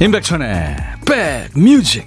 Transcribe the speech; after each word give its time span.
임백천의 0.00 0.76
백뮤직 1.04 2.06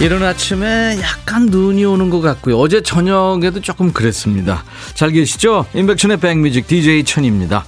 이른 0.00 0.20
아침에 0.24 0.98
약간 1.00 1.46
눈이 1.46 1.84
오는 1.84 2.10
것 2.10 2.20
같고요. 2.20 2.58
어제 2.58 2.82
저녁에도 2.82 3.60
조금 3.60 3.92
그랬습니다. 3.92 4.64
잘 4.94 5.12
계시죠? 5.12 5.66
임백천의 5.74 6.16
백뮤직 6.16 6.66
DJ 6.66 7.04
천입니다. 7.04 7.64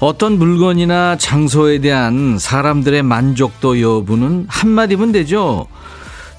어떤 0.00 0.38
물건이나 0.38 1.16
장소에 1.18 1.78
대한 1.78 2.38
사람들의 2.38 3.02
만족도 3.02 3.80
여부는 3.80 4.46
한마디면 4.48 5.12
되죠. 5.12 5.66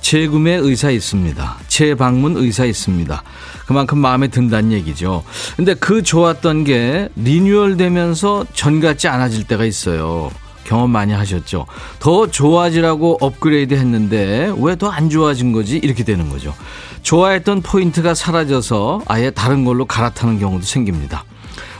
재구매 0.02 0.54
의사 0.55 0.91
있습니다. 0.91 1.58
재방문 1.68 2.38
의사 2.38 2.66
있습니다. 2.66 3.23
그만큼 3.66 3.98
마음에 3.98 4.27
든다는 4.27 4.72
얘기죠. 4.73 5.23
근데 5.55 5.73
그 5.73 6.04
좋았던 6.04 6.63
게 6.63 7.10
리뉴얼 7.16 7.77
되면서 7.77 8.46
전 8.54 8.80
같지 8.80 9.07
않아질 9.07 9.46
때가 9.46 9.66
있어요. 9.66 10.29
경험 10.63 10.91
많이 10.91 11.13
하셨죠? 11.13 11.66
더 11.99 12.27
좋아지라고 12.29 13.18
업그레이드 13.22 13.74
했는데 13.76 14.51
왜 14.60 14.76
더 14.76 14.90
안 14.91 15.10
좋아진 15.10 15.51
거지? 15.51 15.77
이렇게 15.77 16.04
되는 16.04 16.29
거죠. 16.29 16.54
좋아했던 17.01 17.62
포인트가 17.62 18.13
사라져서 18.13 19.01
아예 19.07 19.29
다른 19.32 19.63
걸로 19.66 19.85
갈아타는 19.85 20.40
경우도 20.40 20.66
생깁니다. 20.66 21.24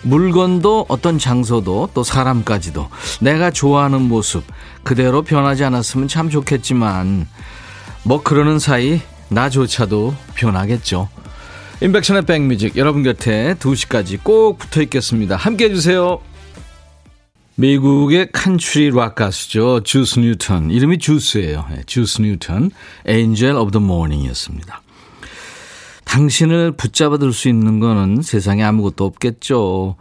물건도 0.06 0.86
어떤 0.88 1.18
장소도 1.18 1.90
또 1.94 2.04
사람까지도 2.04 2.90
내가 3.22 3.50
좋아하는 3.52 4.04
모습 4.04 4.44
그대로 4.84 5.24
변하지 5.24 5.64
않았으면 5.64 6.08
참 6.08 6.30
좋겠지만 6.30 7.28
뭐 8.04 8.22
그러는 8.22 8.60
사이 8.60 9.02
나조차도 9.30 10.16
변하겠죠. 10.36 11.10
임백천의 11.82 12.26
백뮤직 12.26 12.78
여러분 12.78 13.04
곁에 13.04 13.56
2시까지 13.60 14.24
꼭 14.24 14.60
붙어 14.60 14.82
있겠습니다. 14.84 15.36
함께 15.36 15.66
해주세요. 15.66 16.20
미국의 17.56 18.32
country 18.32 18.92
rock 18.92 19.16
가수죠. 19.16 19.82
주스 19.84 20.20
뉴턴. 20.20 20.72
이름이 20.72 21.00
주스예요. 21.00 21.66
네, 21.72 21.82
주스 21.86 22.22
뉴턴. 22.22 22.70
Angel 23.08 23.56
Morning이었습니다. 23.56 24.82
당신을 26.16 26.72
붙잡아 26.72 27.18
둘 27.18 27.34
수 27.34 27.50
있는 27.50 27.82
거는 27.82 28.22
세상에 28.22 28.64
아무것도 28.64 29.04
없겠죠. 29.04 29.98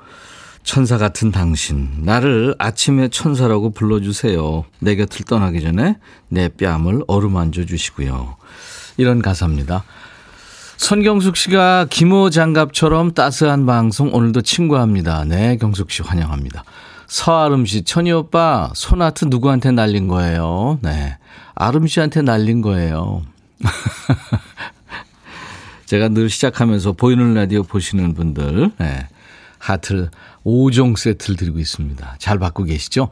천사 0.62 0.96
같은 0.96 1.32
당신, 1.32 1.90
나를 2.02 2.54
아침에 2.60 3.08
천사라고 3.08 3.70
불러주세요. 3.70 4.64
내 4.78 4.94
곁을 4.94 5.24
떠나기 5.24 5.60
전에 5.60 5.98
내 6.28 6.48
뺨을 6.48 7.02
어루만져 7.08 7.66
주시고요. 7.66 8.36
이런 8.96 9.22
가사입니다. 9.22 9.82
손경숙 10.76 11.36
씨가 11.36 11.88
김호 11.90 12.30
장갑처럼 12.30 13.14
따스한 13.14 13.66
방송 13.66 14.14
오늘도 14.14 14.42
친구합니다. 14.42 15.24
네, 15.24 15.56
경숙 15.56 15.90
씨 15.90 16.02
환영합니다. 16.02 16.62
서아름 17.08 17.66
씨, 17.66 17.82
천희 17.82 18.12
오빠, 18.12 18.70
소나트 18.76 19.24
누구한테 19.24 19.72
날린 19.72 20.06
거예요? 20.06 20.78
네. 20.80 21.18
아름 21.56 21.88
씨한테 21.88 22.22
날린 22.22 22.62
거예요. 22.62 23.22
제가 25.86 26.08
늘 26.08 26.30
시작하면서 26.30 26.92
보이는 26.92 27.34
라디오 27.34 27.62
보시는 27.62 28.14
분들, 28.14 28.70
네, 28.78 29.08
하트를 29.58 30.10
5종 30.44 30.96
세트를 30.96 31.36
드리고 31.36 31.58
있습니다. 31.58 32.16
잘 32.18 32.38
받고 32.38 32.64
계시죠? 32.64 33.08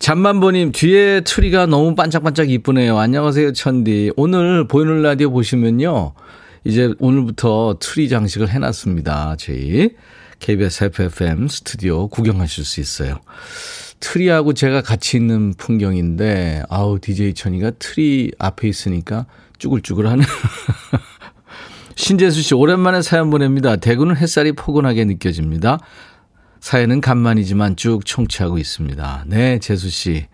잠만보님, 0.00 0.72
뒤에 0.72 1.20
트리가 1.20 1.66
너무 1.66 1.94
반짝반짝 1.94 2.50
이쁘네요. 2.50 2.98
안녕하세요, 2.98 3.52
천디. 3.52 4.12
오늘 4.16 4.66
보이는 4.66 5.02
라디오 5.02 5.30
보시면요. 5.30 6.14
이제 6.64 6.92
오늘부터 6.98 7.76
트리 7.80 8.08
장식을 8.08 8.48
해놨습니다. 8.48 9.36
저희 9.38 9.90
KBS 10.40 10.84
해피FM 10.84 11.48
스튜디오 11.48 12.08
구경하실 12.08 12.64
수 12.64 12.80
있어요. 12.80 13.20
트리하고 14.00 14.52
제가 14.52 14.82
같이 14.82 15.16
있는 15.16 15.54
풍경인데, 15.54 16.64
아우, 16.68 16.98
DJ 16.98 17.34
천이가 17.34 17.72
트리 17.78 18.32
앞에 18.38 18.68
있으니까 18.68 19.26
쭈글쭈글 19.58 20.08
하네. 20.08 20.24
신재수 21.94 22.42
씨, 22.42 22.54
오랜만에 22.54 23.02
사연 23.02 23.30
보냅니다. 23.30 23.76
대구는 23.76 24.16
햇살이 24.16 24.52
포근하게 24.52 25.04
느껴집니다. 25.04 25.78
사연은 26.60 27.00
간만이지만 27.00 27.76
쭉 27.76 28.06
청취하고 28.06 28.58
있습니다. 28.58 29.24
네, 29.26 29.58
재수 29.58 29.90
씨. 29.90 30.26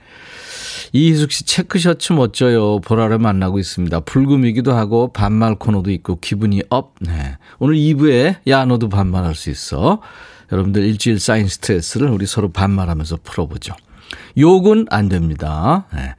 이희숙 0.93 1.33
씨, 1.33 1.45
체크셔츠 1.45 2.13
멋져요. 2.13 2.81
보라를 2.81 3.19
만나고 3.19 3.59
있습니다. 3.59 4.01
불금이기도 4.01 4.73
하고, 4.73 5.13
반말 5.13 5.57
코너도 5.57 5.91
있고, 5.93 6.19
기분이 6.21 6.63
up. 6.71 6.95
네. 7.01 7.37
오늘 7.59 7.77
2부에, 7.77 8.37
야, 8.47 8.65
너도 8.65 8.89
반말할 8.89 9.35
수 9.35 9.51
있어. 9.51 10.01
여러분들 10.53 10.85
일주일 10.85 11.21
쌓인 11.21 11.49
스트레스를 11.49 12.09
우리 12.09 12.27
서로 12.27 12.51
반말하면서 12.51 13.19
풀어보죠. 13.23 13.75
욕은 14.39 14.87
안 14.91 15.09
됩니다. 15.09 15.87
네. 15.95 16.15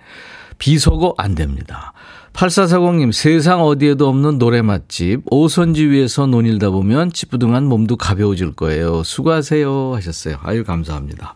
비속어 0.58 1.16
안 1.18 1.36
됩니다. 1.36 1.94
8440님, 2.34 3.12
세상 3.12 3.62
어디에도 3.62 4.08
없는 4.08 4.38
노래 4.38 4.62
맛집, 4.62 5.22
오선지 5.30 5.88
위에서 5.88 6.26
논일다 6.26 6.70
보면 6.70 7.12
찌뿌둥한 7.12 7.66
몸도 7.66 7.98
가벼워질 7.98 8.54
거예요. 8.54 9.04
수고하세요. 9.04 9.96
하셨어요. 9.96 10.38
아유, 10.44 10.64
감사합니다. 10.64 11.36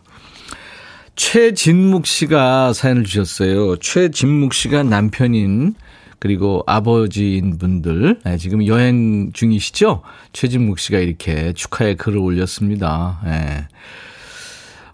최진묵 1.16 2.06
씨가 2.06 2.72
사연을 2.72 3.04
주셨어요. 3.04 3.76
최진묵 3.76 4.54
씨가 4.54 4.82
남편인, 4.82 5.74
그리고 6.18 6.62
아버지인 6.66 7.58
분들, 7.58 8.20
네, 8.24 8.38
지금 8.38 8.66
여행 8.66 9.30
중이시죠? 9.32 10.02
최진묵 10.32 10.78
씨가 10.78 10.98
이렇게 10.98 11.52
축하의 11.52 11.96
글을 11.96 12.18
올렸습니다. 12.18 13.20
네. 13.24 13.68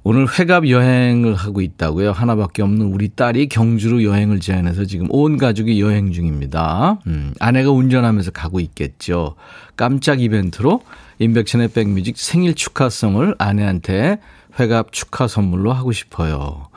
오늘 0.02 0.26
회갑 0.26 0.68
여행을 0.68 1.34
하고 1.34 1.60
있다고요. 1.60 2.12
하나밖에 2.12 2.62
없는 2.62 2.86
우리 2.86 3.10
딸이 3.10 3.48
경주로 3.48 4.02
여행을 4.02 4.40
제안해서 4.40 4.86
지금 4.86 5.06
온 5.10 5.36
가족이 5.36 5.80
여행 5.80 6.12
중입니다. 6.12 6.98
음, 7.06 7.34
아내가 7.38 7.70
운전하면서 7.70 8.30
가고 8.30 8.60
있겠죠. 8.60 9.34
깜짝 9.76 10.22
이벤트로 10.22 10.80
인백션의 11.18 11.68
백뮤직 11.68 12.16
생일 12.16 12.54
축하성을 12.54 13.34
아내한테 13.36 14.18
회갑 14.58 14.92
축하 14.92 15.28
선물로 15.28 15.72
하고 15.72 15.92
싶어요. 15.92 16.68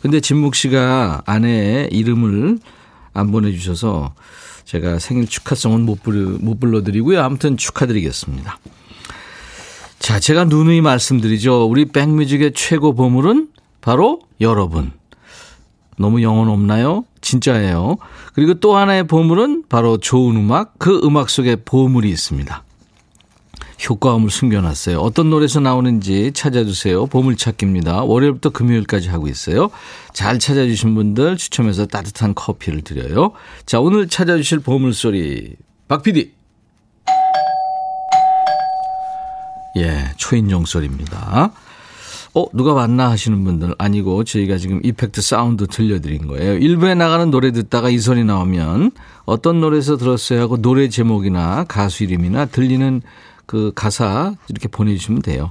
근데 0.00 0.20
진묵 0.20 0.54
씨가 0.54 1.22
아내의 1.26 1.88
이름을 1.90 2.58
안 3.12 3.30
보내주셔서 3.32 4.14
제가 4.64 5.00
생일 5.00 5.26
축하성은 5.26 5.80
못, 5.82 6.02
불러, 6.02 6.38
못 6.38 6.60
불러드리고요. 6.60 7.20
아무튼 7.20 7.56
축하드리겠습니다. 7.56 8.58
자, 10.02 10.18
제가 10.18 10.46
누누이 10.46 10.80
말씀드리죠. 10.80 11.66
우리 11.66 11.84
백뮤직의 11.84 12.54
최고 12.56 12.92
보물은 12.92 13.50
바로 13.80 14.18
여러분. 14.40 14.90
너무 15.96 16.22
영혼 16.22 16.48
없나요? 16.48 17.04
진짜예요. 17.20 17.98
그리고 18.34 18.54
또 18.54 18.74
하나의 18.74 19.06
보물은 19.06 19.66
바로 19.68 19.98
좋은 19.98 20.34
음악, 20.34 20.76
그 20.80 21.00
음악 21.04 21.30
속에 21.30 21.54
보물이 21.54 22.10
있습니다. 22.10 22.64
효과음을 23.88 24.28
숨겨놨어요. 24.28 24.98
어떤 24.98 25.30
노래에서 25.30 25.60
나오는지 25.60 26.32
찾아주세요. 26.34 27.06
보물찾기입니다. 27.06 28.02
월요일부터 28.02 28.50
금요일까지 28.50 29.08
하고 29.08 29.28
있어요. 29.28 29.70
잘 30.12 30.40
찾아주신 30.40 30.96
분들 30.96 31.36
추첨해서 31.36 31.86
따뜻한 31.86 32.34
커피를 32.34 32.82
드려요. 32.82 33.34
자, 33.66 33.78
오늘 33.78 34.08
찾아주실 34.08 34.58
보물소리. 34.58 35.54
박 35.86 36.02
PD. 36.02 36.41
예, 39.76 40.04
초인종 40.16 40.64
소리입니다. 40.64 41.52
어, 42.34 42.46
누가 42.54 42.72
왔나 42.72 43.10
하시는 43.10 43.44
분들 43.44 43.74
아니고 43.78 44.24
저희가 44.24 44.56
지금 44.56 44.80
이펙트 44.82 45.20
사운드 45.20 45.66
들려드린 45.66 46.26
거예요. 46.26 46.54
일부에 46.56 46.94
나가는 46.94 47.30
노래 47.30 47.52
듣다가 47.52 47.90
이 47.90 47.98
소리 47.98 48.24
나오면 48.24 48.92
어떤 49.24 49.60
노래에서 49.60 49.96
들었어요 49.98 50.40
하고 50.40 50.56
노래 50.56 50.88
제목이나 50.88 51.64
가수 51.64 52.04
이름이나 52.04 52.46
들리는 52.46 53.02
그 53.44 53.72
가사 53.74 54.34
이렇게 54.48 54.68
보내주시면 54.68 55.20
돼요. 55.22 55.50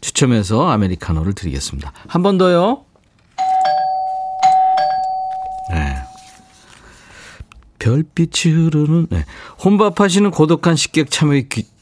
추첨해서 0.00 0.68
아메리카노를 0.70 1.34
드리겠습니다. 1.34 1.92
한 2.06 2.22
번 2.22 2.38
더요. 2.38 2.84
네. 5.70 5.96
별빛이 7.78 8.54
흐르는 8.54 9.08
네. 9.10 9.24
혼밥하시는 9.62 10.30
고독한 10.30 10.76
식객 10.76 11.10
참여 11.10 11.34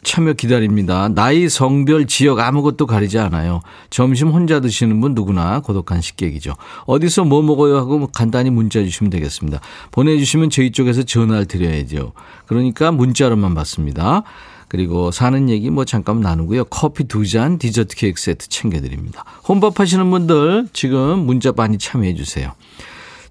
참여 0.05 0.35
기다립니다. 0.35 1.09
나이, 1.09 1.49
성별, 1.49 2.07
지역 2.07 2.39
아무것도 2.39 2.87
가리지 2.87 3.19
않아요. 3.19 3.61
점심 3.91 4.29
혼자 4.29 4.61
드시는 4.61 5.01
분 5.01 5.15
누구나 5.15 5.61
고독한 5.61 6.01
식객이죠. 6.01 6.55
어디서 6.87 7.25
뭐 7.25 7.43
먹어요 7.43 7.77
하고 7.77 7.99
뭐 7.99 8.09
간단히 8.13 8.51
문자 8.51 8.81
주시면 8.81 9.11
되겠습니다. 9.11 9.61
보내주시면 9.91 10.51
저희 10.51 10.71
쪽에서 10.71 11.03
전화를 11.03 11.47
드려야죠. 11.47 12.13
그러니까 12.47 12.93
문자로만 12.93 13.55
받습니다. 13.55 14.23
그리고 14.69 15.11
사는 15.11 15.49
얘기 15.49 15.71
뭐 15.71 15.85
잠깐 15.85 16.21
나누고요. 16.21 16.65
커피 16.65 17.05
두 17.05 17.27
잔, 17.27 17.59
디저트 17.59 17.97
케이크 17.97 18.21
세트 18.21 18.49
챙겨드립니다. 18.49 19.25
혼밥 19.49 19.79
하시는 19.79 20.11
분들 20.11 20.69
지금 20.73 21.21
문자 21.21 21.53
많이 21.53 21.79
참여해 21.79 22.15
주세요. 22.15 22.53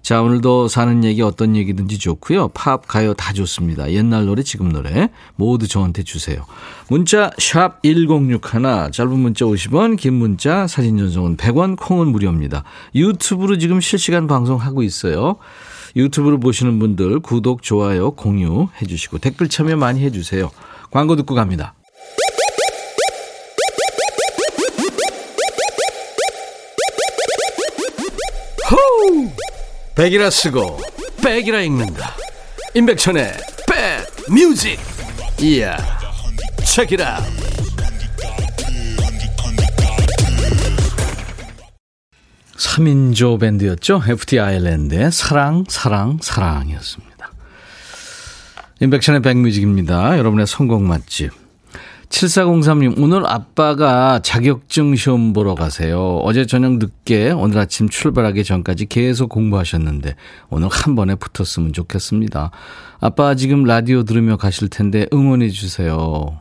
자, 0.04 0.20
오늘도 0.20 0.68
사는 0.68 1.02
얘기 1.02 1.22
어떤 1.22 1.56
얘기든지 1.56 1.98
좋고요. 1.98 2.48
팝, 2.48 2.86
가요 2.86 3.14
다 3.14 3.32
좋습니다. 3.32 3.90
옛날 3.90 4.26
노래, 4.26 4.42
지금 4.42 4.70
노래 4.70 5.08
모두 5.34 5.66
저한테 5.66 6.02
주세요. 6.02 6.44
문자 6.90 7.30
샵 7.38 7.82
1061, 7.82 8.90
짧은 8.92 9.18
문자 9.18 9.46
50원, 9.46 9.96
긴 9.96 10.12
문자 10.12 10.66
사진 10.66 10.98
전송은 10.98 11.38
100원, 11.38 11.78
콩은 11.78 12.08
무료입니다. 12.08 12.64
유튜브로 12.94 13.56
지금 13.56 13.80
실시간 13.80 14.26
방송하고 14.26 14.82
있어요. 14.82 15.36
유튜브로 15.96 16.38
보시는 16.38 16.78
분들 16.78 17.20
구독, 17.20 17.62
좋아요, 17.62 18.10
공유 18.10 18.68
해 18.82 18.84
주시고 18.84 19.16
댓글 19.20 19.48
참여 19.48 19.76
많이 19.76 20.02
해 20.04 20.10
주세요. 20.10 20.50
광고 20.90 21.16
듣고 21.16 21.34
갑니다. 21.34 21.72
백이라 29.94 30.28
쓰고 30.28 30.80
백이라 31.22 31.60
읽는다. 31.60 32.14
임백천의 32.74 33.32
백뮤직. 34.26 34.80
이야 35.40 35.76
책이라. 36.64 37.20
삼인조 42.56 43.38
밴드였죠. 43.38 44.02
FT 44.08 44.40
아일랜드의 44.40 45.12
사랑 45.12 45.64
사랑 45.68 46.18
사랑이었습니다. 46.20 47.30
임백천의 48.80 49.22
백뮤직입니다. 49.22 50.18
여러분의 50.18 50.48
성공 50.48 50.88
맛집 50.88 51.43
7403님, 52.14 53.00
오늘 53.00 53.26
아빠가 53.26 54.20
자격증 54.20 54.94
시험 54.94 55.32
보러 55.32 55.56
가세요. 55.56 56.20
어제 56.22 56.46
저녁 56.46 56.78
늦게 56.78 57.32
오늘 57.32 57.58
아침 57.58 57.88
출발하기 57.88 58.44
전까지 58.44 58.86
계속 58.86 59.30
공부하셨는데 59.30 60.14
오늘 60.48 60.68
한 60.68 60.94
번에 60.94 61.16
붙었으면 61.16 61.72
좋겠습니다. 61.72 62.52
아빠 63.00 63.34
지금 63.34 63.64
라디오 63.64 64.04
들으며 64.04 64.36
가실 64.36 64.68
텐데 64.68 65.08
응원해 65.12 65.48
주세요. 65.48 66.40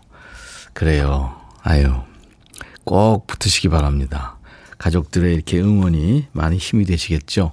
그래요. 0.74 1.34
아유, 1.64 1.92
꼭 2.84 3.26
붙으시기 3.26 3.70
바랍니다. 3.70 4.38
가족들의 4.78 5.34
이렇게 5.34 5.60
응원이 5.60 6.28
많이 6.34 6.58
힘이 6.58 6.86
되시겠죠. 6.86 7.52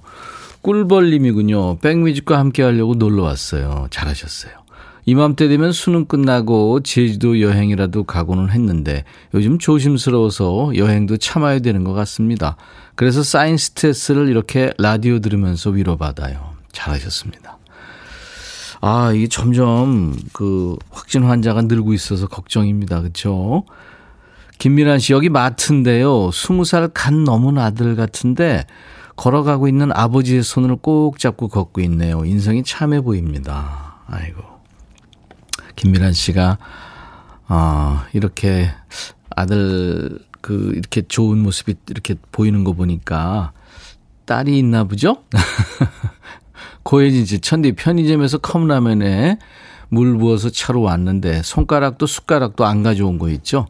꿀벌님이군요. 0.61 1.79
백뮤직과 1.79 2.37
함께 2.37 2.61
하려고 2.61 2.93
놀러 2.93 3.23
왔어요. 3.23 3.87
잘하셨어요. 3.89 4.60
이맘때 5.05 5.47
되면 5.47 5.71
수능 5.71 6.05
끝나고 6.05 6.81
제주도 6.81 7.41
여행이라도 7.41 8.03
가고는 8.03 8.49
했는데 8.51 9.03
요즘 9.33 9.57
조심스러워서 9.57 10.73
여행도 10.75 11.17
참아야 11.17 11.59
되는 11.59 11.83
것 11.83 11.93
같습니다. 11.93 12.55
그래서 12.95 13.23
사인스 13.23 13.71
테스트를 13.71 14.29
이렇게 14.29 14.71
라디오 14.77 15.19
들으면서 15.19 15.71
위로받아요. 15.71 16.51
잘하셨습니다. 16.71 17.57
아, 18.81 19.11
이게 19.13 19.27
점점 19.27 20.15
그 20.33 20.75
확진 20.89 21.23
환자가 21.23 21.63
늘고 21.63 21.93
있어서 21.93 22.27
걱정입니다. 22.27 23.01
그렇죠? 23.01 23.63
김미란 24.57 24.99
씨 24.99 25.13
여기 25.13 25.29
마트인데요. 25.29 26.29
20살 26.29 26.91
간 26.93 27.23
넘은 27.23 27.57
아들 27.57 27.95
같은데 27.95 28.65
걸어가고 29.15 29.67
있는 29.67 29.91
아버지의 29.91 30.43
손을 30.43 30.77
꼭 30.77 31.19
잡고 31.19 31.47
걷고 31.47 31.81
있네요. 31.81 32.25
인성이 32.25 32.63
참해 32.63 33.01
보입니다. 33.01 34.01
아이고. 34.07 34.50
김미란 35.75 36.13
씨가 36.13 36.57
어, 37.47 38.01
이렇게 38.13 38.69
아들 39.35 40.19
그 40.41 40.71
이렇게 40.75 41.01
좋은 41.01 41.37
모습이 41.39 41.75
이렇게 41.89 42.15
보이는 42.31 42.63
거 42.63 42.73
보니까 42.73 43.51
딸이 44.25 44.57
있나 44.57 44.83
보죠? 44.85 45.23
고혜진 46.83 47.25
씨, 47.25 47.39
천디 47.39 47.73
편의점에서 47.73 48.39
컵라면에 48.39 49.37
물 49.89 50.17
부어서 50.17 50.49
차로 50.49 50.81
왔는데 50.81 51.41
손가락도 51.43 52.05
숟가락도 52.07 52.65
안 52.65 52.81
가져온 52.81 53.19
거 53.19 53.29
있죠? 53.29 53.67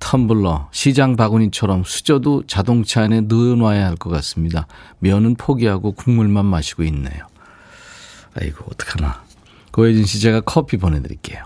텀블러, 0.00 0.66
시장 0.72 1.16
바구니처럼 1.16 1.84
수저도 1.84 2.42
자동차 2.46 3.02
안에 3.02 3.22
넣어놔야 3.22 3.86
할 3.86 3.96
것 3.96 4.10
같습니다. 4.10 4.66
면은 4.98 5.34
포기하고 5.36 5.92
국물만 5.92 6.44
마시고 6.44 6.82
있네요. 6.84 7.26
아이고, 8.38 8.66
어떡하나. 8.70 9.22
고혜진 9.74 10.06
씨 10.06 10.20
제가 10.20 10.40
커피 10.40 10.76
보내드릴게요. 10.76 11.44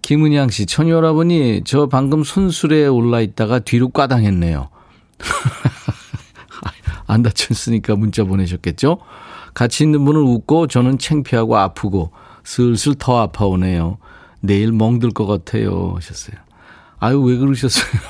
김은양 0.00 0.48
씨, 0.48 0.64
천여러분이 0.64 1.64
저 1.66 1.86
방금 1.86 2.24
손술에 2.24 2.86
올라 2.86 3.20
있다가 3.20 3.58
뒤로 3.58 3.90
꽈당했네요. 3.90 4.70
안 7.06 7.22
다쳤으니까 7.22 7.94
문자 7.96 8.24
보내셨겠죠? 8.24 9.00
같이 9.52 9.84
있는 9.84 10.02
분은 10.06 10.18
웃고 10.18 10.68
저는 10.68 10.96
창피하고 10.96 11.58
아프고 11.58 12.10
슬슬 12.42 12.94
더 12.94 13.20
아파오네요. 13.20 13.98
내일 14.40 14.72
멍들 14.72 15.10
것 15.10 15.26
같아요. 15.26 15.92
하셨어요. 15.96 16.36
아유, 17.00 17.20
왜 17.20 17.36
그러셨어요? 17.36 18.00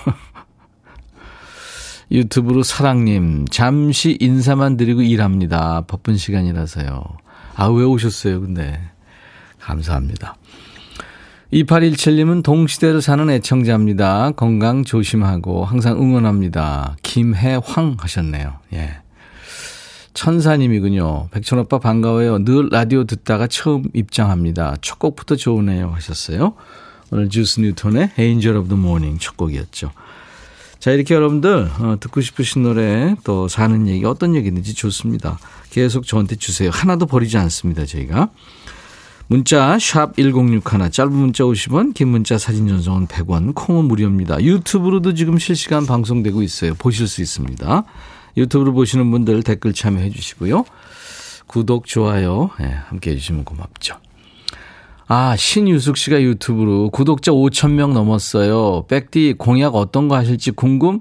유튜브로 2.13 2.63
사랑님, 2.63 3.47
잠시 3.51 4.17
인사만 4.21 4.77
드리고 4.77 5.03
일합니다. 5.03 5.81
바쁜 5.89 6.17
시간이라서요. 6.17 7.03
아, 7.57 7.67
왜 7.67 7.83
오셨어요, 7.83 8.41
근데? 8.43 8.81
감사합니다. 9.69 10.37
2817님은 11.53 12.43
동시대를 12.43 13.01
사는 13.01 13.29
애청자입니다. 13.31 14.33
건강 14.33 14.85
조심하고 14.85 15.65
항상 15.65 16.01
응원합니다. 16.01 16.97
김해황 17.03 17.97
하셨네요. 17.99 18.59
예. 18.75 18.99
천사님이군요. 20.13 21.29
백천오빠 21.31 21.79
반가워요. 21.79 22.45
늘 22.45 22.69
라디오 22.71 23.05
듣다가 23.05 23.47
처음 23.47 23.85
입장합니다. 23.95 24.77
첫 24.83 24.99
곡부터 24.99 25.37
좋으네요. 25.37 25.91
하셨어요. 25.95 26.55
오늘 27.11 27.29
주스 27.31 27.61
뉴턴의 27.61 28.11
Angel 28.19 28.59
of 28.59 28.69
the 28.69 28.83
Morning 28.83 29.19
첫 29.23 29.37
곡이었죠. 29.37 29.93
자, 30.81 30.91
이렇게 30.91 31.15
여러분들, 31.15 31.71
어, 31.81 31.97
듣고 31.99 32.21
싶으신 32.21 32.63
노래, 32.63 33.17
또 33.25 33.49
사는 33.49 33.89
얘기, 33.89 34.05
어떤 34.05 34.37
얘기든지 34.37 34.75
좋습니다. 34.75 35.39
계속 35.71 36.07
저한테 36.07 36.37
주세요. 36.37 36.71
하나도 36.73 37.07
버리지 37.07 37.37
않습니다, 37.39 37.85
저희가. 37.85 38.29
문자 39.31 39.79
샵 39.79 40.17
1061, 40.17 40.91
짧은 40.91 41.13
문자 41.13 41.45
50원, 41.45 41.93
긴 41.93 42.09
문자 42.09 42.39
사진 42.39 42.67
전송은 42.67 43.09
100원, 43.09 43.55
콩은 43.55 43.85
무료입니다. 43.85 44.43
유튜브로도 44.43 45.13
지금 45.13 45.39
실시간 45.39 45.85
방송되고 45.85 46.43
있어요. 46.43 46.73
보실 46.75 47.07
수 47.07 47.21
있습니다. 47.21 47.85
유튜브로 48.39 48.73
보시는 48.73 49.11
분들 49.11 49.43
댓글 49.43 49.75
참여해 49.75 50.09
주시고요. 50.11 50.65
구독, 51.47 51.85
좋아요 51.85 52.49
네, 52.59 52.75
함께 52.87 53.11
해주시면 53.11 53.45
고맙죠. 53.45 53.97
아, 55.09 55.37
신유숙 55.37 55.99
씨가 55.99 56.23
유튜브로 56.23 56.89
구독자 56.89 57.31
5천 57.31 57.73
명 57.73 57.93
넘었어요. 57.93 58.87
백디 58.89 59.35
공약 59.37 59.75
어떤 59.75 60.09
거 60.09 60.17
하실지 60.17 60.53
궁금? 60.53 61.01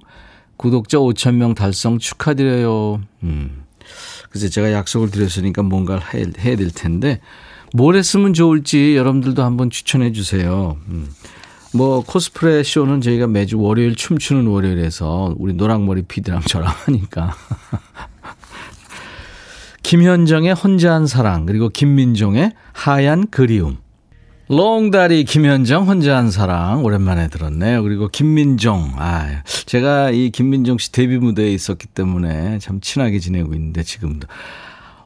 구독자 0.57 0.97
5천 0.97 1.35
명 1.35 1.55
달성 1.55 1.97
축하드려요. 1.97 3.01
음. 3.23 3.63
그래서 4.29 4.49
제가 4.49 4.73
약속을 4.73 5.11
드렸으니까 5.11 5.63
뭔가를 5.63 6.13
해, 6.13 6.25
해야 6.39 6.57
될 6.57 6.71
텐데 6.71 7.21
뭘 7.77 7.95
했으면 7.95 8.33
좋을지 8.33 8.97
여러분들도 8.97 9.43
한번 9.43 9.69
추천해 9.69 10.11
주세요. 10.11 10.77
음. 10.89 11.09
뭐 11.75 12.03
코스프레 12.03 12.63
쇼는 12.63 13.01
저희가 13.01 13.27
매주 13.27 13.59
월요일 13.59 13.95
춤추는 13.95 14.47
월요일에서 14.47 15.35
우리 15.37 15.53
노랑머리 15.53 16.01
피디랑 16.03 16.41
저랑 16.41 16.73
하니까. 16.85 17.35
김현정의 19.83 20.53
혼자한 20.53 21.05
사랑 21.05 21.45
그리고 21.45 21.69
김민종의 21.69 22.51
하얀 22.73 23.27
그리움. 23.29 23.77
롱다리 24.49 25.25
김현정 25.25 25.87
혼자한 25.87 26.31
사랑 26.31 26.83
오랜만에 26.83 27.27
들었네요. 27.27 27.83
그리고 27.83 28.07
김민종. 28.07 28.93
아, 28.95 29.43
제가 29.67 30.09
이 30.09 30.31
김민종 30.31 30.79
씨 30.79 30.91
데뷔 30.91 31.19
무대에 31.19 31.51
있었기 31.51 31.87
때문에 31.87 32.57
참 32.57 32.79
친하게 32.81 33.19
지내고 33.19 33.53
있는데 33.53 33.83
지금도 33.83 34.27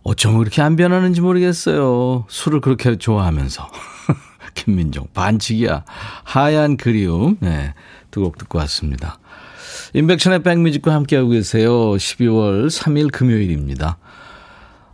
어쩜 0.04 0.38
그렇게 0.38 0.62
안 0.62 0.76
변하는지 0.76 1.22
모르겠어요. 1.22 2.26
술을 2.28 2.62
그렇게 2.62 2.98
좋아하면서. 2.98 3.70
김민종, 4.56 5.08
반칙이야. 5.14 5.84
하얀 6.24 6.78
그리움. 6.78 7.38
네. 7.40 7.74
두 8.10 8.22
곡 8.24 8.38
듣고 8.38 8.58
왔습니다. 8.60 9.20
인백션의 9.94 10.44
백뮤직과 10.44 10.94
함께하고 10.94 11.30
계세요. 11.30 11.72
12월 11.72 12.68
3일 12.68 13.12
금요일입니다. 13.12 13.98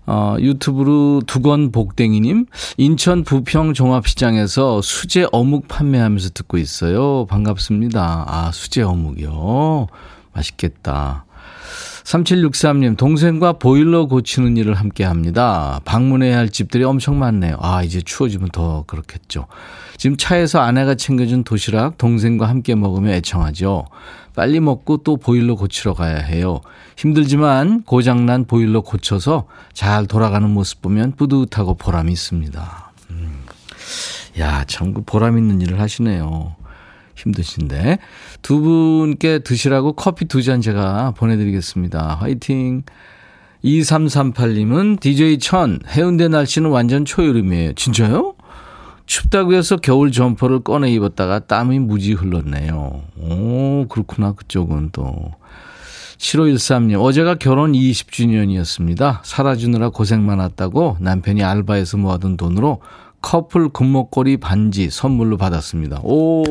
어, 0.05 0.35
유튜브로 0.39 1.21
두건 1.27 1.71
복댕이님, 1.71 2.45
인천 2.77 3.23
부평 3.23 3.73
종합시장에서 3.73 4.81
수제 4.81 5.27
어묵 5.31 5.67
판매하면서 5.67 6.29
듣고 6.29 6.57
있어요. 6.57 7.25
반갑습니다. 7.25 8.25
아, 8.27 8.51
수제 8.53 8.83
어묵이요. 8.83 9.87
맛있겠다. 10.33 11.25
3763님, 12.07 12.95
동생과 12.95 13.53
보일러 13.53 14.05
고치는 14.05 14.55
일을 14.55 14.75
함께 14.75 15.03
합니다. 15.03 15.81
방문해야 15.83 16.37
할 16.37 16.47
집들이 16.47 16.85
엄청 16.85 17.19
많네요. 17.19 17.57
아, 17.59 17.83
이제 17.83 17.99
추워지면 17.99 18.49
더 18.53 18.85
그렇겠죠. 18.87 19.47
지금 19.97 20.15
차에서 20.15 20.61
아내가 20.61 20.95
챙겨준 20.95 21.43
도시락 21.43 21.97
동생과 21.97 22.47
함께 22.47 22.75
먹으며 22.75 23.11
애청하죠. 23.11 23.87
빨리 24.33 24.61
먹고 24.61 24.97
또 24.97 25.17
보일러 25.17 25.55
고치러 25.55 25.95
가야 25.95 26.19
해요. 26.19 26.61
힘들지만 26.95 27.83
고장난 27.83 28.45
보일러 28.45 28.81
고쳐서 28.81 29.47
잘 29.73 30.07
돌아가는 30.07 30.49
모습 30.49 30.81
보면 30.81 31.11
뿌듯하고 31.17 31.73
보람이 31.73 32.13
있습니다. 32.13 32.91
음. 33.09 33.43
야, 34.39 34.63
참, 34.63 34.93
그 34.93 35.01
보람 35.05 35.37
있는 35.37 35.59
일을 35.59 35.81
하시네요. 35.81 36.55
힘드신데. 37.17 37.97
두 38.41 38.61
분께 38.61 39.39
드시라고 39.39 39.93
커피 39.93 40.25
두 40.25 40.41
잔 40.41 40.61
제가 40.61 41.11
보내드리겠습니다. 41.17 42.17
화이팅! 42.19 42.83
2338님은 43.65 44.99
DJ 44.99 45.39
천, 45.39 45.79
해운대 45.87 46.27
날씨는 46.27 46.69
완전 46.69 47.05
초여름이에요. 47.05 47.73
진짜요? 47.73 48.35
춥다고 49.07 49.53
해서 49.53 49.77
겨울 49.77 50.11
점퍼를 50.11 50.59
꺼내 50.61 50.91
입었다가 50.91 51.39
땀이 51.39 51.79
무지 51.79 52.13
흘렀네요. 52.13 53.01
오, 53.19 53.85
그렇구나. 53.89 54.33
그쪽은 54.33 54.89
또. 54.91 55.31
7513님, 56.17 57.01
어제가 57.01 57.35
결혼 57.35 57.73
20주년이었습니다. 57.73 59.19
살아주느라 59.23 59.89
고생 59.89 60.25
많았다고 60.25 60.97
남편이 60.99 61.43
알바에서 61.43 61.97
모아둔 61.97 62.37
돈으로 62.37 62.81
커플 63.27 63.67
금목걸이 63.67 64.37
반지 64.37 64.89
선물로 64.89 65.35
받았습니다. 65.35 65.99
오, 66.01 66.45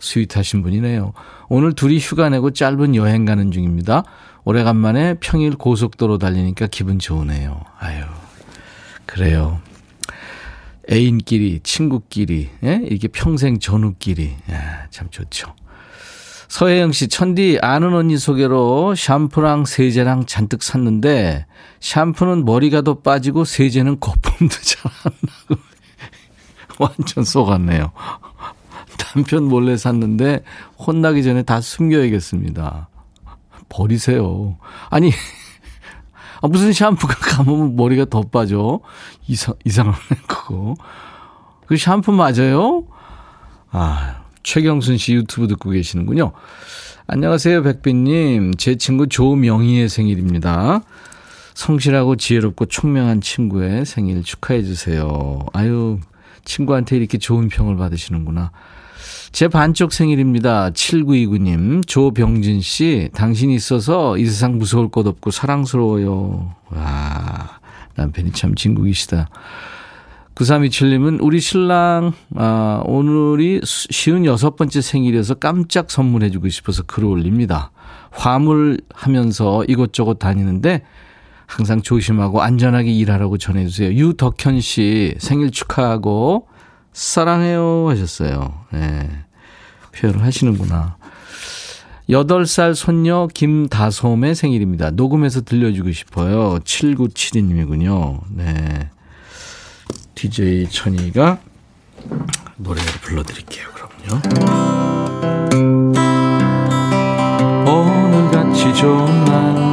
스윗하신 0.00 0.64
분이네요. 0.64 1.12
오늘 1.48 1.72
둘이 1.72 1.98
휴가 1.98 2.28
내고 2.28 2.50
짧은 2.50 2.96
여행 2.96 3.24
가는 3.24 3.52
중입니다. 3.52 4.02
오래간만에 4.42 5.18
평일 5.20 5.54
고속도로 5.54 6.18
달리니까 6.18 6.66
기분 6.66 6.98
좋으네요. 6.98 7.60
아유, 7.78 8.02
그래요. 9.06 9.60
애인끼리, 10.90 11.60
친구끼리, 11.62 12.50
예? 12.64 12.80
이게 12.90 13.06
평생 13.06 13.60
전우끼리, 13.60 14.34
예, 14.50 14.58
참 14.90 15.06
좋죠. 15.12 15.54
서혜영 16.48 16.90
씨, 16.90 17.06
천디 17.06 17.60
아는 17.62 17.94
언니 17.94 18.18
소개로 18.18 18.96
샴푸랑 18.96 19.64
세제랑 19.64 20.26
잔뜩 20.26 20.64
샀는데 20.64 21.46
샴푸는 21.86 22.44
머리가 22.44 22.82
더 22.82 22.94
빠지고 22.98 23.44
세제는 23.44 24.00
거품도 24.00 24.56
잘 24.60 24.90
안 25.04 25.12
나고 25.22 25.62
완전 26.80 27.22
속았네요. 27.24 27.92
남편 28.98 29.44
몰래 29.44 29.76
샀는데 29.76 30.42
혼나기 30.78 31.22
전에 31.22 31.44
다 31.44 31.60
숨겨야겠습니다. 31.60 32.88
버리세요. 33.68 34.58
아니 34.90 35.12
아, 36.42 36.48
무슨 36.48 36.72
샴푸가 36.72 37.14
감으면 37.14 37.76
머리가 37.76 38.06
더 38.06 38.22
빠져? 38.22 38.80
이상, 39.28 39.54
이상한 39.64 39.94
거고. 40.26 40.74
그 41.66 41.76
샴푸 41.76 42.10
맞아요? 42.12 42.84
아, 43.70 44.24
최경순 44.42 44.98
씨 44.98 45.14
유튜브 45.14 45.46
듣고 45.46 45.70
계시는군요. 45.70 46.32
안녕하세요, 47.06 47.62
백빈님. 47.62 48.56
제 48.56 48.74
친구 48.74 49.06
조명희의 49.08 49.88
생일입니다. 49.88 50.82
성실하고 51.56 52.16
지혜롭고 52.16 52.66
총명한 52.66 53.22
친구의 53.22 53.86
생일 53.86 54.22
축하해 54.22 54.62
주세요. 54.62 55.38
아유, 55.54 55.98
친구한테 56.44 56.98
이렇게 56.98 57.16
좋은 57.16 57.48
평을 57.48 57.76
받으시는구나. 57.76 58.52
제 59.32 59.48
반쪽 59.48 59.94
생일입니다. 59.94 60.68
7929님, 60.70 61.86
조병진 61.86 62.60
씨, 62.60 63.08
당신이 63.14 63.54
있어서 63.54 64.18
이 64.18 64.26
세상 64.26 64.58
무서울 64.58 64.90
것 64.90 65.06
없고 65.06 65.30
사랑스러워요. 65.30 66.54
와, 66.68 67.58
남편이 67.94 68.32
참 68.32 68.54
진국이시다. 68.54 69.30
9327님은 70.34 71.18
우리 71.22 71.40
신랑, 71.40 72.12
아, 72.34 72.82
오늘이 72.84 73.62
쉬운 73.64 74.26
여섯 74.26 74.56
번째 74.56 74.82
생일이어서 74.82 75.36
깜짝 75.36 75.90
선물해주고 75.90 76.50
싶어서 76.50 76.82
글을 76.82 77.08
올립니다. 77.08 77.70
화물 78.10 78.78
하면서 78.94 79.64
이곳저곳 79.64 80.18
다니는데 80.18 80.82
항상 81.46 81.80
조심하고 81.82 82.42
안전하게 82.42 82.92
일하라고 82.92 83.38
전해주세요. 83.38 83.92
유덕현 83.92 84.60
씨 84.60 85.14
생일 85.18 85.50
축하하고 85.50 86.48
사랑해요 86.92 87.88
하셨어요. 87.88 88.64
네. 88.72 89.08
표현을 89.92 90.22
하시는구나. 90.22 90.96
8살 92.08 92.74
손녀 92.74 93.28
김다솜의 93.32 94.34
생일입니다. 94.34 94.90
녹음해서 94.90 95.40
들려주고 95.42 95.92
싶어요. 95.92 96.58
7972님이군요. 96.60 98.20
네. 98.30 98.90
DJ 100.14 100.68
천이가 100.70 101.38
노래를 102.56 102.90
불러드릴게요, 103.02 103.66
그럼요. 103.74 104.22
오늘같이 107.68 108.72
좋은 108.74 109.24
날, 109.24 109.65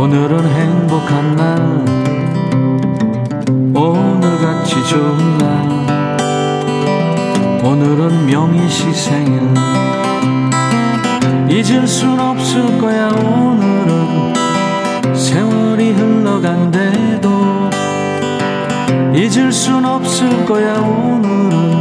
오늘은 0.00 0.48
행복한 0.48 1.36
날, 1.36 1.58
오늘같이 3.74 4.82
좋은 4.88 5.36
날, 5.36 6.16
오늘은 7.62 8.24
명희 8.24 8.66
씨 8.70 8.90
생일. 8.94 9.42
잊을 11.50 11.86
순 11.86 12.18
없을 12.18 12.78
거야 12.78 13.08
오늘은. 13.08 14.32
세월이 15.14 15.90
흘러간대도 15.90 17.28
잊을 19.14 19.52
순 19.52 19.84
없을 19.84 20.46
거야 20.46 20.80
오늘은 20.80 21.79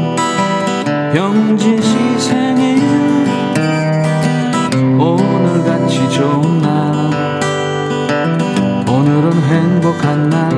행복한 9.99 10.29
날. 10.29 10.51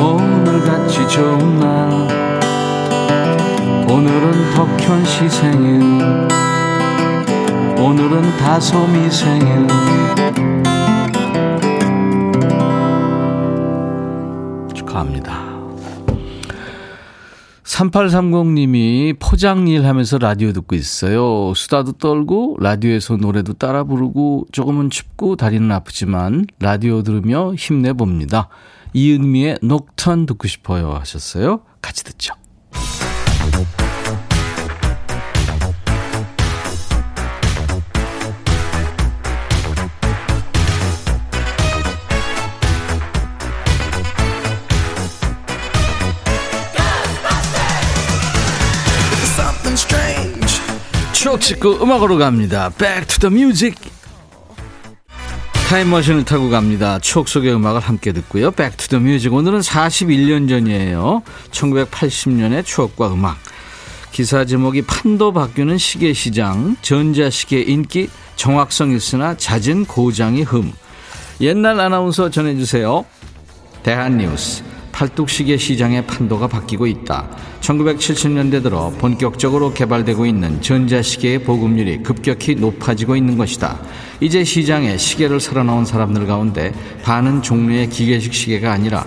오늘같이 0.00 1.06
좋은 1.08 1.60
날. 1.60 2.08
오늘은 3.88 4.54
덕현 4.54 5.04
씨 5.04 5.28
생일. 5.28 5.82
오늘은 7.78 8.36
다솜이 8.38 9.10
생일. 9.10 9.66
축하합니다 14.74 15.47
3830님이 17.78 19.16
포장일 19.20 19.86
하면서 19.86 20.18
라디오 20.18 20.52
듣고 20.52 20.74
있어요. 20.74 21.54
수다도 21.54 21.92
떨고 21.92 22.56
라디오에서 22.60 23.16
노래도 23.18 23.52
따라 23.52 23.84
부르고 23.84 24.46
조금은 24.50 24.90
춥고 24.90 25.36
다리는 25.36 25.70
아프지만 25.70 26.46
라디오 26.58 27.04
들으며 27.04 27.54
힘내봅니다. 27.54 28.48
이은미의 28.94 29.60
녹턴 29.62 30.26
듣고 30.26 30.48
싶어요 30.48 30.90
하셨어요. 30.92 31.60
같이 31.80 32.02
듣죠. 32.02 32.34
추억 51.28 51.42
찍고 51.42 51.82
음악으로 51.82 52.16
갑니다. 52.16 52.70
Back 52.78 53.06
to 53.06 53.28
the 53.28 53.30
music. 53.30 53.76
타임머신을 55.68 56.24
타고 56.24 56.48
갑니다. 56.48 56.98
추억 57.00 57.28
속의 57.28 57.52
음악을 57.54 57.82
함께 57.82 58.12
듣고요. 58.12 58.50
Back 58.50 58.78
to 58.78 58.88
the 58.88 59.04
music. 59.04 59.36
오늘은 59.36 59.60
41년 59.60 60.48
전이에요. 60.48 61.22
1980년의 61.50 62.64
추억과 62.64 63.12
음악. 63.12 63.36
기사 64.10 64.46
제목이 64.46 64.80
판도 64.86 65.34
바뀌는 65.34 65.76
시계 65.76 66.14
시장, 66.14 66.76
전자시계 66.80 67.60
인기, 67.60 68.08
정확성 68.36 68.92
있으나 68.92 69.36
잦은 69.36 69.84
고장이 69.84 70.44
흠. 70.44 70.72
옛날 71.42 71.78
아나운서 71.78 72.30
전해주세요. 72.30 73.04
대한뉴스. 73.82 74.62
팔뚝시계 74.98 75.58
시장의 75.58 76.08
판도가 76.08 76.48
바뀌고 76.48 76.88
있다. 76.88 77.28
1970년대 77.60 78.64
들어 78.64 78.90
본격적으로 78.98 79.72
개발되고 79.72 80.26
있는 80.26 80.60
전자시계의 80.60 81.44
보급률이 81.44 82.02
급격히 82.02 82.56
높아지고 82.56 83.14
있는 83.14 83.38
것이다. 83.38 83.78
이제 84.20 84.42
시장에 84.42 84.96
시계를 84.96 85.38
사러 85.38 85.62
나온 85.62 85.84
사람들 85.84 86.26
가운데 86.26 86.72
반은 87.04 87.42
종류의 87.42 87.90
기계식 87.90 88.34
시계가 88.34 88.72
아니라 88.72 89.06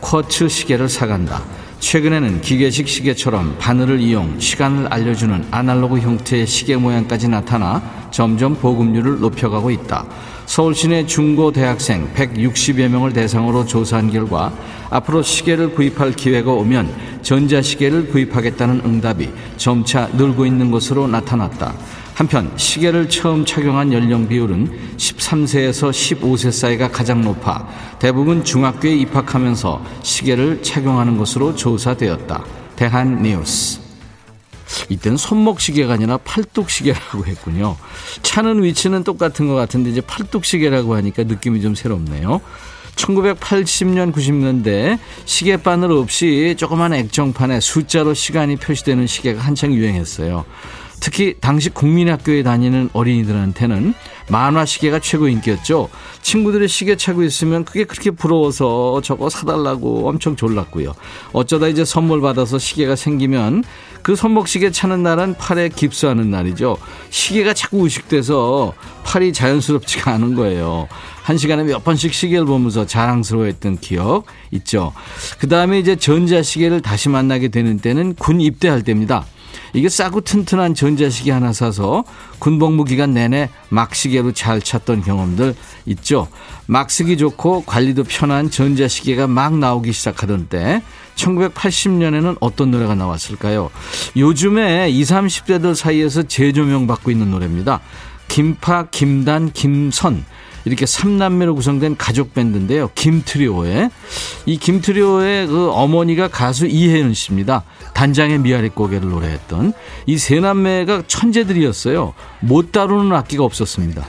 쿼츠 0.00 0.48
시계를 0.48 0.88
사간다. 0.88 1.42
최근에는 1.80 2.40
기계식 2.40 2.88
시계처럼 2.88 3.56
바늘을 3.58 4.00
이용 4.00 4.40
시간을 4.40 4.86
알려주는 4.86 5.48
아날로그 5.50 6.00
형태의 6.00 6.46
시계 6.46 6.76
모양까지 6.76 7.28
나타나 7.28 7.82
점점 8.10 8.54
보급률을 8.56 9.20
높여가고 9.20 9.70
있다. 9.70 10.06
서울 10.46 10.74
시내 10.74 11.04
중고 11.06 11.52
대학생 11.52 12.08
160여 12.14 12.88
명을 12.88 13.12
대상으로 13.12 13.66
조사한 13.66 14.10
결과 14.10 14.52
앞으로 14.90 15.22
시계를 15.22 15.74
구입할 15.74 16.12
기회가 16.12 16.52
오면 16.52 16.94
전자시계를 17.22 18.08
구입하겠다는 18.08 18.82
응답이 18.84 19.28
점차 19.56 20.08
늘고 20.14 20.46
있는 20.46 20.70
것으로 20.70 21.08
나타났다. 21.08 21.74
한편 22.14 22.50
시계를 22.56 23.10
처음 23.10 23.44
착용한 23.44 23.92
연령 23.92 24.26
비율은 24.26 24.96
13세에서 24.96 25.90
15세 25.90 26.50
사이가 26.50 26.90
가장 26.90 27.20
높아 27.20 27.68
대부분 27.98 28.42
중학교에 28.42 28.94
입학하면서 28.94 29.84
시계를 30.02 30.62
착용하는 30.62 31.18
것으로 31.18 31.54
조사되었다. 31.54 32.42
대한 32.76 33.22
뉴스. 33.22 33.85
이때는 34.88 35.16
손목 35.16 35.60
시계가 35.60 35.94
아니라 35.94 36.18
팔뚝 36.18 36.70
시계라고 36.70 37.26
했군요. 37.26 37.76
차는 38.22 38.62
위치는 38.62 39.04
똑같은 39.04 39.48
것 39.48 39.54
같은데 39.54 39.90
이제 39.90 40.00
팔뚝 40.00 40.44
시계라고 40.44 40.94
하니까 40.96 41.24
느낌이 41.24 41.60
좀 41.62 41.74
새롭네요. 41.74 42.40
1980년, 42.96 44.12
90년대 44.12 44.98
시계바늘 45.26 45.92
없이 45.92 46.54
조그만 46.58 46.94
액정판에 46.94 47.60
숫자로 47.60 48.14
시간이 48.14 48.56
표시되는 48.56 49.06
시계가 49.06 49.40
한창 49.40 49.72
유행했어요. 49.74 50.44
특히 51.06 51.36
당시 51.40 51.70
국민학교에 51.70 52.42
다니는 52.42 52.90
어린이들한테는 52.92 53.94
만화 54.28 54.66
시계가 54.66 54.98
최고 54.98 55.28
인기였죠. 55.28 55.88
친구들이 56.20 56.66
시계 56.66 56.96
차고 56.96 57.22
있으면 57.22 57.64
그게 57.64 57.84
그렇게 57.84 58.10
부러워서 58.10 59.00
저거 59.04 59.30
사달라고 59.30 60.08
엄청 60.08 60.34
졸랐고요. 60.34 60.96
어쩌다 61.32 61.68
이제 61.68 61.84
선물 61.84 62.20
받아서 62.20 62.58
시계가 62.58 62.96
생기면 62.96 63.62
그 64.02 64.16
손목시계 64.16 64.72
차는 64.72 65.04
날은 65.04 65.36
팔에 65.38 65.68
깁스하는 65.68 66.28
날이죠. 66.32 66.76
시계가 67.10 67.54
자꾸 67.54 67.84
의식돼서 67.84 68.74
팔이 69.04 69.32
자연스럽지가 69.32 70.12
않은 70.14 70.34
거예요. 70.34 70.88
한 71.22 71.38
시간에 71.38 71.62
몇 71.62 71.84
번씩 71.84 72.12
시계를 72.12 72.46
보면서 72.46 72.84
자랑스러워했던 72.84 73.78
기억 73.78 74.24
있죠. 74.50 74.92
그 75.38 75.48
다음에 75.48 75.78
이제 75.78 75.94
전자시계를 75.94 76.82
다시 76.82 77.08
만나게 77.08 77.46
되는 77.46 77.78
때는 77.78 78.16
군 78.16 78.40
입대할 78.40 78.82
때입니다. 78.82 79.24
이게 79.72 79.88
싸고 79.88 80.22
튼튼한 80.22 80.74
전자시계 80.74 81.30
하나 81.30 81.52
사서 81.52 82.04
군복무 82.38 82.84
기간 82.84 83.14
내내 83.14 83.50
막시계로 83.68 84.32
잘 84.32 84.60
찼던 84.60 85.02
경험들 85.02 85.54
있죠. 85.86 86.28
막 86.66 86.90
쓰기 86.90 87.16
좋고 87.16 87.64
관리도 87.64 88.04
편한 88.04 88.50
전자시계가 88.50 89.26
막 89.26 89.56
나오기 89.58 89.92
시작하던 89.92 90.48
때 90.48 90.82
1980년에는 91.16 92.36
어떤 92.40 92.70
노래가 92.70 92.94
나왔을까요? 92.94 93.70
요즘에 94.16 94.90
20, 94.90 95.16
30대들 95.16 95.74
사이에서 95.74 96.24
재조명 96.24 96.86
받고 96.86 97.10
있는 97.10 97.30
노래입니다. 97.30 97.80
김파, 98.28 98.86
김단, 98.90 99.52
김선 99.52 100.24
이렇게 100.66 100.84
3남매로 100.84 101.54
구성된 101.54 101.96
가족 101.96 102.34
밴드인데요. 102.34 102.90
김트리오의 102.94 103.90
이 104.46 104.56
김트리오의 104.58 105.46
그 105.46 105.70
어머니가 105.70 106.28
가수 106.28 106.66
이혜은 106.66 107.14
씨입니다. 107.14 107.62
단장의 107.94 108.40
미아리 108.40 108.68
고개를 108.68 109.08
노래했던 109.08 109.72
이 110.06 110.18
세 110.18 110.40
남매가 110.40 111.04
천재들이었어요. 111.06 112.14
못 112.40 112.72
다루는 112.72 113.16
악기가 113.16 113.44
없었습니다. 113.44 114.06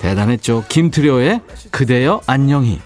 대단했죠. 0.00 0.64
김트리오의 0.68 1.40
그대여 1.70 2.20
안녕히. 2.26 2.80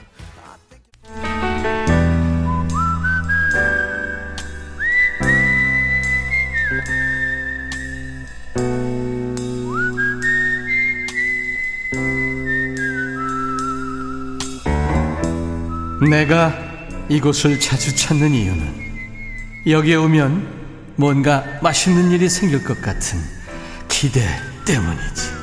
내가 16.08 16.54
이곳을 17.08 17.60
자주 17.60 17.94
찾는 17.94 18.32
이유는 18.32 18.74
여기에 19.66 19.96
오면 19.96 20.58
뭔가 20.96 21.44
맛있는 21.62 22.10
일이 22.10 22.28
생길 22.28 22.64
것 22.64 22.80
같은 22.80 23.18
기대 23.88 24.20
때문이지. 24.64 25.38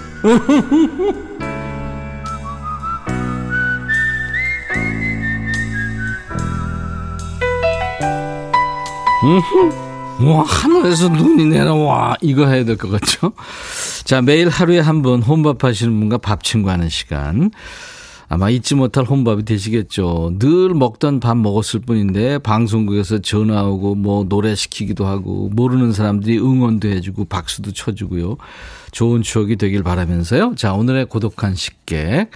와, 10.22 10.44
하늘에서 10.44 11.10
눈이 11.10 11.46
내려와. 11.46 12.16
이거 12.22 12.48
해야 12.48 12.64
될 12.64 12.78
것 12.78 12.90
같죠? 12.90 13.34
자, 14.04 14.22
매일 14.22 14.50
하루에 14.50 14.80
한 14.80 15.02
번 15.02 15.22
혼밥 15.22 15.64
하시는 15.64 15.98
분과 16.00 16.20
밥 16.20 16.44
친구 16.44 16.70
하는 16.70 16.90
시간. 16.90 17.52
아마 18.28 18.50
잊지 18.50 18.76
못할 18.76 19.06
혼밥이 19.06 19.44
되시겠죠. 19.44 20.34
늘 20.40 20.74
먹던 20.74 21.20
밥 21.20 21.38
먹었을 21.38 21.82
뿐인데 21.82 22.40
방송국에서 22.40 23.20
전화 23.20 23.64
오고 23.64 23.96
뭐 23.96 24.26
노래 24.28 24.56
시키기도 24.56 25.06
하고 25.06 25.50
모르는 25.54 25.94
사람들이 25.94 26.40
응원도 26.40 26.88
해주고 26.88 27.26
박수도 27.26 27.72
쳐주고요. 27.72 28.38
좋은 28.92 29.22
추억이 29.22 29.58
되길 29.58 29.84
바라면서요. 29.84 30.56
자, 30.56 30.74
오늘의 30.74 31.06
고독한 31.06 31.54
식객. 31.54 32.32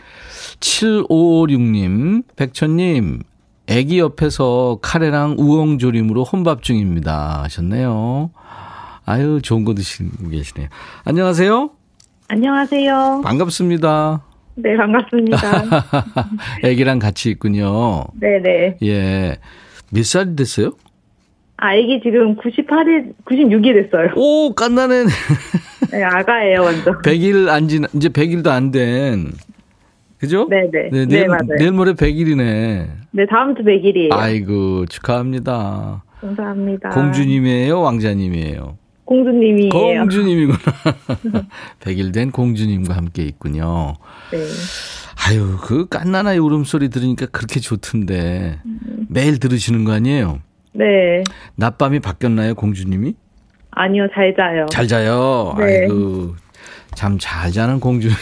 7556님, 0.60 2.24
백천님, 2.36 3.24
애기 3.68 4.00
옆에서 4.00 4.80
카레랑 4.82 5.36
우엉조림으로 5.40 6.24
혼밥 6.24 6.64
중입니다. 6.64 7.44
하셨네요. 7.44 8.32
아유, 9.06 9.40
좋은 9.42 9.66
거 9.66 9.74
드시고 9.74 10.30
계시네요. 10.30 10.70
안녕하세요. 11.04 11.72
안녕하세요. 12.28 13.22
반갑습니다. 13.24 14.29
네, 14.62 14.76
반갑습니다. 14.76 15.64
애기랑 16.64 17.00
같이 17.00 17.30
있군요. 17.32 18.04
네네. 18.20 18.78
예. 18.84 19.38
몇 19.92 20.06
살이 20.06 20.36
됐어요? 20.36 20.72
아, 21.58 21.76
애기 21.76 22.00
지금 22.04 22.36
98일, 22.38 23.14
96이 23.26 23.74
됐어요. 23.74 24.12
오, 24.16 24.54
깐나네. 24.54 25.06
네, 25.92 26.04
아가예요, 26.04 26.62
완전. 26.64 27.02
100일 27.02 27.50
안 27.50 27.68
지나, 27.68 27.88
이제 27.94 28.10
100일도 28.10 28.48
안 28.48 28.72
된. 28.72 29.32
그죠? 30.20 30.48
네네. 30.50 30.70
네, 30.72 30.90
네, 30.92 31.06
내일, 31.06 31.28
맞아요. 31.28 31.58
내일 31.58 31.72
모레 31.72 31.94
100일이네. 31.94 32.88
네, 33.12 33.26
다음 33.30 33.56
주 33.56 33.64
100일이에요. 33.64 34.14
아이고, 34.14 34.86
축하합니다. 34.86 36.04
감사합니다. 36.22 36.90
공주님이에요? 36.90 37.80
왕자님이에요? 37.82 38.78
공주님이에요. 39.10 40.02
공주님이구나. 40.02 40.58
100일 41.82 42.14
된 42.14 42.32
공주님과 42.32 42.96
함께 42.96 43.24
있군요. 43.24 43.96
네. 44.32 44.38
아유, 45.28 45.58
그 45.62 45.88
깐나나의 45.90 46.38
울음소리 46.38 46.90
들으니까 46.90 47.26
그렇게 47.26 47.60
좋던데. 47.60 48.60
매일 49.10 49.40
들으시는 49.40 49.84
거 49.84 49.94
아니에요? 49.94 50.40
네. 50.74 51.24
낮밤이 51.56 52.00
바뀌었나요, 52.00 52.54
공주님이? 52.54 53.16
아니요, 53.72 54.08
잘 54.14 54.36
자요. 54.38 54.68
잘 54.70 54.88
자요. 54.88 55.56
네. 55.58 55.82
아이고. 55.82 56.36
참잘 56.94 57.52
자는 57.52 57.80
공주님. 57.80 58.16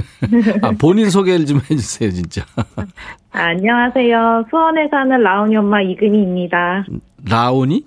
아, 0.62 0.72
본인 0.80 1.10
소개를 1.10 1.44
좀 1.44 1.58
해주세요, 1.58 2.10
진짜. 2.10 2.42
아, 2.56 2.76
안녕하세요. 3.32 4.46
수원에 4.48 4.88
사는 4.90 5.22
라온이 5.22 5.56
엄마 5.56 5.82
이금희입니다. 5.82 6.86
라온이? 7.28 7.84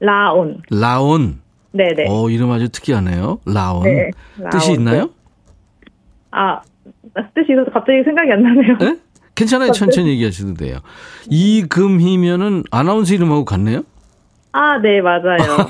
라온. 0.00 0.62
라온. 0.70 1.41
네네. 1.72 2.06
어, 2.08 2.28
이름 2.30 2.50
아주 2.50 2.68
특이하네요. 2.68 3.38
라온. 3.46 3.84
네, 3.84 4.10
뜻이 4.50 4.68
라온. 4.68 4.78
있나요? 4.80 5.10
아, 6.30 6.60
뜻이 7.34 7.52
있어서 7.52 7.70
갑자기 7.72 8.02
생각이 8.04 8.30
안 8.32 8.42
나네요. 8.42 8.76
네? 8.78 8.98
괜찮아요. 9.34 9.72
천천히 9.72 10.10
얘기하셔도 10.10 10.54
돼요. 10.54 10.78
이금희면은 11.30 12.64
아나운서 12.70 13.14
이름하고 13.14 13.44
같네요? 13.44 13.82
아, 14.52 14.78
네, 14.78 15.00
맞아요. 15.00 15.66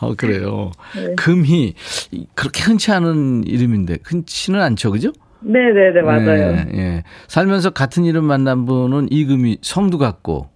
어, 0.00 0.14
그래요. 0.16 0.70
네. 0.94 1.14
금희. 1.16 1.74
이- 2.12 2.26
그렇게 2.36 2.62
흔치 2.62 2.92
않은 2.92 3.44
이름인데, 3.44 3.98
흔치는 4.04 4.60
않죠, 4.60 4.92
그죠? 4.92 5.10
네네네, 5.40 6.02
맞아요. 6.02 6.52
예, 6.52 6.66
예. 6.78 7.02
살면서 7.26 7.70
같은 7.70 8.04
이름 8.04 8.24
만난 8.26 8.64
분은 8.64 9.08
이금희, 9.10 9.58
성도 9.62 9.98
같고. 9.98 10.48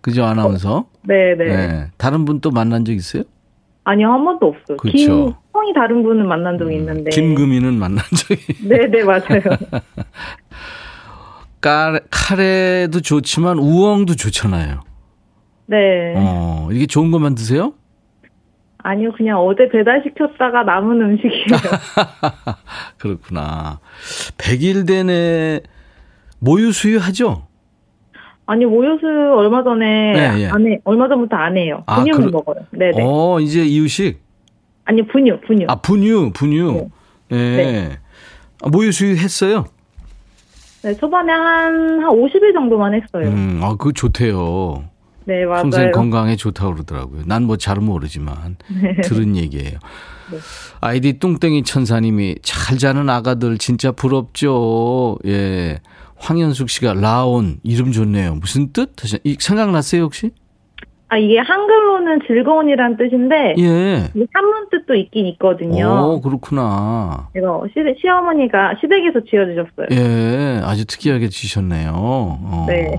그죠, 0.00 0.24
아나운서? 0.24 0.86
네네. 1.02 1.44
예. 1.44 1.86
다른 1.96 2.24
분 2.24 2.40
또 2.40 2.50
만난 2.50 2.84
적 2.84 2.92
있어요? 2.92 3.22
아니요, 3.84 4.12
한 4.12 4.24
번도 4.24 4.46
없어요. 4.46 4.76
그쵸. 4.76 4.92
김, 4.92 5.32
성이 5.52 5.72
다른 5.74 6.02
분은 6.02 6.26
만난 6.28 6.58
적이 6.58 6.76
있는데. 6.76 7.10
김금희는 7.10 7.74
만난 7.74 8.04
적이. 8.16 8.68
네네, 8.68 9.02
맞아요. 9.04 9.42
까, 11.60 11.98
카레도 12.10 13.00
좋지만 13.00 13.58
우엉도 13.58 14.14
좋잖아요. 14.16 14.80
네. 15.66 16.14
어, 16.16 16.68
이게 16.72 16.86
좋은 16.86 17.10
것만 17.10 17.34
드세요? 17.34 17.74
아니요, 18.78 19.12
그냥 19.16 19.38
어제 19.38 19.68
배달시켰다가 19.68 20.64
남은 20.64 21.00
음식이에요. 21.00 21.44
그렇구나. 22.98 23.78
100일 24.38 24.86
내내 24.86 25.60
모유 26.40 26.72
수유하죠? 26.72 27.46
아니 28.46 28.64
모유수 28.66 29.06
얼마 29.36 29.62
전에 29.62 30.12
네, 30.12 30.42
예. 30.42 30.46
안 30.48 30.66
해. 30.66 30.80
얼마 30.84 31.08
전부터 31.08 31.36
안 31.36 31.56
해요. 31.56 31.82
아, 31.86 31.96
분유는 32.00 32.20
그러- 32.20 32.30
먹어요. 32.32 32.56
네 32.72 32.90
네. 32.90 33.02
어, 33.04 33.38
이제 33.40 33.64
이유식? 33.64 34.20
아니 34.84 35.06
분유 35.06 35.40
분유. 35.46 35.66
아, 35.68 35.76
분유, 35.76 36.32
분유. 36.34 36.88
예. 37.30 37.36
네. 37.36 37.98
아, 38.62 38.68
모유 38.68 38.90
수유 38.92 39.16
했어요? 39.16 39.64
네 40.82 40.94
초반에 40.94 41.32
한 41.32 42.00
한 42.02 42.10
50일 42.10 42.52
정도만 42.52 42.94
했어요. 42.94 43.28
음, 43.28 43.60
아, 43.62 43.70
그거 43.76 43.92
좋대요. 43.92 44.84
네 45.24 45.44
맞아요. 45.44 45.62
평생 45.62 45.90
건강에 45.92 46.34
좋다고 46.34 46.72
그러더라고요. 46.74 47.22
난 47.26 47.44
뭐 47.44 47.56
잘은 47.56 47.84
모르지만 47.84 48.56
들은 49.04 49.36
얘기예요. 49.36 49.78
네. 50.32 50.38
아이디 50.80 51.20
뚱땡이 51.20 51.62
천사님이 51.62 52.36
잘 52.42 52.76
자는 52.78 53.08
아가들 53.08 53.58
진짜 53.58 53.92
부럽죠. 53.92 55.18
예. 55.26 55.78
황현숙 56.22 56.70
씨가 56.70 56.94
라온 56.94 57.56
이름 57.64 57.90
좋네요. 57.90 58.36
무슨 58.36 58.72
뜻? 58.72 58.92
생각났어요 59.40 60.02
혹시? 60.02 60.30
아 61.08 61.18
이게 61.18 61.38
한글로는 61.38 62.20
즐거운이란 62.26 62.96
뜻인데 62.96 63.54
예. 63.58 64.10
이 64.14 64.26
한문 64.32 64.68
뜻도 64.70 64.94
있긴 64.94 65.26
있거든요. 65.32 66.12
오 66.14 66.20
그렇구나. 66.22 67.28
이거 67.36 67.66
시, 67.68 67.80
시어머니가 68.00 68.76
시댁에서 68.80 69.20
지어주셨어요. 69.28 69.88
예, 69.90 70.60
아주 70.64 70.86
특이하게 70.86 71.28
지셨네요. 71.28 71.90
어. 71.94 72.66
네. 72.68 72.96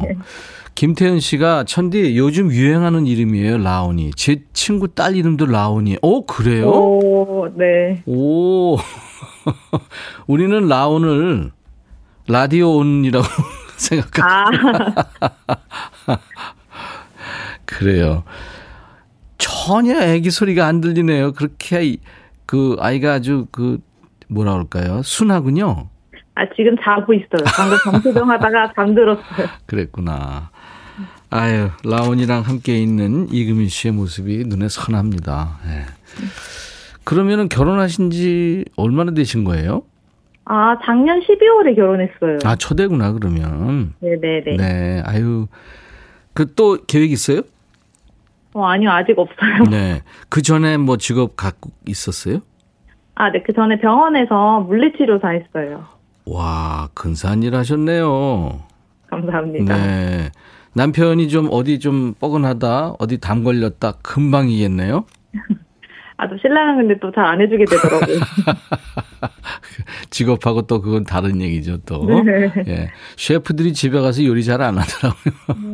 김태현 0.75 1.21
씨가 1.21 1.63
천디 1.63 2.17
요즘 2.17 2.51
유행하는 2.51 3.07
이름이에요. 3.07 3.57
라온이. 3.57 4.11
제 4.15 4.43
친구 4.53 4.89
딸 4.89 5.15
이름도 5.15 5.45
라온이. 5.45 5.97
어 6.01 6.25
그래요? 6.25 6.69
오, 6.69 7.47
네. 7.55 8.03
오. 8.05 8.77
우리는 10.27 10.67
라온을 10.67 11.51
라디오 12.27 12.77
온이라고 12.77 13.25
생각하. 13.77 14.45
아, 16.07 16.17
그래요. 17.65 18.23
전혀 19.37 19.99
애기 20.01 20.31
소리가 20.31 20.65
안 20.67 20.81
들리네요. 20.81 21.33
그렇게 21.33 21.83
이- 21.85 21.99
그 22.45 22.75
아이가 22.79 23.13
아주 23.13 23.47
그 23.51 23.79
뭐라 24.29 24.53
그럴까요? 24.53 25.01
순하군요. 25.03 25.89
아 26.35 26.41
지금 26.55 26.75
자고 26.83 27.13
있어요. 27.13 27.43
방금 27.55 27.77
정수정 27.83 28.29
하다가 28.29 28.73
잠들었어요. 28.75 29.47
그랬구나. 29.65 30.49
아유, 31.29 31.69
라온이랑 31.83 32.41
함께 32.43 32.79
있는 32.79 33.27
이금희 33.31 33.67
씨의 33.67 33.93
모습이 33.93 34.43
눈에 34.45 34.69
선합니다. 34.69 35.57
예. 35.65 35.85
그러면은 37.03 37.49
결혼하신 37.49 38.11
지 38.11 38.65
얼마나 38.75 39.11
되신 39.13 39.43
거예요? 39.43 39.81
아 40.45 40.77
작년 40.83 41.19
12월에 41.21 41.75
결혼했어요. 41.75 42.39
아, 42.43 42.55
초대구나, 42.55 43.13
그러면. 43.13 43.93
네네네. 43.99 44.57
네, 44.57 45.01
아유. 45.05 45.47
그 46.33 46.53
또 46.55 46.79
계획 46.87 47.11
있어요? 47.11 47.41
어 48.53 48.65
아니요 48.65 48.91
아직 48.91 49.17
없어요. 49.17 49.63
네. 49.71 50.01
그 50.29 50.41
전에 50.41 50.77
뭐 50.77 50.97
직업 50.97 51.35
갖고 51.37 51.71
있었어요? 51.87 52.39
아 53.15 53.29
네 53.31 53.43
그 53.43 53.53
전에 53.53 53.79
병원에서 53.79 54.59
물리치료사 54.61 55.29
했어요. 55.29 55.85
와, 56.25 56.89
근사한 56.93 57.43
일 57.43 57.55
하셨네요. 57.55 58.61
감사합니다. 59.09 59.75
네. 59.77 60.31
남편이 60.73 61.29
좀 61.29 61.47
어디 61.51 61.79
좀 61.79 62.13
뻐근하다, 62.19 62.95
어디 62.99 63.19
담 63.19 63.43
걸렸다, 63.43 63.93
금방이겠네요? 64.01 65.05
아 66.23 66.27
또 66.29 66.37
신랑은 66.41 66.77
근데 66.87 66.99
또 66.99 67.11
잘 67.11 67.25
안 67.25 67.41
해주게 67.41 67.65
되더라고요. 67.65 68.19
직업하고 70.09 70.63
또 70.63 70.81
그건 70.81 71.03
다른 71.03 71.41
얘기죠, 71.41 71.77
또. 71.85 72.05
네. 72.23 72.51
예. 72.67 72.89
셰프들이 73.17 73.73
집에 73.73 73.99
가서 73.99 74.23
요리 74.23 74.43
잘 74.43 74.61
안 74.61 74.77
하더라고요. 74.77 75.33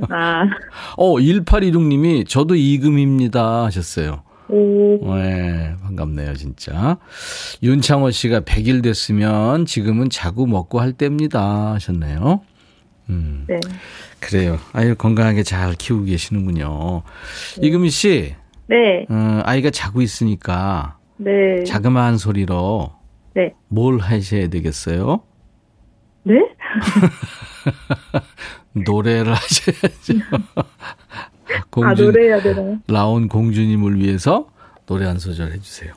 아 0.09 0.43
어, 0.97 1.13
1816님이 1.15 2.27
저도 2.27 2.55
이금입니다 2.55 3.65
하셨어요. 3.65 4.23
오, 4.51 5.15
네, 5.15 5.75
반갑네요, 5.83 6.33
진짜. 6.33 6.97
윤창호 7.61 8.09
씨가 8.09 8.39
100일 8.41 8.81
됐으면 8.81 9.65
지금은 9.67 10.09
자고 10.09 10.47
먹고 10.47 10.79
할 10.79 10.93
때입니다 10.93 11.73
하셨네요. 11.73 12.41
음, 13.09 13.45
네. 13.47 13.59
그래요. 14.19 14.57
아유, 14.73 14.95
건강하게 14.95 15.43
잘 15.43 15.73
키우고 15.75 16.05
계시는군요. 16.05 17.03
이금희 17.61 17.89
씨, 17.91 18.33
네, 18.69 19.07
어, 19.09 19.41
아이가 19.45 19.71
자고 19.71 20.01
있으니까 20.01 20.97
네, 21.17 21.63
자그마한 21.63 22.17
소리로 22.17 22.91
네, 23.33 23.55
뭘 23.67 23.97
하셔야 23.97 24.47
되겠어요? 24.47 25.21
네? 26.23 26.35
노래를 28.85 29.33
하셔야죠. 29.33 30.13
아 30.61 31.63
공주, 31.71 32.05
노래해야 32.05 32.41
되나요? 32.41 32.77
라온 32.87 33.27
공주님을 33.27 33.99
위해서 33.99 34.47
노래 34.85 35.05
한 35.05 35.17
소절 35.17 35.51
해주세요. 35.51 35.93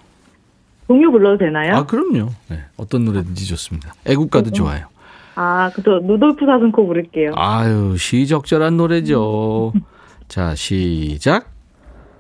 동요 0.89 1.11
불러도 1.11 1.39
되나요? 1.45 1.75
아, 1.77 1.87
그럼요. 1.87 2.31
네, 2.49 2.61
어떤 2.79 3.05
노래든지 3.05 3.47
좋습니다. 3.47 3.93
애국가도 4.07 4.51
좋아요. 4.51 4.87
아, 5.35 5.71
그저 5.75 5.91
루돌프 6.03 6.45
사슴코 6.47 6.87
부를게요. 6.87 7.33
아유, 7.37 7.97
시적절한 7.99 8.77
노래죠. 8.79 9.73
자, 10.29 10.55
시작. 10.55 11.52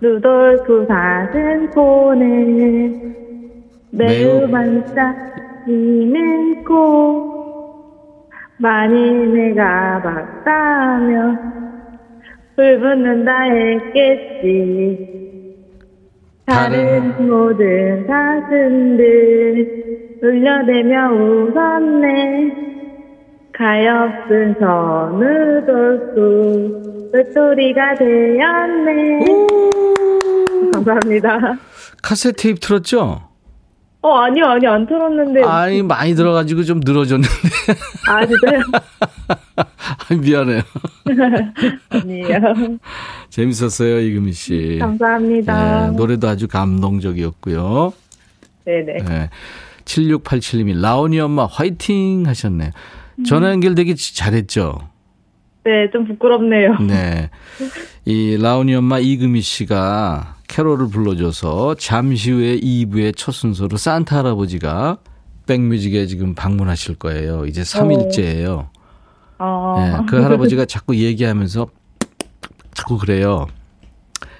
루돌프 0.03 0.85
사슴코는 0.89 2.19
매우 3.93 4.51
매우 4.51 4.51
반짝이는 4.51 5.65
꽃. 6.65 7.31
만일 8.59 9.33
내가 9.33 10.03
봤다면 10.03 11.39
불붙는다 12.57 13.43
했겠지 13.43 14.49
다른 16.47 17.29
모든 17.29 18.05
사슴들 18.05 19.07
울려대며 20.21 21.13
웃었네. 21.13 22.73
가엾은 23.53 24.55
선우돌프 24.59 26.13
똘똘이가 27.13 27.95
되었네 27.95 29.82
감사합니다 30.71 31.39
카세트 32.03 32.43
테이프 32.43 32.61
틀었죠? 32.61 33.29
어 34.05 34.15
아니요 34.19 34.47
아니요 34.47 34.73
안 34.73 34.87
틀었는데 34.87 35.43
아이, 35.45 35.81
많이 35.83 36.15
들어가지고 36.17 36.65
좀 36.65 36.81
늘어졌는데. 36.85 37.33
아 38.09 38.27
진짜요? 38.27 38.61
미안해요. 40.21 40.63
아니에요 41.91 42.39
재밌었어요, 43.31 44.01
이금희 44.01 44.33
씨. 44.33 44.79
감사합니다 44.81 45.91
네, 45.91 45.97
노래도 45.97 46.27
아주 46.29 46.49
감동적이었고요. 46.49 47.93
네네 48.65 48.99
네. 49.05 49.31
7687님이 49.85 50.81
라온이 50.81 51.21
엄마 51.21 51.47
화이팅 51.47 52.25
하셨네요. 52.27 52.71
전화 53.25 53.51
연결되기 53.51 53.95
잘했죠? 53.95 54.81
네 55.65 55.89
좀 55.93 56.07
부끄럽네요 56.09 56.77
네. 56.81 57.31
이 58.05 58.37
라온이 58.37 58.75
엄마 58.75 58.99
이금희 58.99 59.41
씨가 59.43 60.37
캐롤을 60.53 60.89
불러줘서 60.91 61.77
잠시 61.77 62.31
후에 62.31 62.59
2부의 62.59 63.17
첫 63.17 63.33
순서로 63.33 63.79
산타 63.79 64.19
할아버지가 64.19 64.99
백뮤직에 65.47 66.07
지금 66.07 66.35
방문하실 66.35 66.97
거예요. 66.97 67.47
이제 67.47 67.63
3일째예요. 67.63 68.69
어, 69.39 69.77
네, 69.79 70.07
그 70.07 70.21
할아버지가 70.21 70.67
자꾸 70.67 70.95
얘기하면서 70.95 71.69
자꾸 72.75 72.99
그래요. 72.99 73.47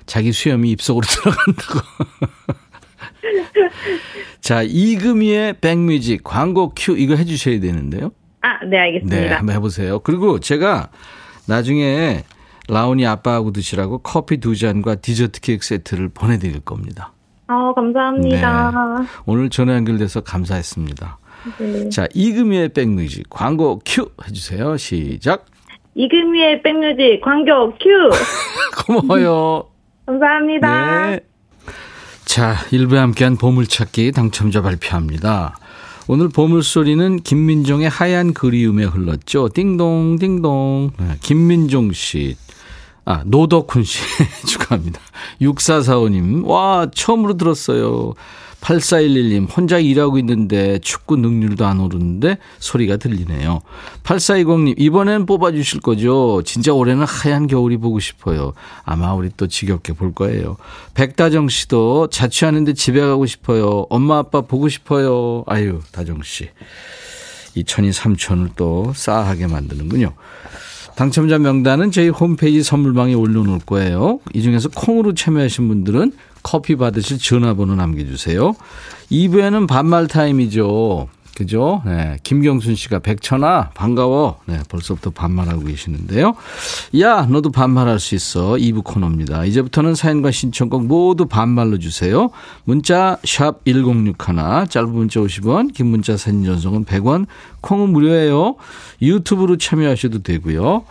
자기 0.05 0.33
수염이 0.33 0.71
입속으로 0.73 1.07
들어간다고. 1.09 1.81
자, 4.43 4.63
임백천의 4.63 5.61
백뮤직 5.63 6.23
광고 6.23 6.75
큐 6.77 6.95
이거 6.99 7.17
해주셔야 7.17 7.59
되는데요. 7.59 8.11
아, 8.43 8.63
네, 8.67 8.79
알겠습니다. 8.79 9.17
네, 9.17 9.29
한번 9.29 9.57
해보세요. 9.57 10.01
그리고 10.01 10.41
제가 10.41 10.91
나중에 11.47 12.25
라온이 12.69 13.07
아빠하고 13.07 13.53
드시라고 13.53 13.99
커피 13.99 14.39
두 14.39 14.57
잔과 14.57 14.97
디저트 14.97 15.41
케이크 15.41 15.65
세트를 15.65 16.11
보내드릴 16.11 16.61
겁니다. 16.61 17.13
아, 17.49 17.73
감사합니다. 17.75 19.05
오늘 19.27 19.51
전화 19.51 19.75
연결돼서 19.75 20.21
감사했습니다. 20.21 21.19
네. 21.59 21.89
자, 21.89 22.07
임백천의 22.15 22.71
백뮤직 22.71 23.29
광고 23.29 23.81
큐 23.85 24.11
해주세요. 24.27 24.77
시작. 24.77 25.47
이금희의 25.95 26.63
백뮤직 26.63 27.21
광교 27.23 27.75
큐! 27.79 27.89
고마워요. 28.87 29.69
감사합니다. 30.07 31.11
네. 31.11 31.21
자, 32.25 32.55
일부에 32.71 32.99
함께한 32.99 33.37
보물찾기 33.37 34.13
당첨자 34.13 34.63
발표합니다. 34.63 35.57
오늘 36.09 36.29
보물소리는 36.29 37.19
김민종의 37.19 37.89
하얀 37.89 38.33
그리움에 38.33 38.85
흘렀죠. 38.85 39.49
띵동, 39.51 40.19
띵동. 40.19 40.91
네, 40.99 41.05
김민종 41.21 41.93
씨. 41.93 42.37
아, 43.05 43.23
노덕훈 43.27 43.85
씨 43.85 44.01
축하합니다. 44.47 45.01
6445님, 45.41 46.47
와, 46.47 46.87
처음으로 46.95 47.37
들었어요. 47.37 48.15
8411님, 48.63 49.49
혼자 49.55 49.79
일하고 49.79 50.19
있는데 50.19 50.79
축구 50.79 51.17
능률도 51.17 51.67
안 51.67 51.81
오르는데 51.81 52.39
소리가 52.61 52.97
들리네요. 52.97 53.61
8420님, 54.05 54.75
이번엔 54.79 55.27
뽑아주실 55.27 55.81
거죠? 55.81 56.43
진짜 56.45 56.73
올해는 56.73 57.05
하얀 57.05 57.49
겨울이 57.49 57.77
보고 57.77 57.99
싶어요. 57.99 58.53
아마 58.85 59.15
우리 59.15 59.31
또 59.37 59.49
지겹게 59.49 59.95
볼 59.95 60.15
거예요. 60.15 60.57
백다정 60.95 61.49
씨도 61.49 62.07
자취하는데 62.11 62.75
집에 62.75 63.01
가고 63.01 63.27
싶어요. 63.27 63.87
엄마 63.91 64.19
아빠 64.19 64.43
보고 64.43 64.69
싶어요. 64.69 65.43
아유, 65.49 65.81
다정 65.91 66.23
씨. 66.23 66.49
이 67.55 67.65
천이 67.65 67.93
삼천을 67.93 68.51
또 68.57 68.93
싸하게 68.95 69.49
만드는군요. 69.49 70.15
당첨자 70.97 71.39
명단은 71.39 71.91
저희 71.91 72.09
홈페이지 72.09 72.63
선물방에 72.63 73.15
올려놓을 73.15 73.61
거예요. 73.67 74.21
이 74.35 74.43
중에서 74.43 74.69
콩으로 74.69 75.15
참여하신 75.15 75.69
분들은 75.69 76.13
커피 76.43 76.77
받으실 76.77 77.19
전화번호 77.19 77.75
남겨주세요. 77.75 78.55
2부에는 79.11 79.67
반말 79.69 80.07
타임이죠. 80.07 81.09
그죠? 81.35 81.83
네. 81.87 82.19
김경순 82.23 82.75
씨가 82.75 82.99
백천아, 82.99 83.71
반가워. 83.75 84.41
네. 84.47 84.61
벌써부터 84.69 85.11
반말하고 85.11 85.65
계시는데요. 85.65 86.35
야, 87.01 87.23
너도 87.23 87.51
반말할 87.51 87.99
수 87.99 88.15
있어. 88.15 88.53
2부 88.53 88.85
코너입니다. 88.85 89.45
이제부터는 89.47 89.95
사연과 89.95 90.31
신청곡 90.31 90.87
모두 90.87 91.27
반말로 91.27 91.79
주세요. 91.79 92.31
문자, 92.65 93.19
샵 93.25 93.65
1061, 93.65 94.69
짧은 94.69 94.93
문자 94.93 95.21
50원, 95.21 95.73
긴 95.73 95.87
문자 95.87 96.17
사진 96.17 96.45
전송은 96.45 96.85
100원, 96.85 97.27
콩은 97.63 97.91
무료예요. 97.91 98.57
유튜브로 99.01 99.57
참여하셔도 99.57 100.23
되고요. 100.23 100.85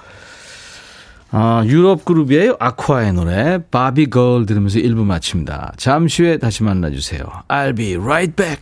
아, 1.33 1.63
유럽 1.65 2.03
그룹이에요. 2.03 2.57
아쿠아의 2.59 3.13
노래 3.13 3.59
바비 3.71 4.09
걸 4.09 4.45
들으면서 4.45 4.79
1부 4.79 5.05
마칩니다. 5.05 5.73
잠시 5.77 6.23
후에 6.23 6.37
다시 6.37 6.63
만나 6.63 6.89
주세요. 6.89 7.23
I'll 7.47 7.75
be 7.75 7.95
right 7.95 8.35
back. 8.35 8.61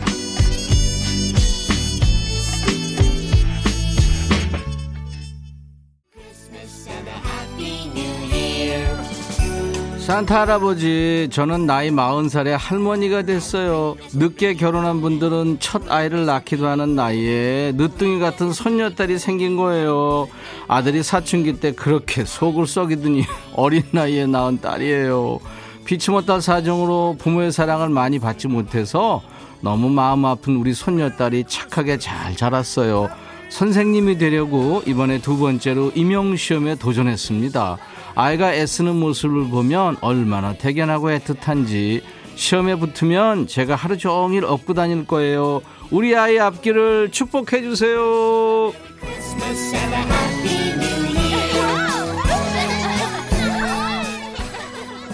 산타 10.11 10.41
할아버지, 10.41 11.29
저는 11.31 11.65
나이 11.65 11.89
마흔 11.89 12.27
살에 12.27 12.53
할머니가 12.53 13.21
됐어요. 13.21 13.95
늦게 14.13 14.55
결혼한 14.55 14.99
분들은 14.99 15.59
첫 15.61 15.89
아이를 15.89 16.25
낳기도 16.25 16.67
하는 16.67 16.97
나이에 16.97 17.71
늦둥이 17.77 18.19
같은 18.19 18.51
손녀딸이 18.51 19.17
생긴 19.17 19.55
거예요. 19.55 20.27
아들이 20.67 21.01
사춘기 21.01 21.61
때 21.61 21.71
그렇게 21.71 22.25
속을 22.25 22.67
썩이더니 22.67 23.23
어린 23.55 23.83
나이에 23.91 24.25
낳은 24.25 24.59
딸이에요. 24.59 25.39
피치 25.85 26.11
못할 26.11 26.41
사정으로 26.41 27.15
부모의 27.17 27.53
사랑을 27.53 27.87
많이 27.87 28.19
받지 28.19 28.49
못해서 28.49 29.21
너무 29.61 29.89
마음 29.89 30.25
아픈 30.25 30.57
우리 30.57 30.73
손녀딸이 30.73 31.45
착하게 31.47 31.99
잘 31.99 32.35
자랐어요. 32.35 33.07
선생님이 33.47 34.17
되려고 34.17 34.83
이번에 34.85 35.21
두 35.21 35.37
번째로 35.37 35.93
임용시험에 35.95 36.75
도전했습니다. 36.75 37.77
아이가 38.15 38.53
애쓰는 38.53 38.95
모습을 38.95 39.49
보면 39.49 39.97
얼마나 40.01 40.53
대견하고 40.53 41.09
애틋한지 41.09 42.01
시험에 42.35 42.75
붙으면 42.75 43.47
제가 43.47 43.75
하루 43.75 43.97
종일 43.97 44.45
업고 44.45 44.73
다닐 44.73 45.05
거예요. 45.05 45.61
우리 45.91 46.15
아이 46.15 46.39
앞길을 46.39 47.11
축복해 47.11 47.61
주세요. 47.61 48.73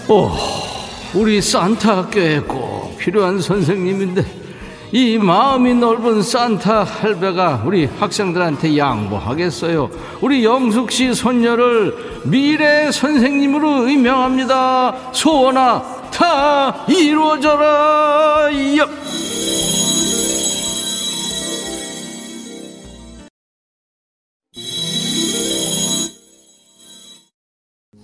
오, 0.10 0.32
우리 1.14 1.42
산타 1.42 1.98
학교에 1.98 2.40
꼭 2.40 2.98
필요한 2.98 3.42
선생님인데 3.42 4.47
이 4.92 5.18
마음이 5.18 5.74
넓은 5.74 6.22
산타 6.22 6.84
할배가 6.84 7.64
우리 7.66 7.90
학생들한테 8.00 8.78
양보하겠어요. 8.78 9.90
우리 10.22 10.46
영숙 10.46 10.92
씨 10.92 11.14
손녀를 11.14 12.22
미래 12.24 12.90
선생님으로 12.92 13.90
임명합니다. 13.90 15.12
소원아 15.12 16.10
다 16.12 16.86
이루어져라. 16.88 18.50
엽. 18.78 19.07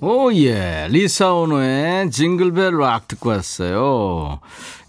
oh 0.05 0.33
yeah 0.33 0.89
리사 0.89 1.33
오노의 1.33 2.11
Jingle 2.11 2.51
Bell 2.51 2.77
Rock 2.77 3.07
듣고 3.07 3.29
왔어요. 3.29 4.41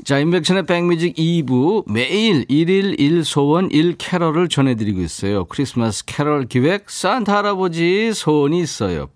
자, 0.05 0.19
임백천의 0.19 0.67
백뮤직 0.67 1.15
2부 1.15 1.85
매일 1.89 2.45
1일 2.47 2.99
1소원 2.99 3.71
1캐럴을 3.71 4.51
전해드리고 4.51 5.01
있어요. 5.01 5.45
크리스마스 5.45 6.05
캐럴 6.05 6.47
기획 6.47 6.91
산타 6.91 7.33
할아버지 7.33 8.13
소원이 8.13 8.59
있어요. 8.59 9.07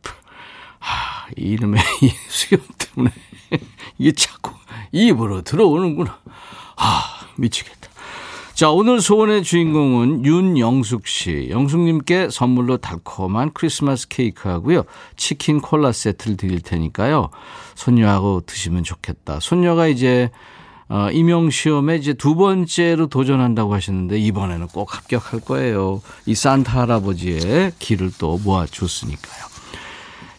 하, 0.79 1.27
이놈의 1.37 1.83
이 2.03 2.13
수염 2.29 2.63
때문에 2.79 3.13
이게 3.99 4.13
자꾸 4.13 4.53
입으로 4.93 5.43
들어오는구나. 5.43 6.17
아, 6.77 7.27
미치겠다. 7.35 7.78
자, 8.59 8.73
오늘 8.73 9.01
소원의 9.01 9.45
주인공은 9.45 10.25
윤영숙 10.25 11.07
씨. 11.07 11.47
영숙님께 11.49 12.29
선물로 12.29 12.79
달콤한 12.79 13.53
크리스마스 13.55 14.09
케이크 14.09 14.49
하고요. 14.49 14.83
치킨 15.17 15.61
콜라 15.61 15.93
세트를 15.93 16.37
드릴 16.37 16.61
테니까요. 16.61 17.31
손녀하고 17.77 18.41
드시면 18.47 18.83
좋겠다. 18.83 19.39
손녀가 19.39 19.87
이제 19.87 20.33
어, 20.89 21.09
임용시험에 21.13 21.99
이제 21.99 22.15
두 22.15 22.35
번째로 22.35 23.07
도전한다고 23.07 23.75
하셨는데 23.75 24.19
이번에는 24.19 24.67
꼭 24.67 24.93
합격할 24.93 25.39
거예요. 25.39 26.03
이 26.27 26.35
산타 26.35 26.81
할아버지의 26.81 27.75
길을 27.79 28.11
또 28.19 28.39
모아줬으니까요. 28.39 29.48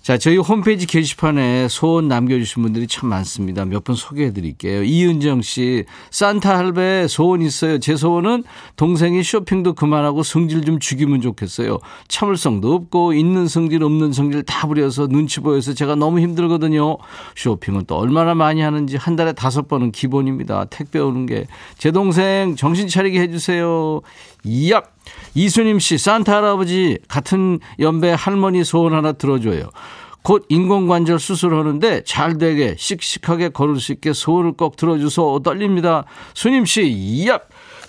자, 0.10 0.18
저희 0.18 0.38
홈페이지 0.38 0.88
게시판에 0.88 1.68
소원 1.68 2.08
남겨주신 2.08 2.64
분들이 2.64 2.88
참 2.88 3.10
많습니다. 3.10 3.64
몇 3.66 3.84
분 3.84 3.94
소개해 3.94 4.34
드릴게요. 4.34 4.82
이은정 4.82 5.44
씨, 5.44 5.86
산타 6.10 6.58
할배 6.58 7.08
소원 7.08 7.44
있어요. 7.44 7.78
제 7.78 7.96
소원은 7.96 8.44
동생이 8.76 9.22
쇼핑도 9.22 9.74
그만하고 9.74 10.24
성질 10.24 10.66
좀 10.66 10.80
죽이면 10.80 11.22
좋겠어요. 11.22 11.78
참을성도 12.08 12.74
없고, 12.74 13.14
있는 13.14 13.48
성질, 13.48 13.84
없는 13.84 14.12
성질 14.12 14.42
다 14.42 14.68
부려서 14.68 15.06
눈치 15.06 15.42
보여서 15.42 15.76
제가 15.76 15.94
너무 15.94 16.22
힘들거든요. 16.22 16.98
쇼핑은 17.36 17.86
또 17.86 17.96
얼마나 17.98 18.34
많이 18.34 18.62
하는지 18.62 18.98
한 18.98 19.16
달에 19.16 19.34
다섯 19.34 19.68
번은 19.68 19.92
기본입니다. 19.92 20.66
택배 20.72 20.98
오는 20.98 21.28
게. 21.28 21.46
제 21.78 21.92
동생 21.92 22.56
정신 22.56 22.88
차리게 22.88 23.20
해주세요. 23.22 24.02
이야! 24.44 24.82
이수님 25.36 25.80
씨, 25.80 25.98
산타 25.98 26.38
할아버지 26.38 26.98
같은 27.08 27.60
연배 27.80 28.12
할머니 28.12 28.64
소원 28.64 28.94
하나 28.94 29.12
들어줘요. 29.14 29.70
곧 30.22 30.46
인공관절 30.50 31.20
수술하는데 31.20 32.04
잘 32.04 32.38
되게 32.38 32.76
씩씩하게 32.78 33.50
걸을 33.50 33.80
수 33.80 33.94
있게 33.94 34.14
소원을 34.14 34.54
꼭 34.54 34.76
들어주소 34.76 35.42
떨립니다. 35.44 36.06
수님 36.34 36.66
씨, 36.66 36.88
이야! 36.88 37.40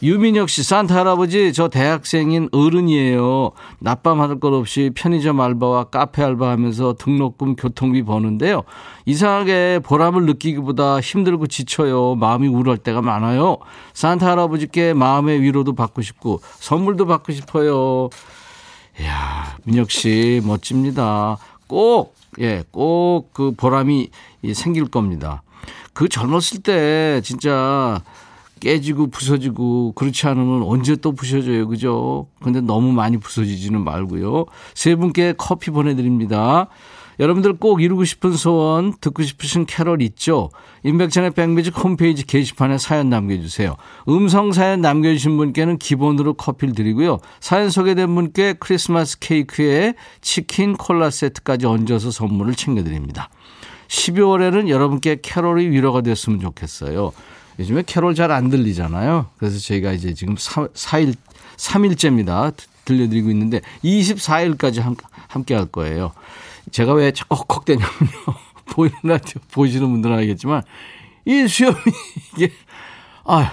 유민혁 0.03 0.49
씨, 0.49 0.63
산타 0.63 0.95
할아버지, 0.97 1.53
저 1.53 1.69
대학생인 1.69 2.49
어른이에요. 2.53 3.51
낮밤 3.81 4.21
하는 4.21 4.41
것 4.41 4.53
없이 4.55 4.91
편의점 4.95 5.41
알바와 5.41 5.85
카페 5.85 6.23
알바하면서 6.23 6.95
등록금 6.95 7.57
교통비 7.57 8.03
버는데요. 8.03 8.63
이상하게 9.05 9.81
보람을 9.85 10.25
느끼기보다 10.25 11.01
힘들고 11.01 11.49
지쳐요. 11.49 12.15
마음이 12.15 12.49
우울할 12.49 12.79
때가 12.79 13.03
많아요. 13.03 13.59
산타 13.93 14.27
할아버지께 14.31 14.95
마음의 14.95 15.43
위로도 15.43 15.75
받고 15.75 16.01
싶고 16.01 16.41
선물도 16.61 17.07
받고 17.07 17.33
싶어요. 17.33 18.09
이야, 18.99 19.57
민혁 19.65 19.91
씨, 19.91 20.41
멋집니다. 20.45 21.37
꼭, 21.67 22.15
예, 22.41 22.65
꼭 22.71 23.31
그 23.33 23.53
보람이 23.57 24.11
생길 24.55 24.87
겁니다. 24.87 25.43
그 25.93 26.09
젊었을 26.09 26.63
때 26.63 27.21
진짜 27.23 28.01
깨지고 28.61 29.09
부서지고 29.09 29.93
그렇지 29.93 30.27
않으면 30.27 30.63
언제 30.63 30.97
또 30.97 31.13
부셔져요. 31.13 31.67
그죠? 31.69 32.29
근데 32.43 32.61
너무 32.61 32.93
많이 32.93 33.17
부서지지는 33.17 33.83
말고요. 33.83 34.47
세 34.75 34.95
분께 34.95 35.35
커피 35.37 35.71
보내드립니다. 35.71 36.69
여러분들 37.21 37.59
꼭 37.59 37.83
이루고 37.83 38.05
싶은 38.05 38.33
소원, 38.33 38.95
듣고 38.99 39.23
싶으신 39.23 39.67
캐롤 39.67 40.01
있죠? 40.03 40.51
인백천의 40.85 41.33
백뮤직 41.33 41.77
홈페이지 41.85 42.27
게시판에 42.27 42.79
사연 42.79 43.11
남겨주세요. 43.11 43.77
음성 44.09 44.53
사연 44.53 44.81
남겨주신 44.81 45.37
분께는 45.37 45.77
기본으로 45.77 46.33
커피를 46.33 46.75
드리고요. 46.75 47.19
사연 47.41 47.69
소개된 47.69 48.15
분께 48.15 48.55
크리스마스 48.55 49.19
케이크에 49.19 49.95
치킨 50.23 50.73
콜라 50.73 51.11
세트까지 51.11 51.67
얹어서 51.67 52.11
선물을 52.11 52.55
챙겨드립니다. 52.55 53.29
12월에는 53.89 54.71
여러분께 54.71 55.19
캐롤이 55.21 55.69
위로가 55.69 56.01
됐으면 56.01 56.41
좋겠어요. 56.41 57.13
요즘에 57.61 57.83
캐롤 57.87 58.15
잘 58.15 58.31
안 58.33 58.49
들리잖아요. 58.49 59.27
그래서 59.37 59.59
저희가 59.59 59.93
이제 59.93 60.15
지금 60.15 60.35
4, 60.37 60.69
4일, 60.69 61.15
3일째입니다. 61.57 62.55
들려드리고 62.87 63.31
있는데 63.31 63.61
24일까지 63.85 64.97
함께 65.29 65.55
할 65.55 65.67
거예요. 65.67 66.13
제가 66.73 66.95
왜 66.95 67.13
헉헉 67.31 67.65
대냐면요. 67.65 67.91
보이는 68.71 68.97
라디오 69.03 69.41
보시는 69.53 69.91
분들은 69.91 70.17
알겠지만 70.17 70.63
이 71.27 71.47
수염이 71.47 71.77
이게 72.37 72.51
아휴. 73.25 73.47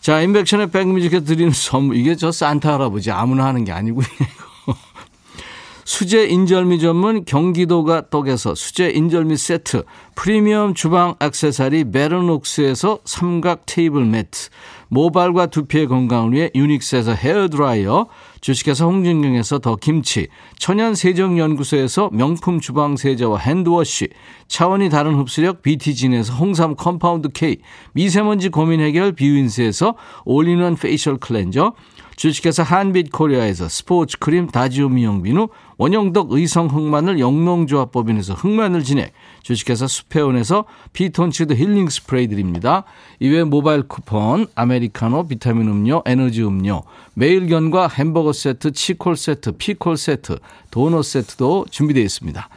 자, 0.00 0.20
임백천의 0.20 0.70
백뮤직에 0.70 1.20
드리는 1.20 1.52
선물 1.52 1.96
이게 1.96 2.16
저 2.16 2.32
산타 2.32 2.72
할아버지 2.74 3.10
아무나 3.12 3.44
하는 3.44 3.64
게 3.64 3.72
아니고요. 3.72 4.06
수제 5.84 6.26
인절미 6.26 6.80
전문 6.80 7.24
경기도가 7.24 8.08
떡에서 8.08 8.54
수제 8.54 8.90
인절미 8.90 9.36
세트, 9.36 9.84
프리미엄 10.14 10.74
주방 10.74 11.14
액세서리 11.20 11.90
베르녹스에서 11.90 12.98
삼각 13.04 13.62
테이블 13.66 14.04
매트, 14.04 14.50
모발과 14.88 15.46
두피의 15.46 15.86
건강을 15.86 16.32
위해 16.32 16.50
유닉스에서 16.54 17.12
헤어드라이어, 17.14 18.06
주식회사 18.40 18.84
홍진경에서 18.84 19.60
더 19.60 19.76
김치, 19.76 20.28
천연 20.58 20.94
세정연구소에서 20.94 22.10
명품 22.12 22.60
주방 22.60 22.96
세제와 22.96 23.38
hand 23.38 23.69
wash, 23.69 24.08
차원이 24.48 24.90
다른 24.90 25.14
흡수력 25.14 25.62
BT진에서 25.62 26.34
홍삼 26.34 26.76
compound 26.76 27.30
K, 27.30 27.58
미세먼지 27.92 28.50
고민 28.50 28.80
해결 28.80 29.12
비윈스에서 29.12 29.94
all-in-one 30.24 30.76
facial 30.76 31.16
cleanser, 31.16 31.72
주식회사 32.16 32.62
한빛코리아에서 32.62 33.68
스포츠 33.68 34.18
크림 34.18 34.46
다지오 34.46 34.90
미용비누, 34.90 35.48
원형덕 35.78 36.32
의성 36.32 36.66
흑마늘 36.66 37.18
영농조합법인에서 37.18 38.34
흑마늘 38.34 38.84
진액, 38.84 39.12
주식회사 39.42 39.86
수페온에서 39.86 40.64
피톤치드 40.92 41.54
힐링 41.54 41.88
스프레이 41.88 42.28
드립니다. 42.28 42.84
이외 43.20 43.44
모바일 43.44 43.82
쿠폰, 43.82 44.46
아메리카노, 44.54 45.26
비타민 45.28 45.68
음료, 45.68 46.02
에너지 46.06 46.42
음료, 46.42 46.82
매일견과 47.14 47.88
햄버거 47.88 48.32
세트, 48.32 48.72
치콜 48.72 49.16
세트, 49.16 49.52
피콜 49.52 49.96
세트, 49.96 50.38
도넛 50.70 51.04
세트도 51.04 51.66
준비되어 51.70 52.02
있습니다. 52.02 52.48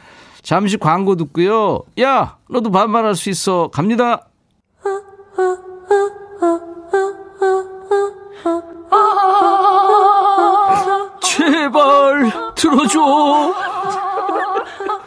잠시 0.42 0.76
광고 0.76 1.16
듣고요. 1.16 1.82
야, 2.00 2.36
너도 2.48 2.70
반말할 2.70 3.16
수 3.16 3.30
있어. 3.30 3.68
갑니다. 3.72 4.28
제발 11.20 12.54
들어줘. 12.54 13.75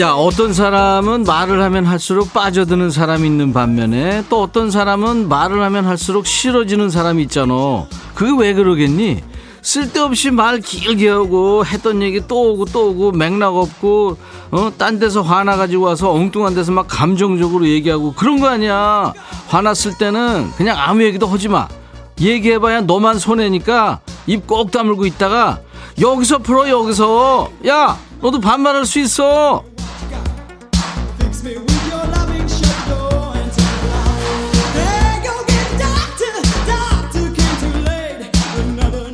야, 0.00 0.12
어떤 0.12 0.54
사람은 0.54 1.24
말을 1.24 1.60
하면 1.62 1.84
할수록 1.84 2.32
빠져드는 2.32 2.90
사람이 2.90 3.26
있는 3.26 3.52
반면에 3.52 4.24
또 4.30 4.40
어떤 4.42 4.70
사람은 4.70 5.28
말을 5.28 5.60
하면 5.62 5.84
할수록 5.84 6.26
싫어지는 6.26 6.88
사람이 6.88 7.22
있잖아. 7.24 7.84
그게 8.14 8.32
왜 8.38 8.54
그러겠니? 8.54 9.22
쓸데없이 9.62 10.30
말 10.30 10.60
길게 10.60 11.06
하고 11.10 11.66
했던 11.66 12.00
얘기 12.00 12.22
또 12.26 12.52
오고 12.52 12.64
또 12.66 12.88
오고 12.90 13.12
맥락 13.12 13.56
없고 13.56 14.16
어? 14.52 14.72
딴 14.78 14.98
데서 14.98 15.20
화나 15.20 15.56
가지고 15.56 15.84
와서 15.84 16.10
엉뚱한 16.12 16.54
데서 16.54 16.72
막 16.72 16.86
감정적으로 16.88 17.66
얘기하고 17.68 18.14
그런 18.14 18.40
거 18.40 18.48
아니야. 18.48 19.12
화났을 19.48 19.98
때는 19.98 20.50
그냥 20.56 20.78
아무 20.78 21.02
얘기도 21.02 21.26
하지 21.26 21.48
마. 21.48 21.68
얘기해봐야 22.18 22.82
너만 22.82 23.18
손해니까 23.18 24.00
입 24.26 24.46
꼭 24.46 24.70
다물고 24.70 25.04
있다가 25.04 25.60
여기서 26.00 26.38
풀어 26.38 26.68
여기서 26.68 27.48
야 27.66 27.98
너도 28.22 28.40
반말할 28.40 28.84
수 28.86 28.98
있어 28.98 29.64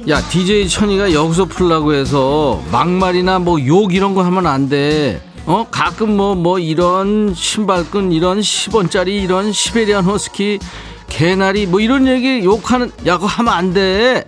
야 0.09 0.21
DJ 0.21 0.69
천이가 0.69 1.13
여기서 1.13 1.47
풀라고 1.47 1.93
해서 1.93 2.63
막말이나 2.71 3.41
뭐 3.41 3.59
욕 3.59 3.93
이런 3.93 4.15
거 4.15 4.23
하면 4.23 4.47
안 4.47 4.69
돼. 4.69 5.21
어 5.47 5.67
가끔 5.71 6.17
뭐뭐 6.17 6.35
뭐 6.37 6.59
이런 6.61 7.35
신발끈 7.35 8.13
이런 8.13 8.41
10원짜리 8.41 9.09
이런 9.09 9.53
시베리안 9.53 10.05
허스키 10.05 10.61
개나리 11.09 11.67
뭐 11.67 11.81
이런 11.81 12.07
얘기 12.07 12.45
욕하는 12.45 12.93
야 13.07 13.17
그거 13.17 13.27
하면 13.27 13.53
안 13.53 13.73
돼. 13.75 14.25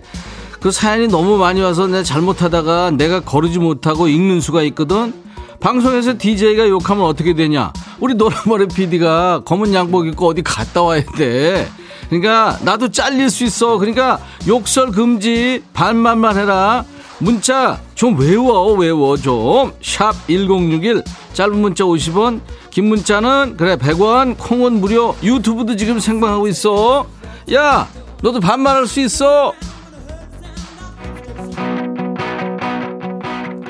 그 0.59 0.71
사연이 0.71 1.07
너무 1.07 1.37
많이 1.37 1.61
와서 1.61 1.87
내가 1.87 2.03
잘못하다가 2.03 2.91
내가 2.91 3.21
거르지 3.21 3.59
못하고 3.59 4.09
읽는 4.09 4.41
수가 4.41 4.63
있거든. 4.63 5.13
방송에서 5.61 6.17
DJ가 6.17 6.67
욕하면 6.67 7.05
어떻게 7.05 7.33
되냐? 7.33 7.71
우리 7.99 8.13
노란머리 8.15 8.67
PD가 8.67 9.43
검은 9.45 9.73
양복 9.73 10.07
입고 10.07 10.27
어디 10.27 10.41
갔다 10.41 10.81
와야 10.81 11.03
돼. 11.17 11.67
그러니까 12.09 12.57
나도 12.63 12.89
잘릴 12.89 13.29
수 13.29 13.43
있어. 13.43 13.77
그러니까 13.77 14.19
욕설 14.47 14.91
금지 14.91 15.63
반말만 15.73 16.37
해라. 16.37 16.83
문자 17.19 17.79
좀 17.95 18.17
외워 18.19 18.73
외워 18.73 19.15
좀. 19.15 19.71
샵 19.81 20.13
1061 20.27 21.03
짧은 21.33 21.57
문자 21.57 21.83
50원 21.83 22.41
긴 22.71 22.85
문자는 22.85 23.55
그래 23.57 23.75
100원 23.75 24.37
콩은 24.37 24.79
무료 24.79 25.15
유튜브도 25.21 25.75
지금 25.75 25.99
생방하고 25.99 26.47
있어. 26.47 27.05
야 27.53 27.87
너도 28.21 28.39
반말할 28.39 28.87
수 28.87 28.99
있어. 29.01 29.53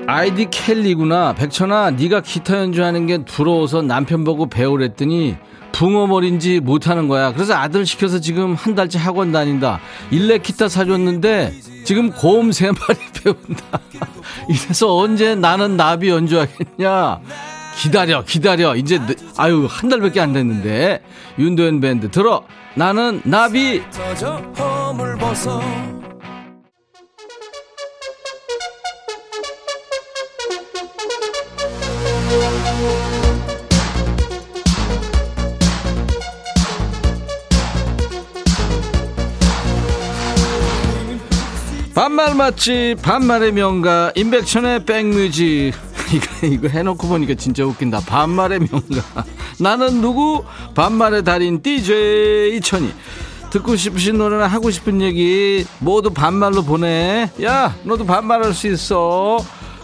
아이디 0.08 0.50
켈리구나 0.50 1.34
백천아 1.34 1.92
네가 1.92 2.22
기타 2.22 2.58
연주하는 2.58 3.06
게 3.06 3.20
부러워서 3.24 3.84
남편 3.84 4.24
보고 4.24 4.48
배우랬더니 4.48 5.38
붕어머리인지 5.80 6.60
못하는 6.60 7.08
거야. 7.08 7.32
그래서 7.32 7.54
아들 7.54 7.86
시켜서 7.86 8.20
지금 8.20 8.54
한 8.54 8.76
달째 8.76 9.00
학원 9.00 9.32
다닌다. 9.32 9.80
일렉 10.12 10.44
기타 10.44 10.68
사줬는데 10.68 11.54
지금 11.86 12.12
고음 12.12 12.52
세 12.52 12.68
마리 12.68 13.00
배운다. 13.24 13.80
이래서 14.50 14.98
언제 14.98 15.36
나는 15.36 15.78
나비 15.78 16.10
연주하겠냐? 16.10 17.22
기다려, 17.78 18.26
기다려. 18.26 18.76
이제 18.76 19.00
아유 19.38 19.68
한 19.70 19.90
달밖에 19.90 20.20
안 20.20 20.34
됐는데 20.34 21.02
윤도현 21.40 21.80
밴드 21.80 22.12
들어. 22.12 22.44
나는 22.76 23.22
나비. 23.24 23.82
반말 41.94 42.36
맛집 42.36 43.02
반말의 43.02 43.52
명가 43.54 44.12
임백천의 44.16 44.86
백뮤직 44.86 45.74
이거 46.14 46.48
이거 46.48 46.68
해놓고 46.68 47.08
보니까 47.08 47.36
진짜 47.36 47.64
웃긴다. 47.66 48.02
반말의 48.02 48.60
명가. 48.60 49.26
나는 49.60 50.02
누구? 50.02 50.44
반말의 50.76 51.24
달인 51.24 51.62
DJ 51.62 52.60
천이. 52.62 52.92
듣고 53.52 53.76
싶으신 53.76 54.18
노래나 54.18 54.48
하고 54.48 54.70
싶은 54.70 55.02
얘기 55.02 55.66
모두 55.80 56.12
반말로 56.12 56.64
보내. 56.64 57.30
야, 57.44 57.76
너도 57.84 58.06
반말할 58.06 58.54
수 58.54 58.68
있어. 58.68 59.40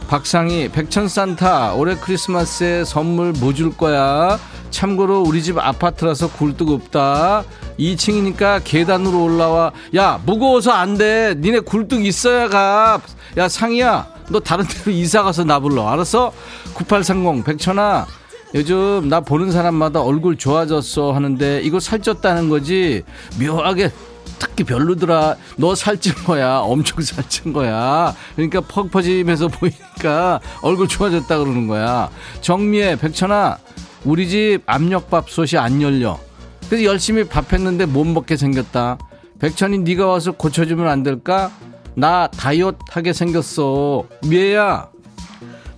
박상희, 0.08 0.70
백천산타, 0.70 1.74
올해 1.74 1.96
크리스마스에 1.96 2.84
선물 2.86 3.34
뭐 3.34 3.54
줄 3.54 3.76
거야? 3.76 4.38
참고로 4.70 5.22
우리 5.22 5.42
집 5.42 5.58
아파트라서 5.58 6.30
굴뚝 6.30 6.70
없다. 6.70 7.44
2층이니까 7.80 8.62
계단으로 8.64 9.24
올라와. 9.24 9.72
야, 9.96 10.20
무거워서 10.26 10.72
안 10.72 10.98
돼. 10.98 11.36
니네 11.38 11.62
굴뚝 11.62 12.06
있어야 12.06 12.50
가. 12.50 13.00
야, 13.38 13.48
상희야, 13.48 14.08
너 14.30 14.40
다른 14.40 14.66
데로 14.68 14.92
이사 14.96 15.24
가서 15.24 15.44
나 15.44 15.60
불러. 15.60 15.88
알았어? 15.88 16.34
9830, 16.74 17.44
백천아. 17.46 18.06
요즘 18.54 19.10
나 19.10 19.20
보는 19.22 19.52
사람마다 19.52 20.02
얼굴 20.02 20.38
좋아졌어 20.38 21.12
하는데 21.14 21.62
이거 21.62 21.78
살쪘다는 21.80 22.50
거지 22.50 23.04
묘하게 23.40 23.92
특히 24.40 24.64
별로더라. 24.64 25.36
너 25.58 25.76
살찐 25.76 26.14
거야. 26.26 26.58
엄청 26.58 27.02
살찐 27.02 27.54
거야. 27.54 28.14
그러니까 28.36 28.62
퍽퍼짐해서 28.62 29.48
보이니까 29.60 30.40
얼굴 30.62 30.88
좋아졌다 30.88 31.38
그러는 31.38 31.68
거야. 31.68 32.10
정미애 32.42 32.96
백천아 32.98 33.58
우리 34.04 34.28
집 34.30 34.62
압력밥솥이 34.66 35.58
안 35.58 35.82
열려. 35.82 36.20
그래서 36.68 36.84
열심히 36.84 37.24
밥 37.24 37.54
했는데 37.54 37.86
못 37.86 38.04
먹게 38.06 38.38
생겼다. 38.38 38.98
백천이 39.40 39.80
네가 39.80 40.08
와서 40.08 40.32
고쳐주면 40.32 40.88
안 40.88 41.04
될까? 41.04 41.52
나 41.96 42.28
다이어트 42.28 42.78
하게 42.90 43.14
생겼어. 43.14 44.04
미애야 44.28 44.90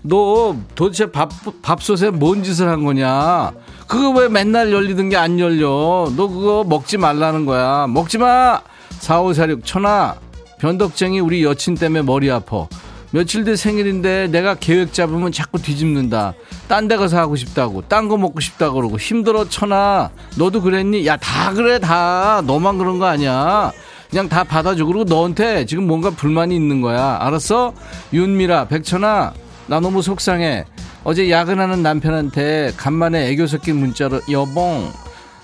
너 0.02 0.56
도대체 0.76 1.12
밥, 1.12 1.30
밥솥에 1.62 2.12
뭔 2.12 2.43
짓을 2.43 2.70
한 2.70 2.84
거냐? 2.84 3.52
그거 3.88 4.10
왜 4.20 4.28
맨날 4.28 4.72
열리던 4.72 5.10
게 5.10 5.16
안 5.18 5.40
열려? 5.40 6.12
너 6.16 6.28
그거 6.28 6.64
먹지 6.68 6.98
말라는 6.98 7.46
거야. 7.46 7.88
먹지 7.88 8.18
마! 8.18 8.62
4546, 9.00 9.66
천하. 9.66 10.16
변덕쟁이 10.60 11.20
우리 11.20 11.44
여친 11.44 11.76
때문에 11.76 12.02
머리 12.02 12.30
아파. 12.32 12.68
며칠 13.12 13.46
뒤 13.46 13.56
생일인데 13.56 14.28
내가 14.28 14.56
계획 14.56 14.92
잡으면 14.94 15.32
자꾸 15.32 15.62
뒤집는다. 15.62 16.34
딴 16.68 16.88
데 16.90 16.98
가서 16.98 17.18
하고 17.18 17.36
싶다고. 17.38 17.84
딴 17.88 18.10
거 18.10 18.18
먹고 18.18 18.42
싶다고 18.42 18.76
그러고. 18.76 18.98
힘들어, 18.98 19.48
천하. 19.48 20.10
너도 20.38 20.62
그랬니? 20.62 21.06
야, 21.08 21.16
다 21.16 21.54
그래, 21.54 21.80
다. 21.80 22.42
너만 22.46 22.78
그런 22.78 23.00
거 23.00 23.06
아니야. 23.06 23.72
그냥 24.10 24.28
다 24.28 24.44
받아줘. 24.44 24.86
그리고 24.86 25.04
너한테 25.06 25.66
지금 25.66 25.88
뭔가 25.88 26.10
불만이 26.10 26.54
있는 26.56 26.82
거야. 26.82 27.18
알았어? 27.22 27.74
윤미라, 28.12 28.66
백천아. 28.68 29.34
나 29.68 29.80
너무 29.80 30.02
속상해. 30.02 30.66
어제 31.10 31.30
야근하는 31.32 31.82
남편한테 31.84 32.74
간만에 32.76 33.30
애교 33.30 33.47
섞인 33.47 33.78
문자로 33.78 34.20
여봉 34.30 34.91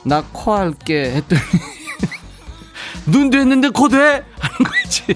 나 0.03 0.22
코 0.34 0.53
할게 0.53 1.11
했더니 1.16 1.39
눈 3.07 3.30
됐는데 3.30 3.70
코 3.70 3.88
돼? 3.88 3.97
하는 4.39 4.57
거지. 4.57 5.16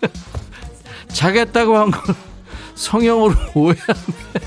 자겠다고 1.12 1.76
한 1.76 1.90
걸 1.90 2.14
성형으로 2.76 3.34
오해하네. 3.54 4.46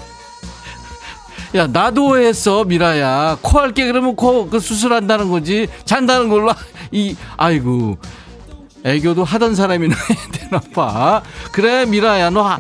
야 1.56 1.68
나도 1.68 2.08
오해했어 2.12 2.64
미라야 2.64 3.38
코 3.42 3.60
할게 3.60 3.86
그러면 3.88 4.16
코 4.16 4.50
그 4.50 4.62
수술한다는 4.62 5.30
거지 5.30 5.68
잔다는 5.84 6.30
걸로 6.30 6.54
이 6.94 7.18
아이고 7.36 7.98
애교도 8.86 9.26
하던 9.26 9.56
사람이나 9.56 9.94
되나 10.32 10.62
봐 10.74 11.22
그래 11.52 11.86
미라야 11.86 12.30
너 12.30 12.58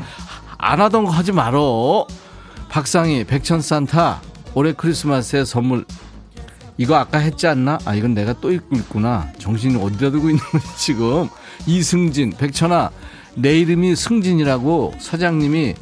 안 0.64 0.80
하던 0.80 1.06
거 1.06 1.10
하지 1.12 1.32
말어. 1.32 2.06
박상희, 2.72 3.26
백천산타, 3.26 4.22
올해 4.56 4.72
크리스마스에 4.72 5.44
선물. 5.44 5.84
이거 6.78 6.96
아까 6.96 7.18
했지 7.18 7.46
않나? 7.46 7.78
아, 7.84 7.94
이건 7.96 8.14
내가 8.14 8.32
또 8.40 8.50
읽고 8.50 8.78
있구나. 8.78 9.28
정신이 9.40 9.76
어디다 9.76 10.10
두고 10.10 10.30
있는 10.30 10.42
거지, 10.42 10.66
지금. 10.78 11.28
이승진, 11.68 12.32
백천아, 12.38 12.92
내 13.36 13.60
이름이 13.60 13.98
승진이라고 13.98 14.94
사장님이 15.00 15.76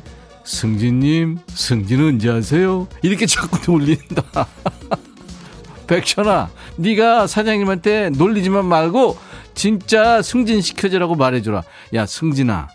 승진님, 0.43 1.37
승진 1.49 2.03
언제 2.03 2.29
하세요? 2.29 2.87
이렇게 3.03 3.27
자꾸 3.27 3.59
놀린다. 3.71 4.47
백천아, 5.85 6.49
네가 6.77 7.27
사장님한테 7.27 8.09
놀리지만 8.17 8.65
말고 8.65 9.15
진짜 9.53 10.23
승진 10.23 10.61
시켜주라고 10.61 11.13
말해줘라. 11.13 11.61
야, 11.93 12.05
승진아, 12.07 12.67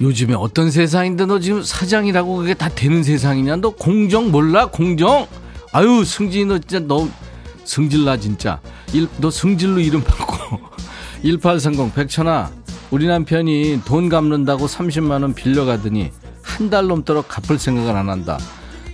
요즘에 0.00 0.34
어떤 0.34 0.70
세상인데 0.70 1.26
너 1.26 1.38
지금 1.38 1.62
사장이라고 1.62 2.36
그게 2.36 2.54
다 2.54 2.68
되는 2.68 3.02
세상이냐? 3.02 3.56
너 3.56 3.70
공정 3.70 4.30
몰라? 4.30 4.66
공정? 4.66 5.26
아유 5.72 6.04
승진이 6.04 6.46
너 6.46 6.58
진짜 6.58 6.80
너 6.80 7.08
승질나 7.64 8.16
진짜. 8.16 8.60
일, 8.92 9.08
너 9.18 9.30
승질로 9.30 9.80
이름 9.80 10.02
바꿔. 10.02 10.58
1830 11.22 11.94
백천아 11.94 12.50
우리 12.90 13.06
남편이 13.06 13.82
돈 13.84 14.08
갚는다고 14.08 14.66
30만 14.66 15.22
원 15.22 15.34
빌려가더니 15.34 16.10
한 16.42 16.68
달 16.68 16.86
넘도록 16.88 17.28
갚을 17.28 17.58
생각을 17.58 17.96
안 17.96 18.10
한다. 18.10 18.38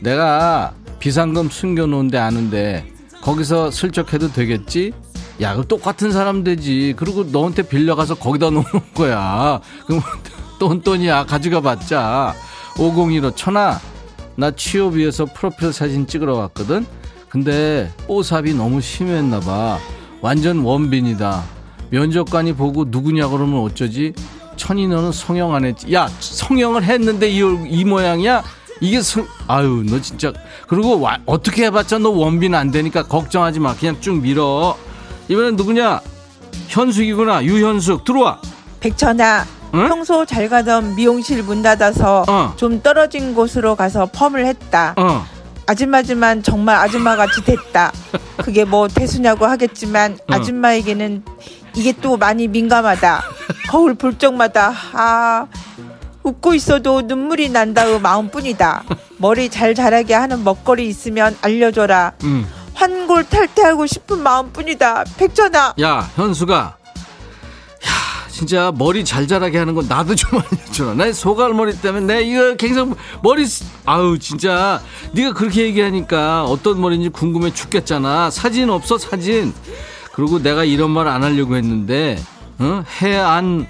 내가 0.02 0.74
비상금 1.00 1.48
숨겨놓은 1.50 2.08
데 2.08 2.18
아는데 2.18 2.86
거기서 3.22 3.70
슬쩍 3.70 4.12
해도 4.12 4.30
되겠지? 4.32 4.92
야, 5.40 5.54
그 5.56 5.66
똑같은 5.66 6.12
사람 6.12 6.44
되지. 6.44 6.94
그리고 6.96 7.24
너한테 7.24 7.62
빌려가서 7.62 8.16
거기다 8.16 8.46
놓는 8.50 8.64
거야. 8.94 9.60
그럼 9.86 10.02
똔똔이야. 10.58 11.24
가져가 11.26 11.60
봤자. 11.60 12.34
5015 12.78 13.32
천하. 13.32 13.80
나 14.36 14.50
취업 14.52 14.94
위해서 14.94 15.24
프로필 15.24 15.72
사진 15.72 16.06
찍으러 16.06 16.36
왔거든. 16.36 16.86
근데 17.28 17.92
뽀삽이 18.06 18.54
너무 18.54 18.80
심했나 18.80 19.40
봐. 19.40 19.78
완전 20.20 20.60
원빈이다. 20.60 21.42
면접관이 21.90 22.52
보고 22.54 22.84
누구냐 22.86 23.28
그러면 23.28 23.60
어쩌지? 23.62 24.12
천이 24.56 24.88
너는 24.88 25.12
성형 25.12 25.54
안 25.54 25.64
했지. 25.64 25.92
야 25.92 26.08
성형을 26.20 26.84
했는데 26.84 27.28
이, 27.30 27.38
이 27.68 27.84
모양이야? 27.84 28.42
이게 28.80 29.00
성 29.02 29.26
아유 29.48 29.84
너 29.88 30.00
진짜. 30.00 30.32
그리고 30.68 31.00
와, 31.00 31.18
어떻게 31.26 31.64
해봤자 31.64 31.98
너 31.98 32.10
원빈 32.10 32.54
안 32.54 32.70
되니까 32.70 33.02
걱정하지 33.04 33.60
마. 33.60 33.74
그냥 33.74 34.00
쭉 34.00 34.20
밀어. 34.20 34.76
이번엔 35.28 35.56
누구냐? 35.56 36.00
현숙이구나. 36.68 37.44
유현숙 37.44 38.04
들어와. 38.04 38.40
백천아 38.80 39.44
응? 39.74 39.88
평소 39.88 40.24
잘 40.24 40.48
가던 40.48 40.96
미용실 40.96 41.42
문 41.42 41.62
닫아서 41.62 42.24
어. 42.28 42.54
좀 42.56 42.80
떨어진 42.82 43.34
곳으로 43.34 43.76
가서 43.76 44.06
펌을 44.06 44.46
했다. 44.46 44.94
어 44.96 45.24
아줌마지만 45.66 46.42
정말 46.42 46.76
아줌마같이 46.76 47.44
됐다. 47.44 47.92
그게 48.38 48.64
뭐 48.64 48.88
대수냐고 48.88 49.46
하겠지만 49.46 50.14
어. 50.28 50.34
아줌마에게는 50.34 51.22
이게 51.76 51.92
또 52.00 52.16
많이 52.16 52.48
민감하다. 52.48 53.22
거울 53.68 53.94
볼 53.94 54.18
적마다 54.18 54.72
아 54.92 55.46
웃고 56.22 56.54
있어도 56.54 57.02
눈물이 57.02 57.50
난다의 57.50 58.00
마음뿐이다. 58.00 58.84
머리 59.18 59.48
잘 59.50 59.74
자라게 59.74 60.14
하는 60.14 60.42
먹거리 60.44 60.88
있으면 60.88 61.36
알려줘라. 61.42 62.12
음. 62.24 62.46
환골 62.74 63.24
탈퇴하고 63.24 63.86
싶은 63.86 64.22
마음뿐이다. 64.22 65.04
백천아. 65.16 65.74
야 65.82 66.08
현수가 66.14 66.54
야 66.54 66.77
진짜 68.38 68.70
머리 68.72 69.04
잘 69.04 69.26
자라게 69.26 69.58
하는 69.58 69.74
건 69.74 69.88
나도 69.88 70.14
좀 70.14 70.38
알려줘라. 70.38 70.94
내 70.94 71.12
소갈머리 71.12 71.80
때문에 71.80 72.06
내 72.06 72.22
이거 72.22 72.54
굉장히 72.54 72.92
머리 73.20 73.44
쓰- 73.44 73.64
아우 73.84 74.16
진짜. 74.16 74.80
네가 75.10 75.32
그렇게 75.32 75.62
얘기하니까 75.64 76.44
어떤 76.44 76.80
머리인지 76.80 77.08
궁금해 77.08 77.52
죽겠잖아. 77.52 78.30
사진 78.30 78.70
없어 78.70 78.96
사진. 78.96 79.52
그리고 80.12 80.40
내가 80.40 80.62
이런 80.62 80.90
말 80.92 81.08
안 81.08 81.24
하려고 81.24 81.56
했는데 81.56 82.16
어? 82.60 82.84
해안 83.02 83.66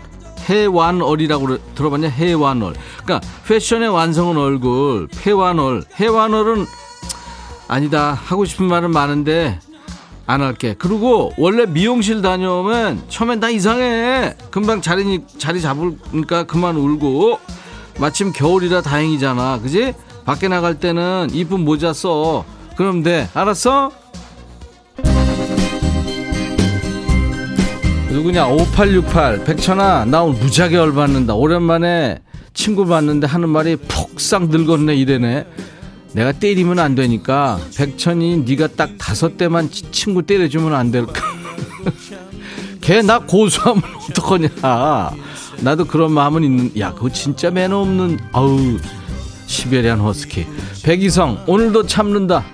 해완얼이라고 0.51 1.75
들어봤냐? 1.75 2.09
해완얼. 2.11 2.75
그러니까 3.05 3.27
패션의 3.47 3.89
완성은 3.89 4.37
얼굴 4.37 5.09
해완얼. 5.27 5.83
해완얼은 5.99 6.67
아니다. 7.69 8.13
하고 8.23 8.45
싶은 8.45 8.67
말은 8.67 8.91
많은데 8.91 9.61
안 10.29 10.43
할게. 10.43 10.75
그리고 10.79 11.33
원래 11.39 11.65
미용실 11.65 12.21
다녀오면 12.21 13.05
처음엔 13.09 13.41
다 13.41 13.49
이상해. 13.49 14.35
금방 14.51 14.83
자리 14.83 15.23
자리 15.39 15.63
잡으니까 15.63 16.45
그만 16.45 16.77
울고. 16.77 17.39
마침 17.99 18.31
겨울이라 18.33 18.83
다행이잖아. 18.83 19.61
그지? 19.63 19.95
밖에 20.27 20.49
나갈 20.49 20.79
때는 20.79 21.29
이쁜 21.33 21.65
모자 21.65 21.95
써. 21.95 22.45
그럼 22.77 23.03
돼. 23.03 23.27
알았어? 23.33 23.91
누구냐? 28.11 28.49
5868. 28.49 29.45
백천아, 29.45 30.05
나 30.05 30.23
오늘 30.25 30.39
무지하게 30.41 30.77
열받는다. 30.77 31.35
오랜만에 31.37 32.21
친구 32.53 32.85
봤는데 32.85 33.27
하는 33.27 33.49
말이 33.49 33.77
폭삭 33.77 34.49
늙었네 34.49 34.95
이래네. 34.95 35.47
내가 36.13 36.33
때리면 36.33 36.79
안 36.79 36.95
되니까 36.95 37.61
백천이 37.77 38.39
네가 38.39 38.69
딱 38.69 38.91
다섯 38.99 39.37
대만 39.37 39.71
치- 39.71 39.91
친구 39.93 40.23
때려주면 40.23 40.75
안 40.75 40.91
될까? 40.91 41.13
걔 42.81 43.03
나 43.03 43.19
고소하면 43.19 43.83
어떡하냐? 44.11 44.49
나도 45.61 45.85
그런 45.85 46.13
마음은 46.13 46.43
있는. 46.45 46.73
야, 46.79 46.95
그거 46.95 47.11
진짜 47.11 47.51
매너 47.51 47.81
없는. 47.83 48.19
아우 48.33 48.79
시베리안 49.47 50.01
허스키. 50.01 50.47
백이성 50.85 51.43
오늘도 51.47 51.87
참는다. 51.87 52.45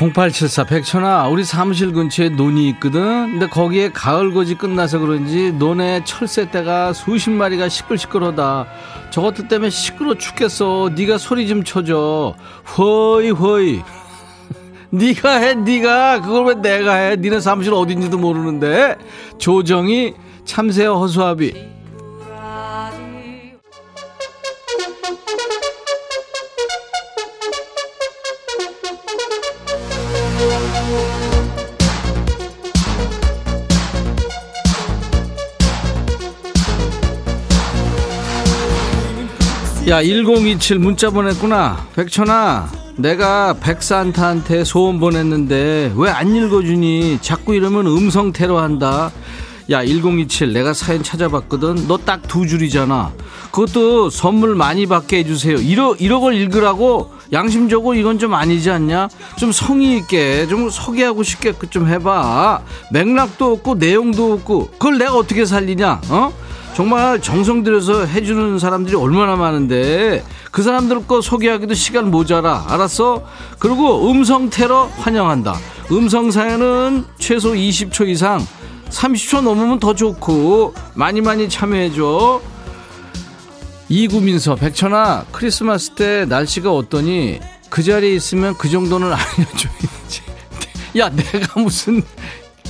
0874 0.00 0.64
백천아 0.64 1.28
우리 1.28 1.44
사무실 1.44 1.92
근처에 1.92 2.30
논이 2.30 2.70
있거든. 2.70 3.32
근데 3.32 3.46
거기에 3.46 3.90
가을거지 3.90 4.54
끝나서 4.54 4.98
그런지 4.98 5.52
논에 5.52 6.02
철새떼가 6.04 6.94
수십 6.94 7.28
마리가 7.28 7.68
시끌시끌하다. 7.68 8.66
저것들 9.10 9.48
때문에 9.48 9.68
시끄러 9.68 10.14
죽겠어. 10.14 10.92
네가 10.96 11.18
소리 11.18 11.46
좀 11.46 11.64
쳐줘. 11.64 12.34
허이 12.78 13.30
허이. 13.30 13.82
네가 14.88 15.36
해 15.36 15.54
네가. 15.54 16.22
그걸 16.22 16.46
왜 16.46 16.54
내가 16.54 16.94
해? 16.94 17.16
니네 17.16 17.40
사무실 17.40 17.74
어딘지도 17.74 18.16
모르는데. 18.16 18.96
조정이 19.36 20.14
참새와 20.46 20.96
허수아비 20.96 21.52
야, 39.90 40.00
1027 40.02 40.78
문자 40.78 41.10
보냈구나. 41.10 41.88
백천아, 41.96 42.70
내가 42.96 43.54
백산타한테 43.54 44.62
소원 44.64 45.00
보냈는데 45.00 45.92
왜 45.96 46.10
안 46.10 46.34
읽어주니? 46.34 47.18
자꾸 47.20 47.54
이러면 47.54 47.86
음성 47.86 48.32
테러한다. 48.32 49.10
야, 49.70 49.84
1027 49.84 50.52
내가 50.52 50.74
사연 50.74 51.02
찾아봤거든. 51.02 51.88
너 51.88 51.96
딱 51.98 52.22
두 52.28 52.46
줄이잖아. 52.46 53.12
그것도 53.50 54.10
선물 54.10 54.54
많이 54.54 54.86
받게 54.86 55.18
해주세요. 55.18 55.56
이러, 55.56 55.94
이러 55.98 56.20
걸 56.20 56.34
읽으라고? 56.34 57.12
양심적으로 57.32 57.94
이건 57.96 58.18
좀 58.20 58.34
아니지 58.34 58.70
않냐? 58.70 59.08
좀 59.38 59.50
성의 59.50 59.96
있게, 59.98 60.46
좀 60.48 60.70
소개하고 60.70 61.22
싶게 61.24 61.52
좀 61.70 61.88
해봐. 61.88 62.60
맥락도 62.92 63.52
없고, 63.52 63.74
내용도 63.76 64.32
없고, 64.34 64.66
그걸 64.72 64.98
내가 64.98 65.14
어떻게 65.14 65.44
살리냐? 65.44 66.00
어? 66.10 66.32
정말 66.80 67.20
정성 67.20 67.62
들여서 67.62 68.06
해주는 68.06 68.58
사람들이 68.58 68.96
얼마나 68.96 69.36
많은데 69.36 70.24
그 70.50 70.62
사람들 70.62 71.06
거 71.06 71.20
소개하기도 71.20 71.74
시간 71.74 72.10
모자라. 72.10 72.64
알았어? 72.68 73.22
그리고 73.58 74.10
음성 74.10 74.48
테러 74.48 74.84
환영한다. 74.96 75.58
음성 75.92 76.30
사연은 76.30 77.04
최소 77.18 77.52
20초 77.52 78.08
이상 78.08 78.40
30초 78.88 79.42
넘으면 79.42 79.78
더 79.78 79.92
좋고 79.94 80.72
많이 80.94 81.20
많이 81.20 81.50
참여해줘. 81.50 82.40
이구민서 83.90 84.54
백천아 84.54 85.26
크리스마스 85.32 85.90
때 85.90 86.24
날씨가 86.24 86.72
어떠니? 86.72 87.40
그 87.68 87.82
자리에 87.82 88.14
있으면 88.14 88.54
그 88.56 88.70
정도는 88.70 89.12
알려줘야지 89.12 90.22
야 90.96 91.10
내가 91.10 91.60
무슨 91.60 92.02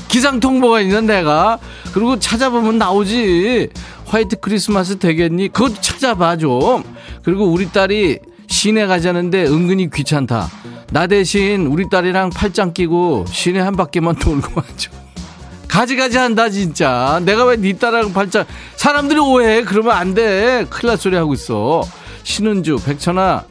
기상통보가 0.08 0.80
있는 0.80 1.06
내가? 1.06 1.60
그리고 1.94 2.18
찾아보면 2.18 2.78
나오지 2.78 3.70
화이트 4.10 4.40
크리스마스 4.40 4.98
되겠니? 4.98 5.48
그것도 5.48 5.80
찾아봐 5.80 6.36
좀. 6.36 6.82
그리고 7.22 7.44
우리 7.46 7.70
딸이 7.70 8.18
시내 8.48 8.86
가자는데 8.86 9.44
은근히 9.46 9.88
귀찮다. 9.88 10.50
나 10.90 11.06
대신 11.06 11.66
우리 11.66 11.88
딸이랑 11.88 12.30
팔짱 12.30 12.72
끼고 12.74 13.26
시내 13.30 13.60
한 13.60 13.76
바퀴만 13.76 14.16
돌고 14.18 14.48
와줘. 14.56 14.90
가지가지 15.68 16.18
한다 16.18 16.50
진짜. 16.50 17.20
내가 17.24 17.44
왜 17.44 17.56
네 17.56 17.72
딸이랑 17.74 18.12
팔짱 18.12 18.44
사람들이 18.74 19.20
오해해 19.20 19.62
그러면 19.62 19.94
안돼. 19.94 20.66
큰일 20.68 20.88
날 20.88 20.96
소리 20.98 21.14
하고 21.14 21.32
있어. 21.34 21.84
신은주 22.24 22.78
백천아 22.84 23.44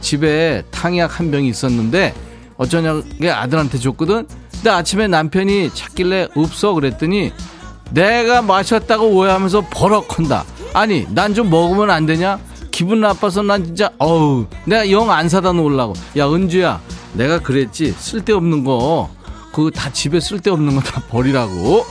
집에 0.00 0.62
탕약 0.70 1.20
한 1.20 1.30
병이 1.30 1.48
있었는데 1.48 2.14
어쩌냐게 2.56 3.30
아들한테 3.30 3.76
줬거든. 3.76 4.26
근데 4.54 4.70
아침에 4.70 5.06
남편이 5.08 5.74
찾길래 5.74 6.28
없어 6.34 6.72
그랬더니 6.72 7.32
내가 7.90 8.42
마셨다고 8.42 9.06
오해하면서 9.08 9.66
버럭한다. 9.70 10.44
아니 10.74 11.06
난 11.10 11.34
좀 11.34 11.50
먹으면 11.50 11.90
안 11.90 12.06
되냐? 12.06 12.38
기분 12.70 13.00
나빠서 13.00 13.42
난 13.42 13.64
진짜 13.64 13.90
어우 13.98 14.46
내가 14.66 14.90
영 14.90 15.10
안 15.10 15.28
사다 15.28 15.52
놓으려고. 15.52 15.94
야 16.18 16.28
은주야 16.28 16.80
내가 17.14 17.38
그랬지? 17.38 17.94
쓸데없는 17.98 18.64
거. 18.64 19.08
그거 19.52 19.70
다 19.70 19.90
집에 19.92 20.20
쓸데없는 20.20 20.74
거 20.76 20.80
다 20.82 21.00
버리라고. 21.08 21.84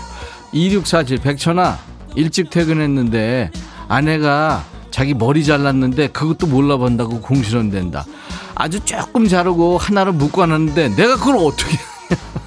2647 0.52 1.18
백천아 1.20 1.78
일찍 2.16 2.50
퇴근했는데 2.50 3.52
아내가 3.88 4.64
자기 4.92 5.14
머리 5.14 5.44
잘랐는데 5.44 6.08
그것도 6.10 6.48
몰라본다고 6.48 7.22
공실현된다. 7.22 8.06
아주 8.54 8.80
조금 8.82 9.28
자르고 9.28 9.78
하나를 9.78 10.14
묶어 10.14 10.46
놨는데 10.46 10.96
내가 10.96 11.16
그걸 11.18 11.38
어떻게 11.38 11.78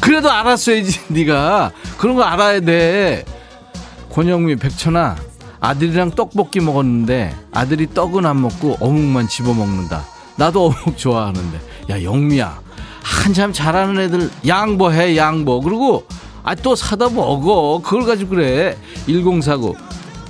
그래도 0.00 0.30
알았어야지 0.30 1.00
네가. 1.12 1.72
그런 1.98 2.16
거 2.16 2.22
알아야 2.22 2.60
돼. 2.60 3.24
권영미 4.12 4.56
백천아 4.56 5.16
아들이랑 5.60 6.10
떡볶이 6.12 6.60
먹었는데 6.60 7.34
아들이 7.52 7.88
떡은 7.92 8.26
안 8.26 8.40
먹고 8.42 8.76
어묵만 8.80 9.28
집어먹는다. 9.28 10.04
나도 10.36 10.66
어묵 10.66 10.96
좋아하는데. 10.98 11.60
야 11.90 12.02
영미야. 12.02 12.60
한참 13.02 13.52
잘하는 13.52 14.00
애들 14.00 14.30
양보해 14.46 15.16
양보. 15.16 15.60
그리고 15.60 16.04
아 16.42 16.54
또 16.54 16.76
사다 16.76 17.08
먹어. 17.08 17.80
그걸 17.82 18.04
가지고 18.04 18.30
그래. 18.36 18.76
1049 19.06 19.74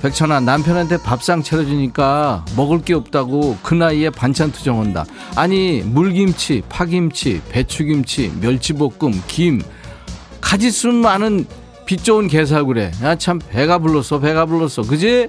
백천아 0.05 0.39
남편한테 0.41 0.97
밥상 0.97 1.41
차려주니까 1.41 2.45
먹을 2.55 2.83
게 2.83 2.93
없다고 2.93 3.57
그 3.63 3.73
나이에 3.73 4.11
반찬 4.11 4.51
투정한다. 4.51 5.03
아니 5.35 5.81
물김치 5.81 6.61
파김치 6.69 7.41
배추김치 7.49 8.33
멸치볶음 8.39 9.23
김. 9.25 9.63
가지수 10.41 10.89
많은 10.89 11.47
빛 11.87 12.03
좋은 12.03 12.27
게살구래. 12.27 12.91
야 13.01 13.15
참 13.15 13.39
배가 13.39 13.79
불렀어 13.79 14.19
배가 14.19 14.45
불렀어. 14.45 14.83
그지? 14.83 15.27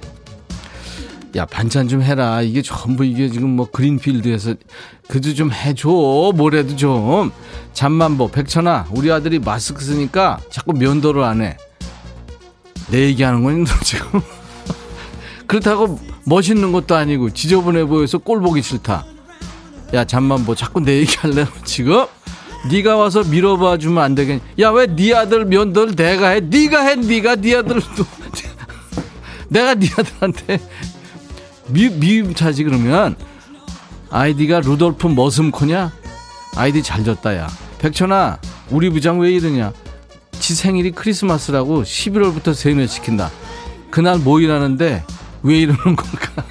야 1.35 1.45
반찬 1.47 1.87
좀 1.87 2.03
해라. 2.03 2.43
이게 2.43 2.61
전부 2.61 3.03
이게 3.03 3.29
지금 3.29 3.55
뭐 3.55 3.67
그린필드에서 3.71 4.53
그도 5.07 5.33
좀 5.33 5.51
해줘. 5.51 5.89
뭐래도 6.35 6.75
좀. 6.75 7.31
잠만보. 7.73 8.27
백천아 8.27 8.89
우리 8.91 9.11
아들이 9.11 9.39
마스크 9.39 9.83
쓰니까 9.83 10.39
자꾸 10.51 10.73
면도를 10.73 11.23
안 11.23 11.41
해. 11.41 11.57
내 12.91 13.05
얘기하는 13.05 13.63
너 13.63 13.73
지금 13.83 14.21
그렇다고 15.47 15.99
멋있는 16.25 16.71
것도 16.71 16.95
아니고 16.95 17.31
지저분해 17.31 17.85
보여서 17.85 18.17
꼴 18.17 18.41
보기 18.41 18.61
싫다. 18.61 19.05
야 19.93 20.03
잠만 20.03 20.43
뭐 20.43 20.53
자꾸 20.53 20.81
내 20.81 20.97
얘기할래 20.97 21.45
지금? 21.63 22.05
네가 22.69 22.97
와서 22.97 23.23
밀어봐 23.23 23.77
주면 23.77 24.03
안 24.03 24.15
되겠니? 24.15 24.41
야왜 24.59 24.95
네 24.95 25.13
아들 25.13 25.45
면도를 25.45 25.95
내가 25.95 26.29
해? 26.29 26.39
네가 26.41 26.81
해 26.81 26.95
네가 26.95 27.37
네 27.37 27.55
아들도 27.55 27.81
내가 29.47 29.75
네 29.75 29.87
아들한테 29.97 30.59
미, 31.67 31.89
미움 31.89 32.33
차지 32.33 32.63
그러면 32.65 33.15
아이디가 34.09 34.59
루돌프 34.61 35.07
머슴코냐? 35.07 35.93
아이디 36.57 36.83
잘 36.83 37.05
졌다 37.05 37.37
야 37.37 37.47
백천아 37.79 38.39
우리 38.69 38.89
부장 38.89 39.19
왜 39.19 39.31
이러냐 39.31 39.71
지 40.31 40.55
생일이 40.55 40.91
크리스마스라고 40.91 41.83
11월부터 41.83 42.53
세뇌 42.53 42.87
시킨다 42.87 43.31
그날 43.89 44.17
모이라는데 44.17 45.03
왜 45.43 45.59
이러는 45.59 45.95
걸까? 45.95 46.43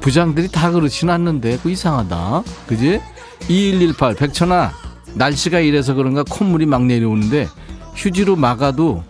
부장들이 0.00 0.48
다 0.48 0.70
그렇진 0.70 1.08
않는데 1.10 1.58
그 1.62 1.70
이상하다. 1.70 2.42
그지? 2.66 3.00
2118 3.48 4.14
백천아 4.14 4.72
날씨가 5.14 5.60
이래서 5.60 5.94
그런가 5.94 6.22
콧물이 6.28 6.66
막 6.66 6.84
내려오는데 6.84 7.48
휴지로 7.94 8.36
막아도 8.36 9.02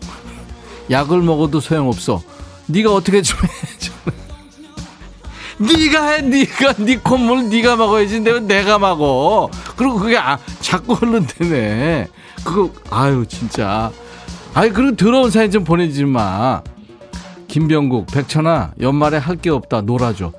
약을 0.90 1.22
먹어도 1.22 1.60
소용없어. 1.60 2.22
네가 2.66 2.92
어떻게 2.92 3.22
좀 3.22 3.38
해. 3.40 3.78
좀. 3.78 3.94
네가 5.58 6.06
해, 6.08 6.20
네가 6.22 6.72
네 6.78 6.98
콧물 6.98 7.48
네가 7.48 7.76
먹어야지. 7.76 8.20
내가 8.20 8.40
내가 8.40 8.78
먹어. 8.78 9.50
그리고 9.76 9.98
그게 9.98 10.16
아, 10.16 10.38
자꾸 10.60 10.94
흘른다네. 10.94 12.08
그거 12.44 12.70
아유 12.90 13.24
진짜. 13.26 13.90
아이 14.52 14.70
그리고 14.70 14.94
더러운 14.96 15.30
사진 15.30 15.50
좀 15.50 15.64
보내지 15.64 16.04
마. 16.04 16.62
김병국, 17.48 18.06
백천아, 18.06 18.72
연말에 18.80 19.18
할 19.18 19.36
게 19.36 19.50
없다. 19.50 19.82
놀아줘. 19.82 20.32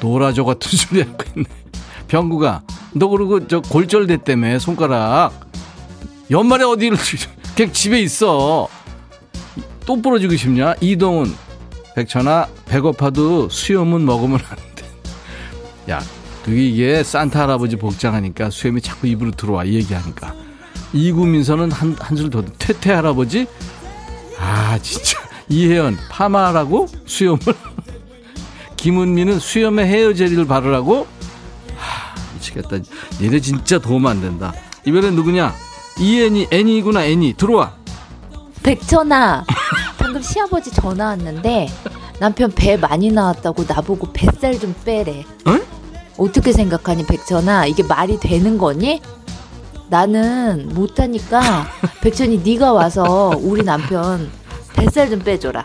놀아줘 0.00 0.44
같은 0.44 0.70
소리 0.76 1.02
하고 1.02 1.16
있네. 1.36 1.46
병국아, 2.08 2.62
너 2.92 3.08
그러고 3.08 3.46
저 3.46 3.60
골절됐다며, 3.60 4.58
손가락. 4.58 5.32
연말에 6.30 6.64
어디를, 6.64 6.96
그냥 7.56 7.72
집에 7.72 8.00
있어. 8.00 8.68
또 9.86 10.00
부러지고 10.00 10.36
싶냐? 10.36 10.74
이동훈, 10.80 11.34
백천아, 11.94 12.48
배고파도 12.66 13.48
수염은 13.48 14.04
먹으면 14.04 14.38
안 14.48 14.56
돼. 14.74 14.84
야, 15.90 16.02
그게 16.44 16.66
이게 16.68 17.02
산타 17.02 17.42
할아버지 17.42 17.76
복장하니까 17.76 18.50
수염이 18.50 18.80
자꾸 18.80 19.06
입으로 19.06 19.30
들어와, 19.30 19.64
이 19.64 19.74
얘기하니까. 19.74 20.34
이구민서는 20.92 21.70
한, 21.72 21.96
한줄 21.98 22.30
더, 22.30 22.42
퇴퇴 22.58 22.92
할아버지? 22.92 23.46
아, 24.38 24.78
진짜. 24.80 25.18
이혜연 25.48 25.98
파마라고 26.10 26.86
수염을 27.06 27.38
김은미는 28.76 29.38
수염에 29.38 29.86
헤어 29.86 30.12
젤리를 30.12 30.46
바르라고 30.46 31.06
하, 31.76 32.34
미치겠다. 32.34 32.78
얘네 33.22 33.40
진짜 33.40 33.78
도움 33.78 34.06
안 34.06 34.20
된다. 34.20 34.52
이번엔 34.84 35.14
누구냐? 35.14 35.54
이애니, 35.98 36.48
애니구나, 36.50 37.04
애니. 37.06 37.34
들어와. 37.34 37.74
백천아, 38.62 39.44
방금 39.98 40.20
시아버지 40.20 40.70
전화 40.70 41.06
왔는데 41.06 41.68
남편 42.18 42.50
배 42.50 42.76
많이 42.76 43.10
나왔다고 43.10 43.64
나보고 43.66 44.12
뱃살 44.12 44.58
좀 44.58 44.74
빼래. 44.84 45.24
응? 45.46 45.62
어떻게 46.16 46.52
생각하니 46.52 47.06
백천아? 47.06 47.66
이게 47.66 47.82
말이 47.82 48.18
되는 48.18 48.58
거니? 48.58 49.00
나는 49.88 50.70
못하니까 50.74 51.66
백천이 52.02 52.38
네가 52.44 52.72
와서 52.72 53.32
우리 53.40 53.62
남편 53.64 54.30
뱃살 54.74 55.10
좀 55.10 55.20
빼줘라. 55.20 55.64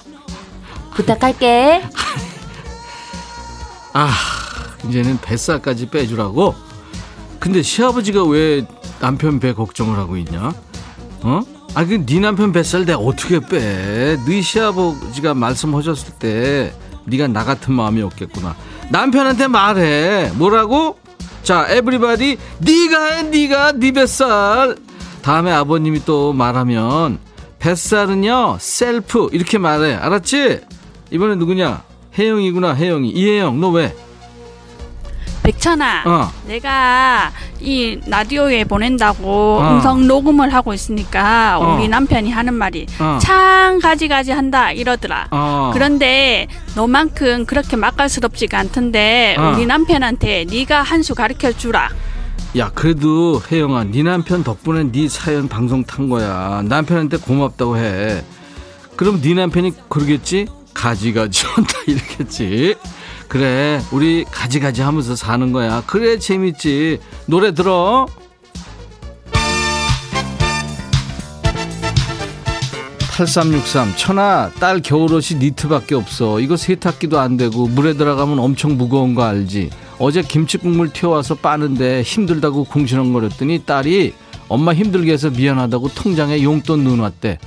부탁할게. 0.95 1.81
아, 3.93 4.09
이제는 4.87 5.19
뱃살까지 5.21 5.89
빼주라고? 5.89 6.55
근데 7.39 7.61
시아버지가 7.61 8.23
왜 8.25 8.65
남편 8.99 9.39
배 9.39 9.53
걱정을 9.53 9.97
하고 9.97 10.17
있냐? 10.17 10.53
어? 11.21 11.41
아, 11.75 11.85
그 11.85 12.05
네 12.05 12.19
남편 12.19 12.51
뱃살 12.51 12.85
내가 12.85 12.99
어떻게 12.99 13.39
빼? 13.39 14.17
네 14.25 14.41
시아버지가 14.41 15.33
말씀하셨을 15.33 16.13
때 16.19 16.73
네가 17.05 17.27
나 17.27 17.43
같은 17.43 17.73
마음이 17.73 18.01
없겠구나. 18.01 18.55
남편한테 18.89 19.47
말해. 19.47 20.31
뭐라고? 20.35 20.97
자, 21.43 21.65
everybody 21.69 22.37
네가 22.59 23.05
해, 23.13 23.23
네가 23.23 23.73
네 23.73 23.91
뱃살. 23.91 24.77
다음에 25.21 25.51
아버님이 25.51 26.03
또 26.05 26.33
말하면 26.33 27.19
뱃살은요 27.59 28.57
셀프 28.59 29.29
이렇게 29.31 29.57
말해. 29.57 29.93
알았지? 29.95 30.61
이번에 31.11 31.35
누구냐? 31.35 31.83
혜영이구나 32.17 32.73
혜영이 32.75 33.09
이혜영 33.09 33.59
너 33.59 33.69
왜? 33.69 33.95
백천아, 35.43 36.03
어. 36.05 36.31
내가 36.47 37.31
이 37.59 37.97
라디오에 38.07 38.65
보낸다고 38.65 39.57
어. 39.59 39.71
음성 39.73 40.05
녹음을 40.05 40.53
하고 40.53 40.73
있으니까 40.73 41.57
어. 41.59 41.75
우리 41.75 41.87
남편이 41.87 42.29
하는 42.29 42.53
말이 42.53 42.85
어. 42.99 43.17
참 43.21 43.79
가지가지 43.79 44.31
한다 44.31 44.71
이러더라. 44.71 45.27
어. 45.31 45.71
그런데 45.73 46.47
너만큼 46.75 47.45
그렇게 47.45 47.77
맛깔스럽지가 47.77 48.59
않던데 48.59 49.37
어. 49.39 49.53
우리 49.55 49.65
남편한테 49.65 50.45
네가 50.49 50.81
한 50.83 51.01
수 51.01 51.15
가르쳐 51.15 51.51
주라. 51.53 51.89
야 52.57 52.71
그래도 52.73 53.39
혜영아 53.51 53.85
네 53.85 54.01
남편 54.01 54.43
덕분에 54.43 54.91
네 54.91 55.07
사연 55.07 55.47
방송 55.47 55.83
탄 55.83 56.09
거야. 56.09 56.63
남편한테 56.65 57.17
고맙다고 57.17 57.77
해. 57.77 58.23
그럼 58.95 59.21
네 59.21 59.35
남편이 59.35 59.73
그러겠지? 59.87 60.47
가지가지 60.73 61.45
한다 61.45 61.73
이러겠지. 61.85 62.75
그래 63.27 63.79
우리 63.91 64.25
가지가지 64.25 64.81
하면서 64.81 65.15
사는 65.15 65.51
거야. 65.51 65.83
그래 65.85 66.17
재밌지. 66.17 66.99
노래 67.27 67.53
들어. 67.53 68.07
8363 73.11 73.95
천아 73.97 74.49
딸 74.59 74.81
겨울옷이 74.81 75.39
니트밖에 75.39 75.93
없어. 75.93 76.39
이거 76.39 76.57
세탁기도 76.57 77.19
안 77.19 77.37
되고 77.37 77.67
물에 77.67 77.93
들어가면 77.93 78.39
엄청 78.39 78.75
무거운 78.77 79.13
거 79.13 79.23
알지 79.23 79.69
어제 79.99 80.21
김치국물 80.21 80.91
튀어와서 80.93 81.35
빠는데 81.35 82.01
힘들다고 82.03 82.63
궁시렁거렸더니 82.63 83.63
딸이 83.65 84.13
엄마 84.47 84.73
힘들게 84.73 85.11
해서 85.11 85.29
미안하다고 85.29 85.89
통장에 85.89 86.41
용돈 86.41 86.83
넣어놨대. 86.85 87.37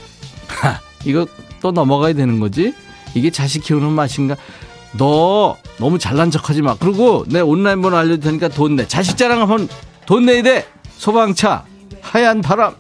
하, 0.49 0.81
이거 1.05 1.27
또 1.61 1.73
넘어가야 1.73 2.13
되는 2.13 2.39
거지? 2.39 2.75
이게 3.15 3.31
자식 3.31 3.65
키우는 3.65 3.91
맛인가? 3.93 4.37
너 4.99 5.57
너무 5.79 5.99
잘난 5.99 6.31
척하지 6.31 6.63
마. 6.63 6.77
그리고 6.77 7.25
내 7.27 7.41
온라인 7.41 7.81
번호 7.81 7.97
알려줄 7.97 8.21
테니까 8.21 8.49
돈 8.49 8.77
내. 8.77 8.87
자식 8.87 9.17
자랑 9.17 9.41
하면 9.41 9.69
돈 10.07 10.27
내야 10.27 10.43
돼. 10.43 10.67
소방차. 10.99 11.65
하얀 12.03 12.43
바람 12.43 12.75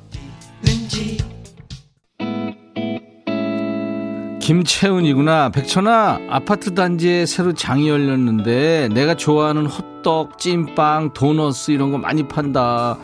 김채은이구나. 4.42 5.50
백천아, 5.50 6.18
아파트 6.28 6.74
단지에 6.74 7.26
새로 7.26 7.54
장이 7.54 7.88
열렸는데 7.88 8.88
내가 8.92 9.14
좋아하는 9.14 9.66
호떡, 9.66 10.36
찐빵, 10.36 11.12
도너스 11.14 11.70
이런 11.70 11.92
거 11.92 11.98
많이 11.98 12.26
판다. 12.26 12.98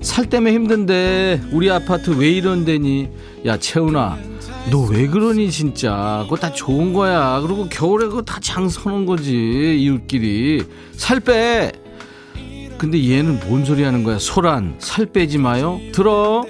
살 0.00 0.26
때문에 0.30 0.52
힘든데 0.54 1.48
우리 1.50 1.68
아파트 1.68 2.10
왜 2.10 2.30
이런 2.30 2.64
데니? 2.64 3.08
야, 3.44 3.56
채은아, 3.58 4.18
너 4.70 4.86
왜 4.88 5.08
그러니 5.08 5.50
진짜? 5.50 6.20
그거 6.24 6.36
다 6.36 6.52
좋은 6.52 6.92
거야. 6.92 7.40
그리고 7.44 7.68
겨울에 7.68 8.06
그거 8.06 8.22
다 8.22 8.38
장 8.40 8.68
서는 8.68 9.04
거지. 9.04 9.76
이웃끼리. 9.80 10.62
살 10.92 11.18
빼. 11.18 11.72
근데 12.78 13.10
얘는 13.10 13.40
뭔 13.48 13.64
소리 13.64 13.82
하는 13.82 14.04
거야? 14.04 14.18
소란, 14.18 14.76
살 14.78 15.06
빼지 15.06 15.38
마요. 15.38 15.80
들어. 15.92 16.44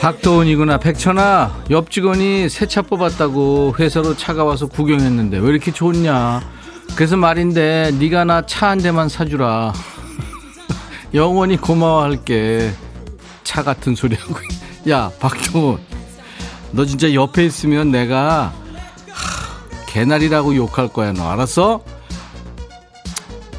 박도훈이구나. 0.00 0.78
백천아 0.78 1.64
옆 1.70 1.90
직원이 1.90 2.48
새 2.48 2.66
차 2.66 2.80
뽑았다고 2.82 3.74
회사로 3.78 4.16
차가 4.16 4.44
와서 4.44 4.66
구경했는데 4.66 5.38
왜 5.38 5.50
이렇게 5.50 5.72
좋냐? 5.72 6.40
그래서 6.96 7.16
말인데 7.16 7.92
네가 7.98 8.24
나 8.24 8.42
차 8.46 8.68
한 8.70 8.78
대만 8.78 9.08
사주라. 9.08 9.72
영원히 11.14 11.56
고마워할게. 11.56 12.72
차 13.44 13.62
같은 13.62 13.94
소리 13.94 14.14
하고 14.16 14.36
야 14.88 15.10
박도훈. 15.20 15.78
너 16.72 16.84
진짜 16.86 17.12
옆에 17.12 17.44
있으면 17.44 17.90
내가 17.90 18.52
하, 19.10 19.84
개나리라고 19.86 20.54
욕할 20.56 20.88
거야 20.88 21.12
너. 21.12 21.28
알았어? 21.30 21.82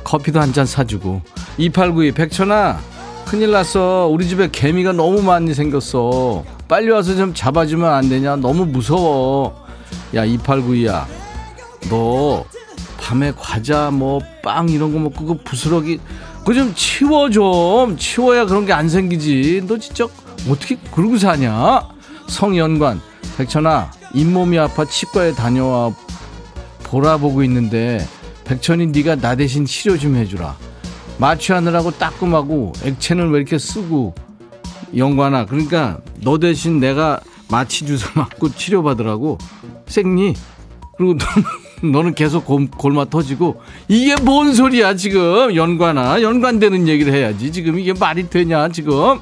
커피도 0.04 0.40
한 0.42 0.54
잔 0.54 0.66
사주고. 0.66 1.22
2892 1.58 2.14
백천아 2.14 2.80
큰일 3.32 3.52
났어. 3.52 4.10
우리 4.12 4.28
집에 4.28 4.50
개미가 4.52 4.92
너무 4.92 5.22
많이 5.22 5.54
생겼어. 5.54 6.44
빨리 6.68 6.90
와서 6.92 7.16
좀 7.16 7.34
잡아주면 7.34 7.90
안 7.90 8.10
되냐? 8.10 8.36
너무 8.36 8.66
무서워. 8.66 9.56
야 10.14 10.26
2892야. 10.26 11.06
너 11.90 12.44
밤에 13.00 13.32
과자 13.38 13.90
뭐 13.90 14.20
빵 14.44 14.68
이런 14.68 14.92
거 14.92 15.00
먹고 15.00 15.26
그 15.26 15.38
부스러기 15.46 16.00
그거 16.40 16.54
좀 16.54 16.74
치워 16.76 17.30
좀. 17.30 17.96
치워야 17.98 18.44
그런 18.46 18.66
게 18.66 18.74
안 18.74 18.90
생기지. 18.90 19.64
너 19.66 19.78
진짜 19.78 20.08
어떻게 20.50 20.76
그러고 20.94 21.18
사냐? 21.18 21.88
성연관 22.28 23.00
백천아 23.38 23.92
잇몸이 24.14 24.60
아파 24.60 24.84
치과에 24.84 25.32
다녀와 25.34 25.94
보라보고 26.84 27.44
있는데 27.44 28.06
백천이 28.44 28.88
네가 28.88 29.16
나 29.16 29.36
대신 29.36 29.66
치료 29.66 29.98
좀 29.98 30.16
해주라 30.18 30.58
마취하느라고 31.18 31.92
따끔하고 31.92 32.74
액체는 32.84 33.30
왜 33.30 33.40
이렇게 33.40 33.58
쓰고 33.58 34.16
영관아 34.96 35.46
그러니까 35.46 36.00
너 36.22 36.38
대신 36.40 36.80
내가 36.80 37.20
마취 37.50 37.86
주사 37.86 38.10
맞고 38.20 38.56
치료받으라고 38.56 39.38
생리. 39.88 40.34
그리고 40.98 41.14
너는, 41.14 41.92
너는 41.94 42.16
계속 42.16 42.46
골, 42.46 42.68
골마 42.68 43.06
터지고 43.06 43.62
이게 43.88 44.16
뭔 44.22 44.54
소리야 44.54 44.96
지금? 44.96 45.56
연관아 45.56 46.22
연관되는 46.22 46.88
얘기를 46.88 47.14
해야지 47.14 47.52
지금 47.52 47.80
이게 47.80 47.94
말이 47.94 48.30
되냐 48.30 48.70
지금? 48.70 49.20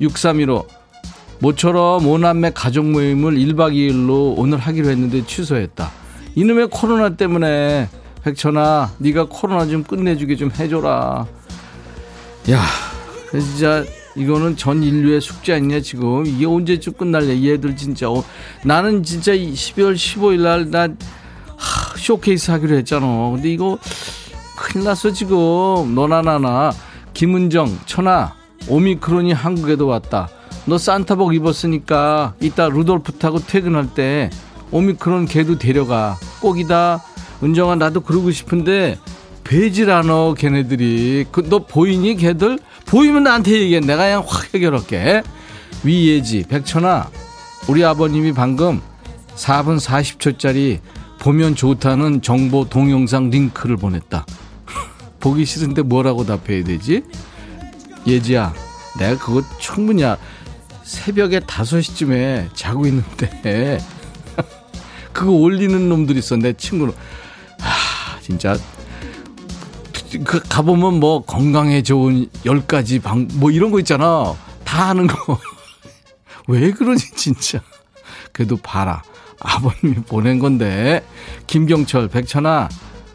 6315 0.00 0.66
모처럼 1.40 2.06
오남매 2.06 2.52
가족 2.54 2.86
모임을 2.86 3.34
1박 3.34 3.74
2일로 3.74 4.34
오늘 4.36 4.58
하기로 4.58 4.88
했는데 4.88 5.24
취소했다. 5.26 5.90
이놈의 6.36 6.68
코로나 6.70 7.10
때문에 7.16 7.88
백천아 8.24 8.92
네가 8.98 9.26
코로나 9.28 9.66
좀 9.66 9.84
끝내주게 9.84 10.36
좀 10.36 10.50
해줘라. 10.58 11.26
야 12.50 12.62
진짜 13.30 13.84
이거는 14.16 14.56
전 14.56 14.82
인류의 14.82 15.20
숙제 15.20 15.54
아니냐 15.54 15.80
지금? 15.80 16.24
이게 16.26 16.46
언제쯤 16.46 16.94
끝날래? 16.94 17.42
얘들 17.42 17.76
진짜 17.76 18.10
어, 18.10 18.24
나는 18.64 19.02
진짜 19.02 19.32
12월 19.32 19.94
15일 19.94 20.40
날나 20.40 20.88
쇼케이스 21.98 22.50
하기로 22.50 22.76
했잖아. 22.76 23.06
근데 23.34 23.50
이거 23.52 23.78
큰일 24.56 24.84
났어 24.84 25.12
지금. 25.12 25.94
너나 25.94 26.22
나나. 26.22 26.72
김은정 27.12 27.78
천아 27.86 28.34
오미크론이 28.68 29.32
한국에도 29.32 29.86
왔다. 29.86 30.28
너 30.66 30.78
산타복 30.78 31.34
입었으니까 31.34 32.34
이따 32.40 32.68
루돌프 32.68 33.12
타고 33.18 33.38
퇴근할 33.38 33.92
때 33.94 34.30
오미크론 34.70 35.26
걔도 35.26 35.58
데려가. 35.58 36.16
꼭이다 36.40 37.02
은정아 37.42 37.76
나도 37.76 38.00
그러고 38.00 38.30
싶은데 38.30 38.98
배질 39.44 39.90
않어 39.90 40.34
걔네들이. 40.34 41.26
그 41.30 41.42
너 41.48 41.60
보이니 41.66 42.16
걔들? 42.16 42.58
보이면 42.86 43.24
나한테 43.24 43.52
얘기해. 43.52 43.80
내가 43.80 44.04
그냥 44.04 44.24
확 44.26 44.54
해결할게. 44.54 45.22
위예지 45.82 46.44
백천아 46.48 47.10
우리 47.68 47.84
아버님이 47.84 48.32
방금 48.32 48.80
4분 49.36 49.78
40초짜리 49.78 50.78
보면 51.18 51.56
좋다는 51.56 52.22
정보 52.22 52.68
동영상 52.68 53.28
링크를 53.30 53.76
보냈다. 53.76 54.24
보기 55.20 55.44
싫은데 55.44 55.82
뭐라고 55.82 56.24
답해야 56.24 56.64
되지? 56.64 57.02
예지야, 58.06 58.52
내가 58.98 59.18
그거 59.18 59.42
충분히 59.58 60.04
새벽에 60.82 61.40
5시쯤에 61.40 62.48
자고 62.54 62.86
있는데 62.86 63.78
그거 65.12 65.32
올리는 65.32 65.88
놈들 65.88 66.16
있어 66.18 66.36
내 66.36 66.52
친구는. 66.52 66.92
아 66.92 66.96
진짜 68.24 68.56
그 70.24 70.40
가보면 70.48 71.00
뭐 71.00 71.24
건강에 71.24 71.82
좋은 71.82 72.28
10가지 72.44 73.02
방 73.02 73.28
뭐 73.34 73.50
이런 73.50 73.70
거 73.70 73.78
있잖아 73.80 74.34
다 74.64 74.88
하는 74.88 75.06
거 75.06 75.38
왜 76.48 76.70
그러지 76.70 77.10
진짜 77.14 77.60
그래도 78.32 78.56
봐라 78.56 79.02
아버님이 79.40 79.96
보낸 80.06 80.38
건데 80.38 81.04
김경철 81.46 82.08
백천아 82.08 82.68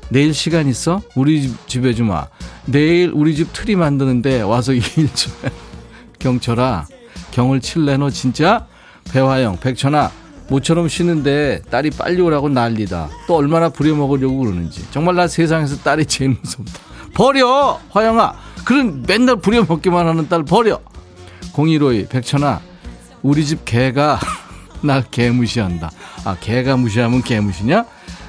내일 0.09 0.33
시간 0.33 0.67
있어? 0.67 1.01
우리 1.15 1.43
집, 1.43 1.67
집에 1.67 1.93
좀 1.93 2.09
와. 2.09 2.29
내일 2.65 3.11
우리 3.13 3.35
집 3.35 3.53
트리 3.53 3.75
만드는데 3.75 4.41
와서 4.41 4.73
일 4.73 4.81
좀 5.13 5.31
해. 5.43 5.49
경철아, 6.17 6.87
경을 7.31 7.61
칠래 7.61 7.97
너 7.97 8.09
진짜? 8.09 8.65
배화영, 9.11 9.59
백천아, 9.59 10.11
모처럼 10.49 10.87
쉬는데 10.87 11.61
딸이 11.69 11.91
빨리 11.91 12.21
오라고 12.21 12.49
난리다. 12.49 13.09
또 13.27 13.35
얼마나 13.35 13.69
부려먹으려고 13.69 14.37
그러는지. 14.39 14.85
정말 14.91 15.15
나 15.15 15.27
세상에서 15.27 15.77
딸이 15.77 16.05
제일 16.05 16.35
무섭다. 16.41 16.71
버려! 17.13 17.79
화영아! 17.91 18.33
그런 18.65 19.03
맨날 19.07 19.35
부려먹기만 19.35 20.07
하는 20.07 20.27
딸 20.29 20.43
버려! 20.43 20.79
0152, 21.53 22.07
백천아, 22.09 22.61
우리 23.21 23.45
집 23.45 23.65
개가 23.65 24.19
날 24.81 25.03
개무시한다. 25.11 25.91
아, 26.25 26.35
개가 26.39 26.77
무시하면 26.77 27.21
개무시냐? 27.21 27.85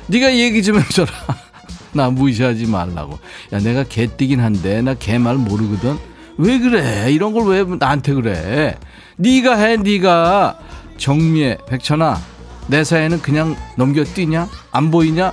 네가 0.08 0.34
얘기 0.36 0.62
좀 0.62 0.78
해줘라. 0.80 1.10
나 1.92 2.10
무시하지 2.10 2.66
말라고. 2.66 3.18
야, 3.52 3.58
내가 3.58 3.84
개띠긴 3.84 4.40
한데 4.40 4.82
나 4.82 4.94
개 4.94 5.18
말 5.18 5.36
모르거든. 5.36 5.96
왜 6.38 6.58
그래? 6.58 7.10
이런 7.12 7.32
걸 7.32 7.46
왜 7.46 7.64
나한테 7.64 8.14
그래? 8.14 8.76
네가 9.16 9.56
해, 9.56 9.76
네가. 9.76 10.58
정미애, 11.00 11.56
백천아, 11.66 12.20
내 12.68 12.84
사연은 12.84 13.22
그냥 13.22 13.56
넘겨뛰냐? 13.76 14.48
안 14.70 14.90
보이냐? 14.90 15.32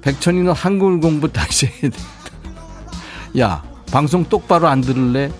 백천이 0.00 0.42
너 0.42 0.52
한글 0.52 1.00
공부 1.00 1.30
다시 1.30 1.66
해야 1.66 1.80
된다. 1.82 1.98
야, 3.38 3.62
방송 3.92 4.24
똑바로 4.24 4.68
안 4.68 4.80
들을래? 4.80 5.30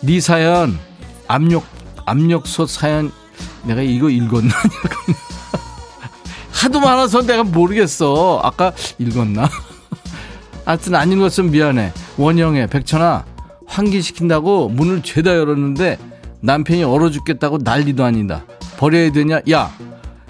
네 0.00 0.20
사연, 0.20 0.78
압력, 1.26 1.64
압력솥 2.06 2.70
사연, 2.70 3.10
내가 3.64 3.82
이거 3.82 4.08
읽었나? 4.08 4.54
하도 6.52 6.78
많아서 6.78 7.20
내가 7.22 7.42
모르겠어. 7.42 8.40
아까 8.44 8.72
읽었나? 8.98 9.50
하여튼 10.64 10.94
안 10.94 11.10
읽었으면 11.10 11.50
미안해. 11.50 11.92
원영애, 12.16 12.68
백천아, 12.68 13.24
환기시킨다고 13.66 14.68
문을 14.68 15.02
죄다 15.02 15.36
열었는데 15.36 15.98
남편이 16.42 16.84
얼어 16.84 17.10
죽겠다고 17.10 17.58
난리도 17.62 18.04
아니다. 18.04 18.44
버려야 18.84 19.10
되냐? 19.12 19.40
야, 19.50 19.74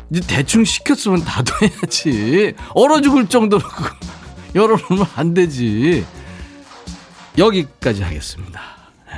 니 0.09 0.21
대충 0.21 0.65
시켰으면 0.65 1.25
닫아야지. 1.25 2.55
얼어 2.77 3.01
죽을 3.01 3.29
정도로 3.29 3.63
열어놓으면 4.55 5.07
안 5.17 5.35
되지. 5.35 6.07
여기까지 7.37 8.05
하겠습니다. 8.05 8.61
네. 9.09 9.15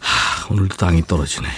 하, 0.00 0.46
오늘도 0.50 0.76
땅이 0.76 1.02
떨어지네요. 1.06 1.52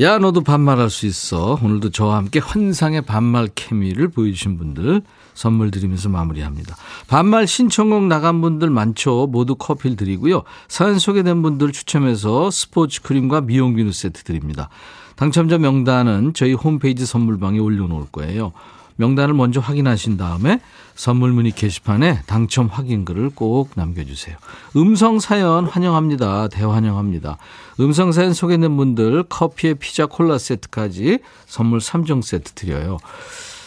야, 0.00 0.16
너도 0.16 0.42
반말할 0.42 0.88
수 0.88 1.04
있어. 1.04 1.58
오늘도 1.62 1.90
저와 1.90 2.16
함께 2.16 2.38
환상의 2.38 3.02
반말 3.02 3.50
케미를 3.54 4.08
보여주신 4.08 4.56
분들 4.56 5.02
선물 5.36 5.70
드리면서 5.70 6.08
마무리합니다. 6.08 6.74
반말 7.06 7.46
신청곡 7.46 8.04
나간 8.04 8.40
분들 8.40 8.70
많죠. 8.70 9.28
모두 9.30 9.54
커피를 9.54 9.96
드리고요. 9.96 10.42
사연 10.66 10.98
소개된 10.98 11.42
분들 11.42 11.70
추첨해서 11.70 12.50
스포츠 12.50 13.02
크림과 13.02 13.42
미용 13.42 13.76
비누 13.76 13.92
세트 13.92 14.24
드립니다. 14.24 14.68
당첨자 15.14 15.58
명단은 15.58 16.32
저희 16.34 16.54
홈페이지 16.54 17.06
선물방에 17.06 17.58
올려놓을 17.58 18.06
거예요. 18.10 18.52
명단을 18.96 19.34
먼저 19.34 19.60
확인하신 19.60 20.16
다음에 20.16 20.60
선물 20.94 21.32
문의 21.32 21.52
게시판에 21.52 22.22
당첨 22.26 22.68
확인글을 22.68 23.30
꼭 23.34 23.70
남겨주세요. 23.74 24.36
음성 24.76 25.20
사연 25.20 25.66
환영합니다. 25.66 26.48
대환영합니다. 26.48 27.36
음성 27.80 28.12
사연 28.12 28.32
소개된 28.32 28.74
분들 28.74 29.24
커피에 29.24 29.74
피자 29.74 30.06
콜라 30.06 30.38
세트까지 30.38 31.18
선물 31.44 31.80
3종 31.80 32.22
세트 32.22 32.52
드려요. 32.52 32.96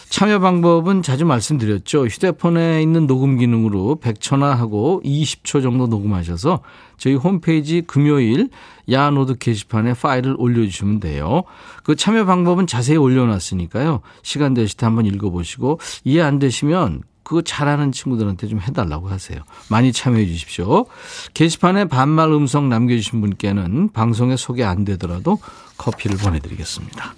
참여 0.09 0.39
방법은 0.39 1.03
자주 1.03 1.25
말씀드렸죠. 1.25 2.07
휴대폰에 2.07 2.81
있는 2.81 3.05
녹음 3.05 3.37
기능으로 3.37 3.99
100초나 4.01 4.55
하고 4.55 5.01
20초 5.05 5.61
정도 5.61 5.85
녹음하셔서 5.85 6.61
저희 6.97 7.13
홈페이지 7.13 7.81
금요일 7.81 8.49
야노드 8.89 9.37
게시판에 9.37 9.93
파일을 9.93 10.35
올려주시면 10.39 10.99
돼요. 10.99 11.43
그 11.83 11.95
참여 11.95 12.25
방법은 12.25 12.65
자세히 12.65 12.97
올려놨으니까요. 12.97 14.01
시간 14.23 14.55
되실 14.55 14.77
때 14.77 14.87
한번 14.87 15.05
읽어보시고 15.05 15.79
이해 16.05 16.21
안 16.21 16.39
되시면 16.39 17.03
그거 17.21 17.43
잘하는 17.43 17.91
친구들한테 17.91 18.47
좀 18.47 18.59
해달라고 18.59 19.09
하세요. 19.09 19.39
많이 19.69 19.93
참여해 19.93 20.25
주십시오. 20.25 20.87
게시판에 21.35 21.85
반말 21.85 22.31
음성 22.31 22.67
남겨주신 22.67 23.21
분께는 23.21 23.89
방송에 23.89 24.35
소개 24.35 24.63
안 24.63 24.83
되더라도 24.83 25.37
커피를 25.77 26.17
보내드리겠습니다. 26.17 27.13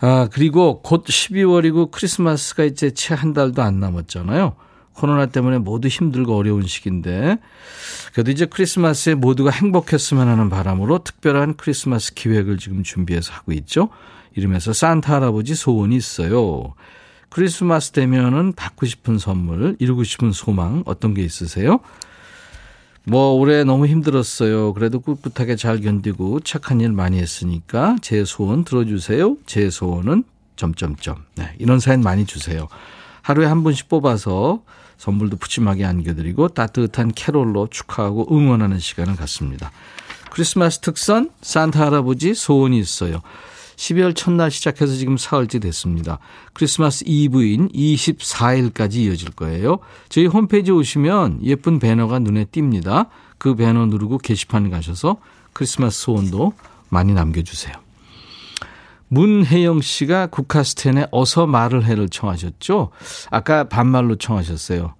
아, 0.00 0.28
그리고 0.32 0.82
곧 0.82 1.04
12월이고 1.04 1.90
크리스마스가 1.90 2.64
이제 2.64 2.90
채 2.92 3.14
한 3.14 3.32
달도 3.32 3.62
안 3.62 3.80
남았잖아요. 3.80 4.54
코로나 4.94 5.26
때문에 5.26 5.58
모두 5.58 5.88
힘들고 5.88 6.36
어려운 6.36 6.66
시기인데 6.66 7.38
그래도 8.12 8.30
이제 8.30 8.44
크리스마스에 8.46 9.14
모두가 9.14 9.50
행복했으면 9.50 10.28
하는 10.28 10.50
바람으로 10.50 10.98
특별한 11.02 11.56
크리스마스 11.56 12.14
기획을 12.14 12.58
지금 12.58 12.82
준비해서 12.82 13.32
하고 13.32 13.52
있죠. 13.52 13.88
이름에서 14.34 14.72
산타 14.72 15.14
할아버지 15.14 15.54
소원이 15.54 15.96
있어요. 15.96 16.74
크리스마스 17.30 17.92
되면은 17.92 18.52
받고 18.52 18.84
싶은 18.84 19.18
선물, 19.18 19.76
이루고 19.78 20.04
싶은 20.04 20.32
소망 20.32 20.82
어떤 20.84 21.14
게 21.14 21.22
있으세요? 21.22 21.80
뭐 23.04 23.32
올해 23.32 23.64
너무 23.64 23.86
힘들었어요. 23.86 24.74
그래도 24.74 25.00
꿋꿋하게 25.00 25.56
잘 25.56 25.80
견디고 25.80 26.40
착한 26.40 26.80
일 26.80 26.92
많이 26.92 27.18
했으니까 27.18 27.96
제 28.00 28.24
소원 28.24 28.64
들어주세요. 28.64 29.36
제 29.46 29.70
소원은 29.70 30.24
점점점. 30.56 31.16
네, 31.34 31.54
이런 31.58 31.80
사연 31.80 32.00
많이 32.00 32.24
주세요. 32.26 32.68
하루에 33.22 33.46
한 33.46 33.64
분씩 33.64 33.88
뽑아서 33.88 34.62
선물도 34.98 35.38
푸짐하게 35.38 35.84
안겨드리고 35.84 36.48
따뜻한 36.48 37.12
캐롤로 37.12 37.68
축하하고 37.70 38.28
응원하는 38.30 38.78
시간을 38.78 39.16
갖습니다. 39.16 39.72
크리스마스 40.30 40.78
특선 40.78 41.30
산타 41.42 41.86
할아버지 41.86 42.34
소원이 42.34 42.78
있어요. 42.78 43.20
12월 43.82 44.14
첫날 44.14 44.50
시작해서 44.50 44.94
지금 44.94 45.16
사흘째 45.16 45.58
됐습니다. 45.58 46.18
크리스마스 46.52 47.02
이브인 47.06 47.68
24일까지 47.70 48.96
이어질 48.96 49.30
거예요. 49.30 49.78
저희 50.08 50.26
홈페이지 50.26 50.70
오시면 50.70 51.40
예쁜 51.42 51.80
배너가 51.80 52.20
눈에 52.20 52.44
띕니다. 52.44 53.08
그 53.38 53.56
배너 53.56 53.86
누르고 53.86 54.18
게시판 54.18 54.70
가셔서 54.70 55.16
크리스마스 55.52 56.02
소원도 56.02 56.52
많이 56.90 57.12
남겨주세요. 57.12 57.74
문혜영 59.08 59.80
씨가 59.80 60.28
국카스텐에 60.28 61.06
어서 61.10 61.46
말을 61.46 61.84
해를 61.84 62.08
청하셨죠? 62.08 62.90
아까 63.30 63.64
반말로 63.64 64.16
청하셨어요. 64.16 64.94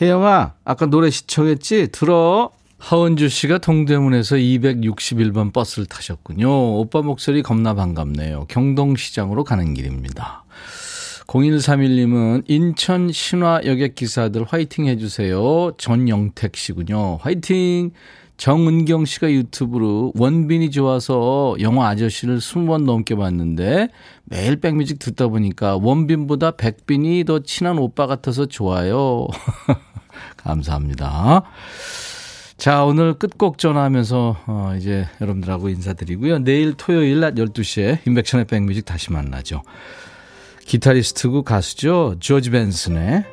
혜영아, 0.00 0.52
아까 0.64 0.86
노래 0.86 1.08
시청했지? 1.08 1.88
들어. 1.90 2.50
하원주 2.78 3.28
씨가 3.28 3.58
동대문에서 3.58 4.36
261번 4.36 5.52
버스를 5.52 5.86
타셨군요. 5.86 6.78
오빠 6.78 7.02
목소리 7.02 7.42
겁나 7.42 7.74
반갑네요. 7.74 8.46
경동시장으로 8.48 9.44
가는 9.44 9.74
길입니다. 9.74 10.44
0131님은 11.26 12.44
인천 12.46 13.10
신화 13.10 13.60
여객 13.64 13.94
기사들 13.94 14.44
화이팅 14.44 14.86
해주세요. 14.86 15.72
전영택 15.78 16.56
씨군요. 16.56 17.18
화이팅! 17.20 17.90
정은경 18.36 19.06
씨가 19.06 19.32
유튜브로 19.32 20.12
원빈이 20.14 20.70
좋아서 20.70 21.56
영화 21.60 21.88
아저씨를 21.88 22.38
20번 22.38 22.84
넘게 22.84 23.16
봤는데 23.16 23.88
매일 24.24 24.60
백뮤직 24.60 24.98
듣다 24.98 25.28
보니까 25.28 25.76
원빈보다 25.76 26.52
백빈이 26.52 27.24
더 27.24 27.38
친한 27.40 27.78
오빠 27.78 28.06
같아서 28.06 28.44
좋아요. 28.44 29.26
감사합니다. 30.36 31.44
자, 32.56 32.84
오늘 32.84 33.14
끝곡 33.14 33.58
전화하면서 33.58 34.36
어, 34.46 34.74
이제 34.78 35.06
여러분들하고 35.20 35.68
인사드리고요. 35.68 36.38
내일 36.38 36.74
토요일 36.74 37.20
낮 37.20 37.34
12시에 37.34 38.06
인백션의 38.06 38.46
백뮤직 38.46 38.84
다시 38.84 39.12
만나죠. 39.12 39.62
기타리스트고 40.64 41.42
가수죠. 41.42 42.16
조지 42.18 42.50
벤슨의 42.50 43.24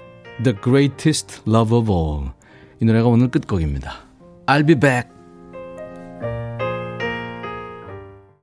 The 0.44 0.58
Greatest 0.62 1.42
Love 1.48 1.78
of 1.78 1.92
All. 1.92 2.32
이 2.82 2.86
노래가 2.86 3.08
오늘 3.08 3.30
끝곡입니다. 3.30 4.06
I'll 4.46 4.68
be 4.68 4.76
back. 4.76 5.13